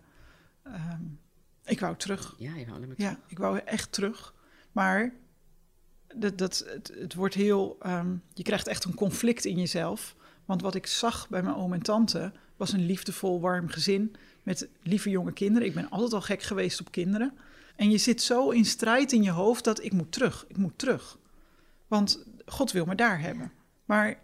Um, 0.68 1.20
ik 1.66 1.80
wou 1.80 1.96
terug. 1.96 2.36
Ja, 2.38 2.56
je 2.56 2.66
wou 2.66 2.88
maar 2.88 2.96
Ja, 2.98 3.20
ik 3.28 3.38
wou 3.38 3.58
echt 3.58 3.92
terug. 3.92 4.34
Maar 4.72 5.14
dat, 6.16 6.38
dat, 6.38 6.66
het, 6.68 6.94
het 7.00 7.14
wordt 7.14 7.34
heel. 7.34 7.78
Um, 7.86 8.22
je 8.34 8.44
krijgt 8.44 8.68
echt 8.68 8.84
een 8.84 8.94
conflict 8.94 9.46
in 9.46 9.58
jezelf. 9.58 10.16
Want 10.46 10.62
wat 10.62 10.76
ik 10.76 10.88
zag 10.88 11.30
bij 11.30 11.44
mijn 11.44 11.56
oom 11.56 11.74
en 11.74 11.82
tante 11.82 12.32
was 12.56 12.74
een 12.74 12.86
liefdevol, 12.86 13.42
warm 13.42 13.68
gezin 13.68 14.16
met 14.46 14.68
lieve 14.84 15.10
jonge 15.10 15.34
kinderen. 15.34 15.68
Ik 15.68 15.74
ben 15.74 15.90
altijd 15.90 16.14
al 16.14 16.22
gek 16.22 16.42
geweest 16.42 16.80
op 16.80 16.92
kinderen. 16.92 17.34
En 17.76 17.90
je 17.90 17.98
zit 17.98 18.22
zo 18.22 18.50
in 18.50 18.66
strijd 18.66 19.12
in 19.12 19.24
je 19.24 19.32
hoofd 19.32 19.64
dat 19.64 19.84
ik 19.84 19.92
moet 19.92 20.12
terug, 20.12 20.46
ik 20.48 20.58
moet 20.58 20.78
terug. 20.78 21.18
Want 21.88 22.26
God 22.46 22.72
wil 22.72 22.86
me 22.86 22.96
daar 22.96 23.22
hebben. 23.22 23.52
Maar 23.86 24.20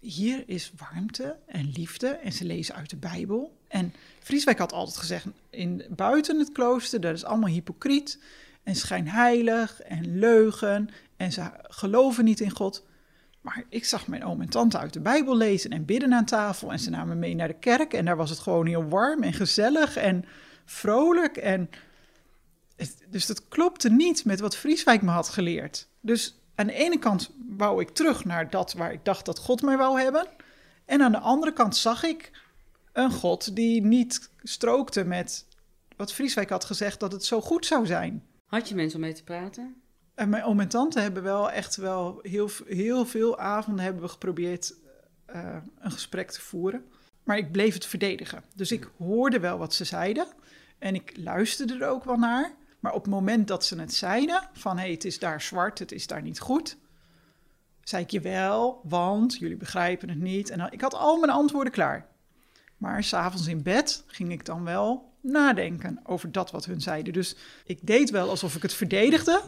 hier 0.00 0.42
is 0.46 0.72
warmte 0.76 1.36
en 1.46 1.72
liefde 1.72 2.08
en 2.08 2.32
ze 2.32 2.44
lezen 2.44 2.74
uit 2.74 2.90
de 2.90 2.96
Bijbel. 2.96 3.58
En 3.68 3.94
Vrieswijk 4.20 4.58
had 4.58 4.72
altijd 4.72 4.96
gezegd, 4.96 5.26
in, 5.50 5.84
buiten 5.88 6.38
het 6.38 6.52
klooster, 6.52 7.00
dat 7.00 7.14
is 7.14 7.24
allemaal 7.24 7.48
hypocriet 7.48 8.18
en 8.62 8.76
schijnheilig 8.76 9.80
en 9.80 10.18
leugen. 10.18 10.90
En 11.16 11.32
ze 11.32 11.50
geloven 11.62 12.24
niet 12.24 12.40
in 12.40 12.50
God. 12.50 12.84
Maar 13.40 13.64
ik 13.68 13.84
zag 13.84 14.06
mijn 14.06 14.24
oom 14.24 14.40
en 14.40 14.48
tante 14.48 14.78
uit 14.78 14.92
de 14.92 15.00
Bijbel 15.00 15.36
lezen 15.36 15.70
en 15.70 15.84
bidden 15.84 16.14
aan 16.14 16.24
tafel. 16.24 16.72
En 16.72 16.78
ze 16.78 16.90
namen 16.90 17.08
me 17.08 17.14
mee 17.14 17.34
naar 17.34 17.48
de 17.48 17.58
kerk. 17.58 17.92
En 17.92 18.04
daar 18.04 18.16
was 18.16 18.30
het 18.30 18.38
gewoon 18.38 18.66
heel 18.66 18.88
warm 18.88 19.22
en 19.22 19.32
gezellig 19.32 19.96
en 19.96 20.24
vrolijk. 20.64 21.36
En 21.36 21.70
dus 23.08 23.26
dat 23.26 23.48
klopte 23.48 23.90
niet 23.90 24.24
met 24.24 24.40
wat 24.40 24.56
Vrieswijk 24.56 25.02
me 25.02 25.10
had 25.10 25.28
geleerd. 25.28 25.88
Dus 26.00 26.40
aan 26.54 26.66
de 26.66 26.72
ene 26.72 26.98
kant 26.98 27.30
wou 27.56 27.80
ik 27.80 27.90
terug 27.90 28.24
naar 28.24 28.50
dat 28.50 28.72
waar 28.72 28.92
ik 28.92 29.04
dacht 29.04 29.24
dat 29.24 29.38
God 29.38 29.62
mij 29.62 29.76
wou 29.76 30.00
hebben. 30.00 30.26
En 30.84 31.02
aan 31.02 31.12
de 31.12 31.18
andere 31.18 31.52
kant 31.52 31.76
zag 31.76 32.04
ik 32.04 32.30
een 32.92 33.10
God 33.10 33.56
die 33.56 33.82
niet 33.82 34.30
strookte 34.42 35.04
met 35.04 35.46
wat 35.96 36.12
Vrieswijk 36.12 36.50
had 36.50 36.64
gezegd 36.64 37.00
dat 37.00 37.12
het 37.12 37.24
zo 37.24 37.40
goed 37.40 37.66
zou 37.66 37.86
zijn. 37.86 38.26
Had 38.46 38.68
je 38.68 38.74
mensen 38.74 38.98
om 38.98 39.04
mee 39.04 39.14
te 39.14 39.24
praten? 39.24 39.79
En 40.20 40.28
mijn 40.28 40.44
oom 40.44 40.60
en 40.60 40.68
tante 40.68 41.00
hebben 41.00 41.22
wel 41.22 41.50
echt 41.50 41.76
wel 41.76 42.18
heel, 42.22 42.50
heel 42.66 43.06
veel 43.06 43.38
avonden 43.38 43.84
hebben 43.84 44.02
we 44.02 44.08
geprobeerd 44.08 44.74
uh, 45.34 45.56
een 45.78 45.90
gesprek 45.90 46.30
te 46.30 46.40
voeren. 46.40 46.84
Maar 47.24 47.36
ik 47.38 47.52
bleef 47.52 47.74
het 47.74 47.86
verdedigen. 47.86 48.42
Dus 48.54 48.72
ik 48.72 48.90
hoorde 48.98 49.40
wel 49.40 49.58
wat 49.58 49.74
ze 49.74 49.84
zeiden. 49.84 50.26
En 50.78 50.94
ik 50.94 51.12
luisterde 51.16 51.74
er 51.74 51.88
ook 51.88 52.04
wel 52.04 52.16
naar. 52.16 52.54
Maar 52.80 52.92
op 52.92 53.02
het 53.02 53.10
moment 53.10 53.48
dat 53.48 53.64
ze 53.64 53.78
het 53.78 53.94
zeiden, 53.94 54.48
van 54.52 54.76
hé, 54.76 54.82
hey, 54.82 54.92
het 54.92 55.04
is 55.04 55.18
daar 55.18 55.40
zwart, 55.40 55.78
het 55.78 55.92
is 55.92 56.06
daar 56.06 56.22
niet 56.22 56.40
goed. 56.40 56.76
Zei 57.82 58.02
ik 58.02 58.10
je 58.10 58.20
wel, 58.20 58.80
want 58.84 59.36
jullie 59.36 59.56
begrijpen 59.56 60.08
het 60.08 60.20
niet. 60.20 60.50
En 60.50 60.58
dan, 60.58 60.72
ik 60.72 60.80
had 60.80 60.94
al 60.94 61.18
mijn 61.18 61.32
antwoorden 61.32 61.72
klaar. 61.72 62.06
Maar 62.76 63.04
s'avonds 63.04 63.46
in 63.46 63.62
bed 63.62 64.04
ging 64.06 64.32
ik 64.32 64.44
dan 64.44 64.64
wel 64.64 65.12
nadenken 65.20 66.00
over 66.04 66.32
dat 66.32 66.50
wat 66.50 66.64
hun 66.64 66.80
zeiden. 66.80 67.12
Dus 67.12 67.36
ik 67.64 67.78
deed 67.86 68.10
wel 68.10 68.28
alsof 68.28 68.56
ik 68.56 68.62
het 68.62 68.74
verdedigde, 68.74 69.42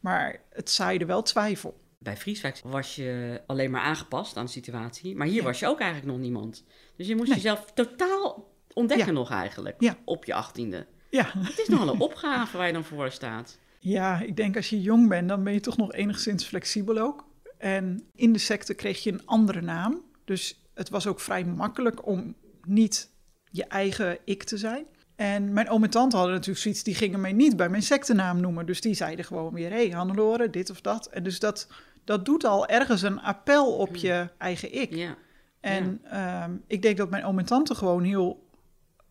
maar 0.00 0.42
het 0.50 0.70
zaaide 0.70 1.04
wel 1.04 1.22
twijfel. 1.22 1.80
Bij 1.98 2.16
Vrieswijk 2.16 2.60
was 2.64 2.94
je 2.94 3.40
alleen 3.46 3.70
maar 3.70 3.80
aangepast 3.80 4.36
aan 4.36 4.44
de 4.44 4.50
situatie. 4.50 5.16
Maar 5.16 5.26
hier 5.26 5.36
ja. 5.36 5.42
was 5.42 5.58
je 5.58 5.66
ook 5.66 5.80
eigenlijk 5.80 6.12
nog 6.12 6.20
niemand. 6.20 6.64
Dus 6.96 7.06
je 7.06 7.16
moest 7.16 7.28
nee. 7.28 7.36
jezelf 7.36 7.72
totaal 7.74 8.50
ontdekken 8.72 9.06
ja. 9.06 9.12
nog 9.12 9.30
eigenlijk. 9.30 9.80
Ja. 9.80 9.96
Op 10.04 10.24
je 10.24 10.34
achttiende. 10.34 10.86
Ja. 11.10 11.32
Het 11.38 11.58
is 11.58 11.68
nogal 11.68 11.88
een 11.88 12.00
opgave 12.10 12.56
waar 12.56 12.66
je 12.66 12.72
dan 12.72 12.84
voor 12.84 13.10
staat. 13.10 13.58
Ja, 13.78 14.20
ik 14.20 14.36
denk 14.36 14.56
als 14.56 14.70
je 14.70 14.80
jong 14.80 15.08
bent, 15.08 15.28
dan 15.28 15.44
ben 15.44 15.52
je 15.52 15.60
toch 15.60 15.76
nog 15.76 15.92
enigszins 15.92 16.44
flexibel 16.44 16.98
ook. 16.98 17.24
En 17.58 18.08
in 18.14 18.32
de 18.32 18.38
secte 18.38 18.74
kreeg 18.74 19.02
je 19.02 19.12
een 19.12 19.26
andere 19.26 19.60
naam. 19.60 20.02
Dus 20.24 20.62
het 20.74 20.88
was 20.88 21.06
ook 21.06 21.20
vrij 21.20 21.44
makkelijk 21.44 22.06
om 22.06 22.34
niet 22.62 23.10
je 23.50 23.64
eigen 23.64 24.18
ik 24.24 24.42
te 24.42 24.56
zijn. 24.56 24.86
En 25.20 25.52
mijn 25.52 25.68
oom 25.68 25.84
en 25.84 25.90
tante 25.90 26.16
hadden 26.16 26.34
natuurlijk 26.34 26.60
zoiets, 26.60 26.82
die 26.82 26.94
gingen 26.94 27.20
mij 27.20 27.32
niet 27.32 27.56
bij 27.56 27.68
mijn 27.68 27.82
sectenaam 27.82 28.40
noemen. 28.40 28.66
Dus 28.66 28.80
die 28.80 28.94
zeiden 28.94 29.24
gewoon 29.24 29.52
weer, 29.52 29.70
hé 29.70 29.86
hey, 29.86 29.88
Hannelore, 29.88 30.50
dit 30.50 30.70
of 30.70 30.80
dat. 30.80 31.06
En 31.06 31.22
dus 31.22 31.38
dat, 31.38 31.68
dat 32.04 32.24
doet 32.24 32.44
al 32.44 32.66
ergens 32.66 33.02
een 33.02 33.20
appel 33.20 33.76
op 33.76 33.96
je 33.96 34.28
eigen 34.38 34.74
ik. 34.74 34.94
Ja. 34.94 35.16
En 35.60 36.00
ja. 36.04 36.44
Um, 36.44 36.62
ik 36.66 36.82
denk 36.82 36.96
dat 36.96 37.10
mijn 37.10 37.24
oom 37.24 37.38
en 37.38 37.44
tante 37.44 37.74
gewoon 37.74 38.02
heel 38.02 38.48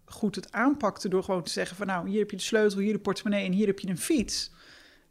goed 0.05 0.35
het 0.35 0.51
aanpakte 0.51 1.09
door 1.09 1.23
gewoon 1.23 1.43
te 1.43 1.51
zeggen 1.51 1.77
van 1.77 1.87
nou, 1.87 2.09
hier 2.09 2.19
heb 2.19 2.29
je 2.29 2.37
de 2.37 2.43
sleutel, 2.43 2.79
hier 2.79 2.93
de 2.93 2.99
portemonnee 2.99 3.45
en 3.45 3.51
hier 3.51 3.67
heb 3.67 3.79
je 3.79 3.87
een 3.87 3.97
fiets. 3.97 4.51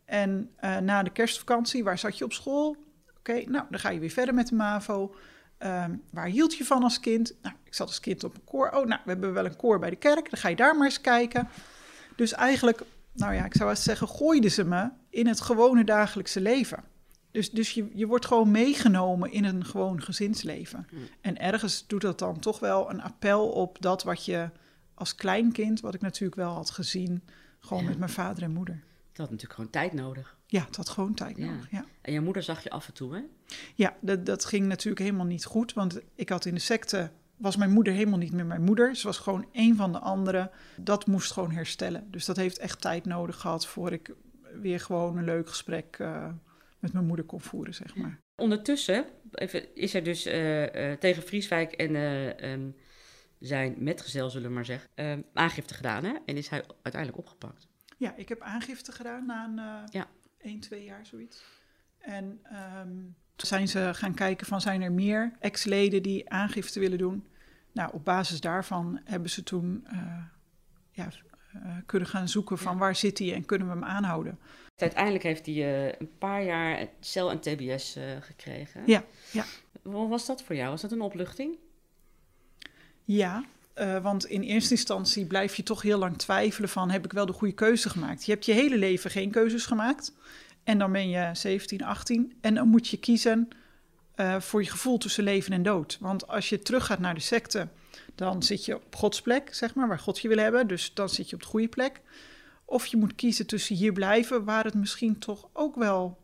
En 0.05 0.51
uh, 0.61 0.77
na 0.77 1.03
de 1.03 1.11
kerstvakantie, 1.11 1.85
waar 1.85 1.99
zat 1.99 2.19
je 2.19 2.25
op 2.25 2.33
school? 2.33 2.77
Oké, 3.19 3.33
nou, 3.33 3.65
dan 3.71 3.81
ga 3.81 3.91
je 3.91 4.01
weer 4.01 4.11
verder 4.11 4.35
met 4.35 4.49
de 4.49 4.55
MAVO. 4.55 5.15
Ehm, 5.59 5.97
waar 6.11 6.27
hield 6.27 6.57
je 6.57 6.65
van 6.65 6.83
als 6.83 7.01
kind? 7.01 7.35
Nou, 7.43 7.55
ik 7.65 7.75
zat 7.75 7.87
als 7.87 8.01
kind 8.01 8.25
op 8.25 8.35
een 8.35 8.45
koor. 8.45 8.67
Oh, 8.69 8.87
nou, 8.87 9.01
we 9.05 9.11
hebben 9.11 9.33
wel 9.33 9.45
een 9.45 9.57
koor 9.57 9.79
bij 9.79 9.91
de 9.91 9.97
kerk. 9.97 10.31
Dan 10.31 10.41
ga 10.41 10.49
je 10.49 10.57
daar 10.57 10.77
maar 10.77 10.87
eens 10.87 11.01
kijken. 11.01 11.49
Dus 12.17 12.33
eigenlijk, 12.33 12.83
nou 13.13 13.35
ja, 13.35 13.45
ik 13.45 13.55
zou 13.57 13.71
eens 13.71 13.83
zeggen, 13.83 14.09
gooiden 14.09 14.51
ze 14.51 14.65
me 14.65 14.89
in 15.11 15.27
het 15.27 15.41
gewone 15.41 15.85
dagelijkse 15.85 16.41
leven. 16.41 16.85
Dus, 17.31 17.51
dus 17.51 17.71
je, 17.71 17.91
je 17.95 18.07
wordt 18.07 18.27
gewoon 18.27 18.51
meegenomen 18.51 19.33
in 19.33 19.45
een 19.45 19.65
gewoon 19.65 20.03
gezinsleven. 20.03 20.87
En 21.21 21.39
ergens 21.39 21.87
doet 21.87 22.01
dat 22.01 22.19
dan 22.19 22.39
toch 22.39 22.59
wel 22.59 22.91
een 22.91 23.03
appel 23.03 23.49
op 23.49 23.77
dat 23.81 24.03
wat 24.03 24.25
je 24.25 24.51
als 24.95 25.15
kleinkind, 25.15 25.81
wat 25.81 25.95
ik 25.95 26.01
natuurlijk 26.01 26.41
wel 26.41 26.53
had 26.53 26.71
gezien, 26.71 27.23
gewoon 27.61 27.83
Ja. 27.83 27.89
met 27.89 27.99
mijn 27.99 28.11
vader 28.11 28.43
en 28.43 28.53
moeder. 28.53 28.75
Dat 28.75 29.17
had 29.17 29.31
natuurlijk 29.31 29.55
gewoon 29.55 29.71
tijd 29.71 29.93
nodig. 29.93 30.38
Ja, 30.51 30.65
het 30.65 30.77
had 30.77 30.89
gewoon 30.89 31.15
tijd 31.15 31.37
Ja. 31.37 31.45
nodig. 31.47 31.71
Ja, 31.71 31.85
En 32.03 32.13
je 32.13 32.21
moeder 32.21 32.43
zag 32.43 32.63
je 32.63 32.71
af 32.71 32.87
en 32.89 32.95
toe, 32.95 33.15
hè? 33.15 33.21
ja 33.75 33.97
dat, 34.01 34.27
dat 34.27 34.45
ging 34.45 34.67
natuurlijk 34.67 34.99
helemaal 35.05 35.27
niet 35.27 35.45
goed, 35.45 35.73
want 35.73 36.01
ik 36.15 36.29
had 36.29 36.45
in 36.45 36.55
de 36.55 36.61
secte, 36.61 37.11
was 37.37 37.57
mijn 37.57 37.71
moeder 37.71 37.93
helemaal 37.93 38.19
niet 38.19 38.33
meer 38.33 38.47
mijn 38.47 38.63
moeder. 38.65 38.97
Ze 38.97 39.07
was 39.07 39.19
gewoon 39.19 39.47
een 39.53 39.77
van 39.77 39.93
de 39.93 39.99
anderen. 39.99 40.51
Dat 40.77 41.07
moest 41.07 41.33
gewoon 41.33 41.51
herstellen. 41.53 42.11
Dus 42.11 42.25
dat 42.25 42.37
heeft 42.37 42.59
echt 42.59 42.81
tijd 42.81 43.05
nodig 43.05 43.37
gehad 43.41 43.67
voor 43.67 43.93
ik 43.93 44.15
weer 44.61 44.81
gewoon 44.81 45.17
een 45.17 45.25
leuk 45.25 45.49
gesprek 45.49 45.97
eh, 45.99 46.29
met 46.79 46.93
mijn 46.93 47.07
moeder 47.07 47.25
kon 47.25 47.41
voeren, 47.41 47.75
zeg 47.75 47.97
maar. 47.97 48.19
Ondertussen 48.37 49.05
even, 49.33 49.75
is 49.75 49.95
er 49.95 50.03
dus 50.05 50.25
eh, 50.27 50.91
eh, 50.93 50.99
tegen 50.99 51.23
Vrieswijk 51.23 51.73
en 51.73 51.95
ehm, 52.39 52.71
zijn 53.39 53.75
metgezel, 53.79 54.31
zullen 54.31 54.49
we 54.49 54.55
maar 54.55 54.65
zeggen, 54.65 54.89
ehm, 54.95 55.21
aangifte 55.35 55.75
gedaan, 55.75 56.05
hè? 56.05 56.13
En 56.27 56.37
is 56.37 56.49
hij 56.49 56.65
uiteindelijk 56.83 57.23
opgepakt. 57.23 57.67
Ja, 57.97 58.17
ik 58.17 58.29
heb 58.29 58.41
aangifte 58.41 58.93
gedaan 58.93 59.27
na 59.27 59.45
een 59.45 59.89
Ja. 59.91 60.07
1, 60.39 60.61
2 60.61 60.85
jaar 60.85 61.07
zoiets. 61.07 61.45
En 61.99 62.41
ehm, 62.43 62.97
toen 63.37 63.49
zijn 63.49 63.69
ze 63.69 63.91
gaan 63.95 64.15
kijken 64.15 64.47
van 64.47 64.61
zijn 64.61 64.83
er 64.83 64.93
meer 64.93 65.33
ex-leden 65.41 66.03
die 66.03 66.31
aangifte 66.31 66.81
willen 66.81 66.99
doen. 66.99 67.27
Nou, 67.73 67.91
op 67.93 68.05
basis 68.05 68.41
daarvan 68.41 69.01
hebben 69.05 69.31
ze 69.31 69.43
toen 69.43 69.87
eh, 69.87 70.23
ja, 70.91 71.09
eh, 71.53 71.77
kunnen 71.87 72.09
gaan 72.09 72.29
zoeken 72.29 72.59
van 72.59 72.73
Ja. 72.73 72.79
waar 72.79 72.97
zit 72.97 73.19
hij 73.19 73.35
en 73.35 73.45
kunnen 73.45 73.67
we 73.69 73.73
hem 73.73 73.85
aanhouden. 73.85 74.39
Uiteindelijk 74.77 75.25
heeft 75.25 75.47
hij 75.47 75.55
eh, 75.55 75.95
een 75.99 76.19
paar 76.19 76.45
jaar 76.45 76.87
cel 77.01 77.31
en 77.31 77.41
TBS 77.41 77.99
gekregen. 78.21 78.83
Ja, 78.87 79.05
ja. 79.33 79.45
Hoe 79.83 80.09
was 80.09 80.27
dat 80.27 80.43
voor 80.43 80.55
jou? 80.55 80.71
Was 80.71 80.81
dat 80.81 80.93
een 80.93 81.01
opluchting? 81.01 81.57
Ja, 83.05 83.45
eh, 83.79 84.03
want 84.03 84.27
in 84.27 84.43
eerste 84.43 84.75
instantie 84.75 85.27
blijf 85.27 85.55
je 85.55 85.63
toch 85.63 85.83
heel 85.83 85.99
lang 85.99 86.19
twijfelen 86.19 86.69
van 86.69 86.91
heb 86.91 87.05
ik 87.05 87.13
wel 87.13 87.27
de 87.27 87.33
goede 87.33 87.55
keuze 87.55 87.91
gemaakt. 87.91 88.25
Je 88.25 88.33
hebt 88.33 88.45
je 88.45 88.53
hele 88.53 88.79
leven 88.79 89.11
geen 89.11 89.31
keuzes 89.31 89.67
gemaakt 89.67 90.13
en 90.65 90.79
dan 90.79 90.93
ben 90.93 91.09
je 91.09 91.31
17, 91.33 91.85
18 91.85 92.33
en 92.41 92.55
dan 92.55 92.69
moet 92.69 92.89
je 92.89 92.97
kiezen 92.97 93.49
eh, 94.15 94.41
voor 94.41 94.63
je 94.63 94.71
gevoel 94.71 94.99
tussen 94.99 95.25
leven 95.25 95.53
en 95.53 95.63
dood. 95.63 95.97
Want 96.01 96.29
als 96.29 96.49
je 96.49 96.59
teruggaat 96.59 96.99
naar 96.99 97.15
de 97.15 97.21
secte, 97.21 97.69
dan 98.15 98.43
zit 98.43 98.65
je 98.65 98.75
op 98.75 98.97
Gods 98.97 99.23
plek, 99.23 99.55
zeg 99.55 99.75
maar, 99.75 99.89
waar 99.89 99.99
God 99.99 100.19
je 100.19 100.29
wil 100.29 100.39
hebben. 100.39 100.67
Dus 100.67 100.95
dan 100.95 101.09
zit 101.09 101.29
je 101.31 101.35
op 101.35 101.43
de 101.43 101.49
goede 101.49 101.69
plek. 101.69 102.01
Of 102.65 102.87
je 102.87 102.97
moet 102.97 103.15
kiezen 103.15 103.47
tussen 103.47 103.77
hier 103.77 103.93
blijven, 103.93 104.45
waar 104.45 104.65
het 104.65 104.75
misschien 104.75 105.19
toch 105.19 105.49
ook 105.53 105.77
wel, 105.77 106.19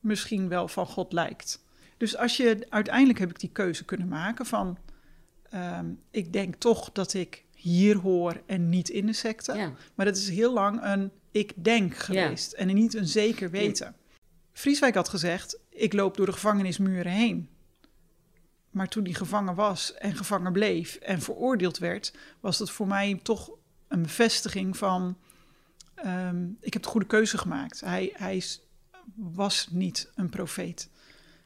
misschien 0.00 0.48
wel 0.48 0.68
van 0.68 0.86
God 0.86 1.12
lijkt. 1.12 1.64
Dus 1.96 2.16
als 2.16 2.36
je, 2.36 2.66
uiteindelijk 2.68 3.18
heb 3.18 3.30
ik 3.30 3.40
die 3.40 3.50
keuze 3.52 3.84
kunnen 3.84 4.08
maken 4.08 4.46
van, 4.46 4.78
ehm, 5.54 5.86
ik 6.10 6.32
denk 6.32 6.54
toch 6.54 6.92
dat 6.92 7.14
ik 7.14 7.44
hier 7.54 7.96
hoor 7.96 8.42
en 8.46 8.68
niet 8.68 8.88
in 8.88 9.06
de 9.06 9.12
secte. 9.12 9.52
Ja. 9.54 9.72
Maar 9.94 10.06
dat 10.06 10.16
is 10.16 10.28
heel 10.28 10.52
lang 10.52 10.78
een 10.82 11.10
ik 11.30 11.64
denk 11.64 11.96
geweest 11.96 12.52
en 12.52 12.74
niet 12.74 12.94
een 12.94 13.06
zeker 13.08 13.50
weten. 13.50 13.96
Vrieswijk 14.52 14.94
had 14.94 15.08
gezegd, 15.08 15.58
ik 15.68 15.92
loop 15.92 16.16
door 16.16 16.26
de 16.26 16.32
gevangenismuren 16.32 17.12
heen. 17.12 17.48
Maar 18.70 18.88
toen 18.88 19.04
hij 19.04 19.12
gevangen 19.12 19.54
was 19.54 19.94
en 19.94 20.16
gevangen 20.16 20.52
bleef 20.52 20.94
en 20.94 21.20
veroordeeld 21.20 21.78
werd, 21.78 22.14
was 22.40 22.58
dat 22.58 22.70
voor 22.70 22.86
mij 22.86 23.20
toch 23.22 23.50
een 23.88 24.02
bevestiging 24.02 24.76
van, 24.76 25.18
ehm, 25.94 26.46
ik 26.60 26.72
heb 26.72 26.82
de 26.82 26.88
goede 26.88 27.06
keuze 27.06 27.38
gemaakt. 27.38 27.80
Hij, 27.80 28.10
hij 28.14 28.36
is- 28.36 28.62
was 29.14 29.68
niet 29.70 30.10
een 30.14 30.28
profeet. 30.30 30.90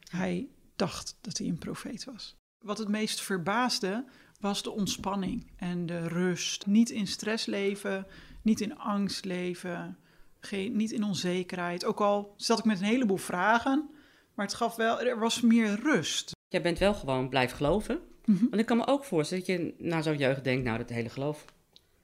Hij 0.09 0.47
dacht 0.75 1.17
dat 1.21 1.37
hij 1.37 1.47
een 1.47 1.57
profeet 1.57 2.03
was. 2.05 2.35
Wat 2.61 2.77
het 2.77 2.87
meest 2.87 3.21
verbaasde 3.21 4.05
was 4.39 4.63
de 4.63 4.71
ontspanning 4.71 5.51
en 5.55 5.85
de 5.85 6.07
rust. 6.07 6.65
Niet 6.65 6.89
in 6.89 7.07
stress 7.07 7.45
leven, 7.45 8.07
niet 8.41 8.61
in 8.61 8.77
angst 8.77 9.25
leven, 9.25 9.97
geen, 10.39 10.75
niet 10.75 10.91
in 10.91 11.03
onzekerheid. 11.03 11.85
Ook 11.85 11.99
al 11.99 12.33
zat 12.37 12.59
ik 12.59 12.65
met 12.65 12.79
een 12.79 12.85
heleboel 12.85 13.17
vragen, 13.17 13.89
maar 14.33 14.45
het 14.45 14.55
gaf 14.55 14.75
wel, 14.75 15.01
er 15.01 15.19
was 15.19 15.41
meer 15.41 15.79
rust. 15.81 16.31
Jij 16.47 16.61
bent 16.61 16.77
wel 16.77 16.93
gewoon 16.93 17.29
blijven 17.29 17.57
geloven. 17.57 17.99
Mhm. 18.25 18.39
Want 18.39 18.61
ik 18.61 18.65
kan 18.65 18.77
me 18.77 18.87
ook 18.87 19.05
voorstellen 19.05 19.45
dat 19.45 19.55
je 19.55 19.73
na 19.77 20.01
zo'n 20.01 20.17
jeugd 20.17 20.43
denkt, 20.43 20.63
nou, 20.63 20.77
dat 20.77 20.89
hele 20.89 21.09
geloof, 21.09 21.45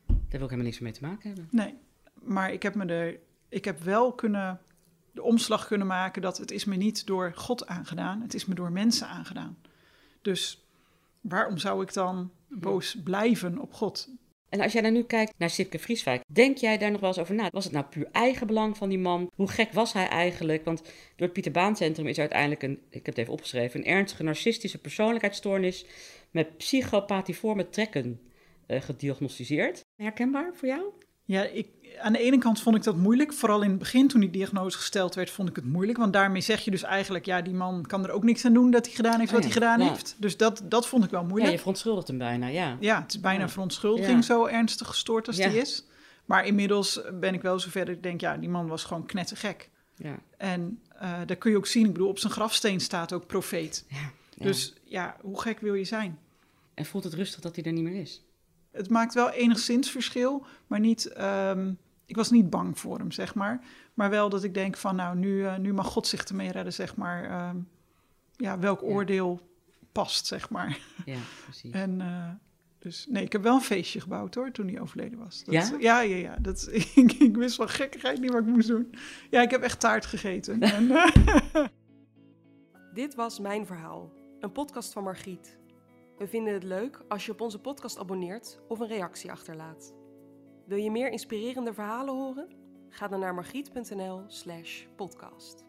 daar 0.05 0.15
wil 0.17 0.41
ik 0.41 0.49
helemaal 0.49 0.63
niks 0.63 0.79
mee 0.79 0.91
te 0.91 1.01
maken 1.01 1.27
hebben. 1.27 1.47
Nee, 1.51 1.73
maar 2.13 2.53
ik 2.53 2.63
heb 2.63 2.75
me 2.75 2.85
er, 2.85 3.19
ik 3.49 3.65
heb 3.65 3.79
wel 3.79 4.13
kunnen, 4.13 4.59
de 5.11 5.23
omslag 5.23 5.67
kunnen 5.67 5.87
maken 5.87 6.21
dat 6.21 6.37
het 6.37 6.51
is 6.51 6.65
me 6.65 6.75
niet 6.75 7.05
door 7.05 7.31
God 7.35 7.67
aangedaan, 7.67 8.21
het 8.21 8.33
is 8.33 8.45
me 8.45 8.55
door 8.55 8.71
mensen 8.71 9.07
aangedaan. 9.07 9.57
Dus 10.25 10.65
waarom 11.21 11.57
zou 11.57 11.83
ik 11.83 11.93
dan 11.93 12.31
boos 12.49 12.95
blijven 13.03 13.59
op 13.59 13.73
God? 13.73 14.09
En 14.49 14.61
als 14.61 14.73
jij 14.73 14.81
dan 14.81 14.93
nu 14.93 15.03
kijkt 15.03 15.33
naar 15.37 15.49
Sipke 15.49 15.79
Vrieswijk, 15.79 16.23
denk 16.27 16.57
jij 16.57 16.77
daar 16.77 16.91
nog 16.91 16.99
wel 16.99 17.09
eens 17.09 17.19
over 17.19 17.35
na? 17.35 17.49
Was 17.51 17.63
het 17.63 17.73
nou 17.73 17.85
puur 17.85 18.07
eigen 18.11 18.47
belang 18.47 18.77
van 18.77 18.89
die 18.89 18.99
man? 18.99 19.31
Hoe 19.35 19.47
gek 19.47 19.71
was 19.71 19.93
hij 19.93 20.07
eigenlijk? 20.07 20.65
Want 20.65 20.81
door 20.83 20.91
het 21.15 21.33
Pieter 21.33 21.51
Baan 21.51 21.75
Centrum 21.75 22.07
is 22.07 22.19
uiteindelijk 22.19 22.63
een, 22.63 22.79
ik 22.89 23.05
heb 23.05 23.05
het 23.05 23.17
even 23.17 23.33
opgeschreven, 23.33 23.79
een 23.79 23.85
ernstige 23.85 24.23
narcistische 24.23 24.77
persoonlijkheidsstoornis 24.77 25.85
met 26.31 26.57
psychopathieforme 26.57 27.69
trekken 27.69 28.21
eh, 28.65 28.81
gediagnosticeerd. 28.81 29.85
Herkenbaar 29.95 30.55
voor 30.55 30.67
jou? 30.67 30.83
Ja, 31.25 31.43
ik, 31.43 31.67
aan 31.99 32.13
de 32.13 32.19
ene 32.19 32.37
kant 32.37 32.61
vond 32.61 32.75
ik 32.75 32.83
dat 32.83 32.95
moeilijk. 32.95 33.33
Vooral 33.33 33.61
in 33.61 33.69
het 33.69 33.79
begin, 33.79 34.07
toen 34.07 34.19
die 34.19 34.29
diagnose 34.29 34.77
gesteld 34.77 35.15
werd, 35.15 35.29
vond 35.29 35.49
ik 35.49 35.55
het 35.55 35.65
moeilijk. 35.65 35.97
Want 35.97 36.13
daarmee 36.13 36.41
zeg 36.41 36.61
je 36.65 36.71
dus 36.71 36.83
eigenlijk, 36.83 37.25
ja, 37.25 37.41
die 37.41 37.53
man 37.53 37.85
kan 37.85 38.03
er 38.05 38.11
ook 38.11 38.23
niks 38.23 38.45
aan 38.45 38.53
doen 38.53 38.71
dat 38.71 38.85
hij 38.85 38.95
gedaan 38.95 39.19
heeft 39.19 39.29
Oh 39.31 39.35
wat 39.35 39.43
ja, 39.43 39.49
hij 39.49 39.59
gedaan 39.59 39.79
ja. 39.79 39.89
heeft. 39.89 40.15
Dus 40.19 40.37
dat, 40.37 40.61
dat 40.63 40.87
vond 40.87 41.03
ik 41.03 41.09
wel 41.09 41.21
Ja, 41.21 41.27
moeilijk. 41.27 41.51
je 41.51 41.57
verontschuldigt 41.57 42.07
hem 42.07 42.17
bijna, 42.17 42.47
ja. 42.47 42.77
Ja, 42.79 43.01
het 43.01 43.13
is 43.13 43.19
bijna 43.19 43.43
Ja. 43.43 43.49
verontschuldiging, 43.49 44.15
Ja. 44.17 44.21
zo 44.21 44.45
ernstig 44.45 44.87
gestoord 44.87 45.27
als 45.27 45.37
Ja. 45.37 45.49
die 45.49 45.57
is. 45.59 45.85
Maar 46.25 46.45
inmiddels 46.45 47.01
ben 47.19 47.33
ik 47.33 47.41
wel 47.41 47.59
zover 47.59 47.85
dat 47.85 47.95
ik 47.95 48.03
denk, 48.03 48.21
ja, 48.21 48.37
die 48.37 48.49
man 48.49 48.67
was 48.67 48.83
gewoon 48.83 49.05
knettergek. 49.05 49.69
ja. 49.95 50.19
En 50.37 50.79
eh 50.99 51.13
daar 51.25 51.35
kun 51.35 51.51
je 51.51 51.57
ook 51.57 51.67
zien, 51.67 51.85
ik 51.85 51.93
bedoel, 51.93 52.07
op 52.09 52.19
zijn 52.19 52.33
grafsteen 52.33 52.79
staat 52.79 53.13
ook 53.13 53.25
profeet. 53.27 53.85
ja. 53.89 53.97
ja. 54.35 54.43
Dus 54.45 54.73
ja, 54.83 55.15
hoe 55.21 55.41
gek 55.41 55.59
wil 55.59 55.73
je 55.73 55.83
zijn? 55.85 56.19
En 56.73 56.85
voelt 56.85 57.03
het 57.03 57.13
rustig 57.13 57.39
dat 57.41 57.55
hij 57.55 57.63
er 57.65 57.71
niet 57.71 57.83
meer 57.83 58.01
is? 58.01 58.23
Het 58.75 58.89
maakt 58.89 59.13
wel 59.13 59.29
enigszins 59.29 59.91
verschil, 59.91 60.45
maar 60.67 60.79
niet. 60.79 61.05
ehm, 61.05 61.73
ik 62.05 62.15
was 62.15 62.31
niet 62.31 62.49
bang 62.49 62.79
voor 62.79 62.97
hem, 62.97 63.11
zeg 63.11 63.35
maar. 63.35 63.63
Maar 63.93 64.09
wel 64.09 64.29
dat 64.29 64.43
ik 64.43 64.53
denk 64.53 64.77
van, 64.77 64.95
nou, 64.95 65.17
nu, 65.17 65.45
eh, 65.45 65.57
nu 65.57 65.73
mag 65.73 65.87
God 65.87 66.07
zich 66.07 66.23
ermee 66.23 66.51
redden, 66.51 66.73
zeg 66.73 66.95
maar. 66.95 67.23
ehm, 67.29 67.57
ja, 68.35 68.59
welk 68.59 68.81
Ja. 68.81 68.85
oordeel 68.87 69.39
past, 69.91 70.25
zeg 70.25 70.49
maar. 70.49 70.77
Ja, 71.05 71.17
precies. 71.43 71.71
En 71.83 72.01
eh, 72.01 72.29
dus, 72.79 73.07
nee, 73.09 73.23
ik 73.23 73.31
heb 73.31 73.43
wel 73.43 73.55
een 73.55 73.61
feestje 73.61 74.01
gebouwd 74.01 74.35
hoor, 74.35 74.51
toen 74.51 74.67
hij 74.67 74.81
overleden 74.81 75.19
was. 75.19 75.43
Dat, 75.43 75.53
Ja? 75.53 75.71
Ja, 75.79 75.99
ja, 76.01 76.15
ja. 76.15 76.35
Dat, 76.41 76.69
ik, 76.95 77.11
ik 77.13 77.35
wist 77.35 77.55
van 77.55 77.69
gekkigheid 77.69 78.19
niet 78.19 78.31
wat 78.31 78.41
ik 78.41 78.47
moest 78.47 78.67
doen. 78.67 78.93
Ja, 79.29 79.41
ik 79.41 79.51
heb 79.51 79.61
echt 79.61 79.79
taart 79.79 80.05
gegeten. 80.05 80.61
En, 80.61 80.91
eh, 80.91 81.65
Dit 82.93 83.15
was 83.15 83.39
Mijn 83.39 83.65
Verhaal, 83.65 84.11
een 84.39 84.51
podcast 84.51 84.93
van 84.93 85.03
Margriet. 85.03 85.57
We 86.17 86.27
vinden 86.27 86.53
het 86.53 86.63
leuk 86.63 87.01
als 87.07 87.25
je 87.25 87.31
op 87.31 87.41
onze 87.41 87.61
podcast 87.61 87.97
abonneert 87.99 88.59
of 88.67 88.79
een 88.79 88.87
reactie 88.87 89.31
achterlaat. 89.31 89.93
Wil 90.65 90.77
je 90.77 90.91
meer 90.91 91.11
inspirerende 91.11 91.73
verhalen 91.73 92.13
horen? 92.13 92.49
Ga 92.89 93.07
dan 93.07 93.19
naar 93.19 93.33
margriet.nl 93.33 94.23
slash 94.27 94.85
podcast. 94.95 95.64